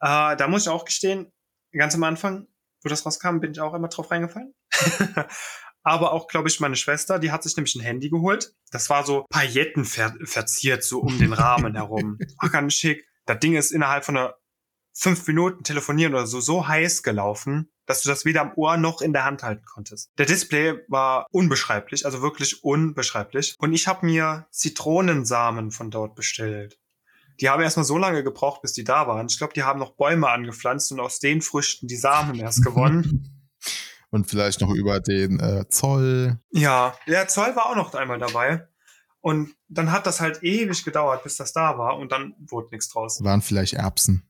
Äh, 0.00 0.36
da 0.36 0.48
muss 0.48 0.62
ich 0.62 0.70
auch 0.70 0.86
gestehen, 0.86 1.30
ganz 1.72 1.94
am 1.94 2.04
Anfang, 2.04 2.46
wo 2.82 2.88
das 2.88 3.04
rauskam, 3.04 3.40
bin 3.40 3.52
ich 3.52 3.60
auch 3.60 3.74
einmal 3.74 3.90
drauf 3.90 4.10
reingefallen. 4.10 4.54
aber 5.82 6.14
auch, 6.14 6.28
glaube 6.28 6.48
ich, 6.48 6.60
meine 6.60 6.76
Schwester, 6.76 7.18
die 7.18 7.30
hat 7.30 7.42
sich 7.42 7.56
nämlich 7.56 7.74
ein 7.74 7.82
Handy 7.82 8.08
geholt. 8.08 8.54
Das 8.70 8.88
war 8.88 9.04
so 9.04 9.26
Pailletten 9.28 9.84
ver 9.84 10.14
verziert, 10.24 10.82
so 10.82 11.00
um 11.00 11.18
den 11.18 11.34
Rahmen 11.34 11.74
herum. 11.74 12.16
Ach, 12.38 12.50
ganz 12.50 12.72
schick 12.72 13.06
das 13.26 13.38
Ding 13.40 13.54
ist 13.54 13.72
innerhalb 13.72 14.04
von 14.04 14.16
einer 14.16 14.34
fünf 14.94 15.26
Minuten 15.26 15.64
telefonieren 15.64 16.14
oder 16.14 16.26
so 16.26 16.40
so 16.40 16.68
heiß 16.68 17.02
gelaufen, 17.02 17.70
dass 17.86 18.02
du 18.02 18.08
das 18.08 18.24
weder 18.24 18.42
am 18.42 18.52
Ohr 18.56 18.76
noch 18.76 19.00
in 19.00 19.12
der 19.12 19.24
Hand 19.24 19.42
halten 19.42 19.64
konntest. 19.64 20.10
Der 20.18 20.26
Display 20.26 20.78
war 20.88 21.26
unbeschreiblich, 21.30 22.04
also 22.04 22.22
wirklich 22.22 22.62
unbeschreiblich. 22.62 23.54
Und 23.58 23.72
ich 23.72 23.88
habe 23.88 24.06
mir 24.06 24.46
Zitronensamen 24.50 25.70
von 25.70 25.90
dort 25.90 26.14
bestellt. 26.14 26.78
Die 27.40 27.48
haben 27.48 27.62
erstmal 27.62 27.84
so 27.84 27.98
lange 27.98 28.22
gebraucht, 28.22 28.62
bis 28.62 28.72
die 28.72 28.84
da 28.84 29.06
waren. 29.06 29.26
Ich 29.26 29.38
glaube, 29.38 29.54
die 29.54 29.62
haben 29.62 29.80
noch 29.80 29.96
Bäume 29.96 30.28
angepflanzt 30.28 30.92
und 30.92 31.00
aus 31.00 31.18
den 31.18 31.40
Früchten 31.40 31.88
die 31.88 31.96
Samen 31.96 32.38
erst 32.38 32.62
gewonnen. 32.62 33.48
und 34.10 34.28
vielleicht 34.28 34.60
noch 34.60 34.70
über 34.70 35.00
den 35.00 35.40
äh, 35.40 35.66
Zoll. 35.68 36.38
Ja, 36.50 36.94
der 37.08 37.28
Zoll 37.28 37.56
war 37.56 37.66
auch 37.66 37.76
noch 37.76 37.94
einmal 37.94 38.18
dabei. 38.18 38.68
Und 39.22 39.54
dann 39.68 39.92
hat 39.92 40.06
das 40.06 40.20
halt 40.20 40.42
ewig 40.42 40.84
gedauert, 40.84 41.22
bis 41.22 41.36
das 41.36 41.52
da 41.52 41.78
war 41.78 41.96
und 41.96 42.10
dann 42.10 42.34
wurde 42.40 42.70
nichts 42.72 42.88
draus. 42.88 43.22
Waren 43.22 43.40
vielleicht 43.40 43.74
Erbsen. 43.74 44.28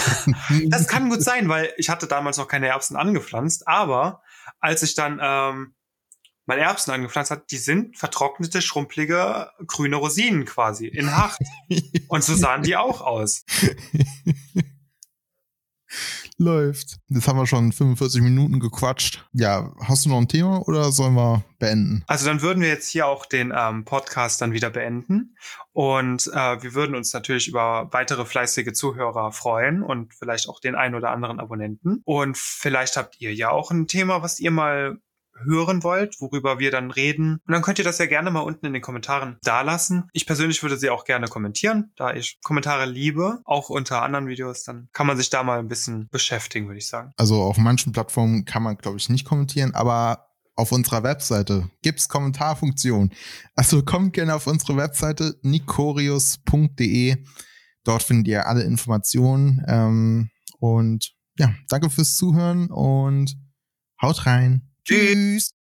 das 0.68 0.88
kann 0.88 1.10
gut 1.10 1.22
sein, 1.22 1.50
weil 1.50 1.70
ich 1.76 1.90
hatte 1.90 2.06
damals 2.06 2.38
noch 2.38 2.48
keine 2.48 2.68
Erbsen 2.68 2.96
angepflanzt, 2.96 3.68
aber 3.68 4.22
als 4.58 4.82
ich 4.82 4.94
dann 4.94 5.20
ähm, 5.22 5.74
meine 6.46 6.62
Erbsen 6.62 6.94
angepflanzt 6.94 7.30
hat, 7.30 7.50
die 7.50 7.58
sind 7.58 7.98
vertrocknete, 7.98 8.62
schrumpelige, 8.62 9.50
grüne 9.66 9.96
Rosinen 9.96 10.46
quasi 10.46 10.86
in 10.86 11.14
Hacht. 11.14 11.38
und 12.08 12.24
so 12.24 12.34
sahen 12.34 12.62
die 12.62 12.76
auch 12.76 13.02
aus. 13.02 13.44
Läuft. 16.38 16.98
Jetzt 17.08 17.28
haben 17.28 17.38
wir 17.38 17.46
schon 17.46 17.72
45 17.72 18.22
Minuten 18.22 18.60
gequatscht. 18.60 19.24
Ja, 19.32 19.72
hast 19.80 20.04
du 20.04 20.08
noch 20.08 20.18
ein 20.18 20.28
Thema 20.28 20.66
oder 20.66 20.92
sollen 20.92 21.14
wir 21.14 21.44
beenden? 21.58 22.04
Also 22.06 22.26
dann 22.26 22.42
würden 22.42 22.60
wir 22.62 22.68
jetzt 22.68 22.88
hier 22.88 23.06
auch 23.06 23.26
den 23.26 23.52
ähm, 23.56 23.84
Podcast 23.84 24.40
dann 24.40 24.52
wieder 24.52 24.70
beenden. 24.70 25.36
Und 25.72 26.26
äh, 26.34 26.62
wir 26.62 26.74
würden 26.74 26.94
uns 26.94 27.12
natürlich 27.12 27.48
über 27.48 27.88
weitere 27.92 28.24
fleißige 28.24 28.72
Zuhörer 28.72 29.32
freuen 29.32 29.82
und 29.82 30.14
vielleicht 30.14 30.48
auch 30.48 30.60
den 30.60 30.74
ein 30.74 30.94
oder 30.94 31.10
anderen 31.10 31.40
Abonnenten. 31.40 32.02
Und 32.04 32.36
vielleicht 32.36 32.96
habt 32.96 33.20
ihr 33.20 33.34
ja 33.34 33.50
auch 33.50 33.70
ein 33.70 33.86
Thema, 33.86 34.22
was 34.22 34.40
ihr 34.40 34.50
mal 34.50 34.98
hören 35.44 35.82
wollt, 35.82 36.16
worüber 36.20 36.58
wir 36.58 36.70
dann 36.70 36.90
reden. 36.90 37.38
Und 37.46 37.52
dann 37.52 37.62
könnt 37.62 37.78
ihr 37.78 37.84
das 37.84 37.98
ja 37.98 38.06
gerne 38.06 38.30
mal 38.30 38.40
unten 38.40 38.66
in 38.66 38.72
den 38.72 38.82
Kommentaren 38.82 39.38
dalassen. 39.42 40.08
Ich 40.12 40.26
persönlich 40.26 40.62
würde 40.62 40.76
sie 40.76 40.90
auch 40.90 41.04
gerne 41.04 41.28
kommentieren, 41.28 41.92
da 41.96 42.14
ich 42.14 42.38
Kommentare 42.42 42.86
liebe, 42.86 43.40
auch 43.44 43.70
unter 43.70 44.02
anderen 44.02 44.26
Videos. 44.26 44.64
Dann 44.64 44.88
kann 44.92 45.06
man 45.06 45.16
sich 45.16 45.30
da 45.30 45.42
mal 45.42 45.58
ein 45.58 45.68
bisschen 45.68 46.08
beschäftigen, 46.10 46.66
würde 46.66 46.78
ich 46.78 46.88
sagen. 46.88 47.12
Also 47.16 47.42
auf 47.42 47.56
manchen 47.58 47.92
Plattformen 47.92 48.44
kann 48.44 48.62
man, 48.62 48.76
glaube 48.76 48.98
ich, 48.98 49.08
nicht 49.08 49.24
kommentieren, 49.24 49.74
aber 49.74 50.26
auf 50.54 50.72
unserer 50.72 51.02
Webseite 51.02 51.70
gibt's 51.82 52.08
Kommentarfunktion. 52.08 53.12
Also 53.54 53.82
kommt 53.82 54.12
gerne 54.12 54.34
auf 54.34 54.46
unsere 54.46 54.76
Webseite 54.76 55.36
nikorius.de. 55.42 57.16
Dort 57.84 58.02
findet 58.02 58.28
ihr 58.28 58.46
alle 58.46 58.62
Informationen. 58.62 59.64
Ähm, 59.66 60.30
und 60.58 61.12
ja, 61.38 61.54
danke 61.68 61.90
fürs 61.90 62.16
Zuhören 62.16 62.70
und 62.70 63.34
haut 64.00 64.26
rein. 64.26 64.71
Tschüss. 64.86 65.52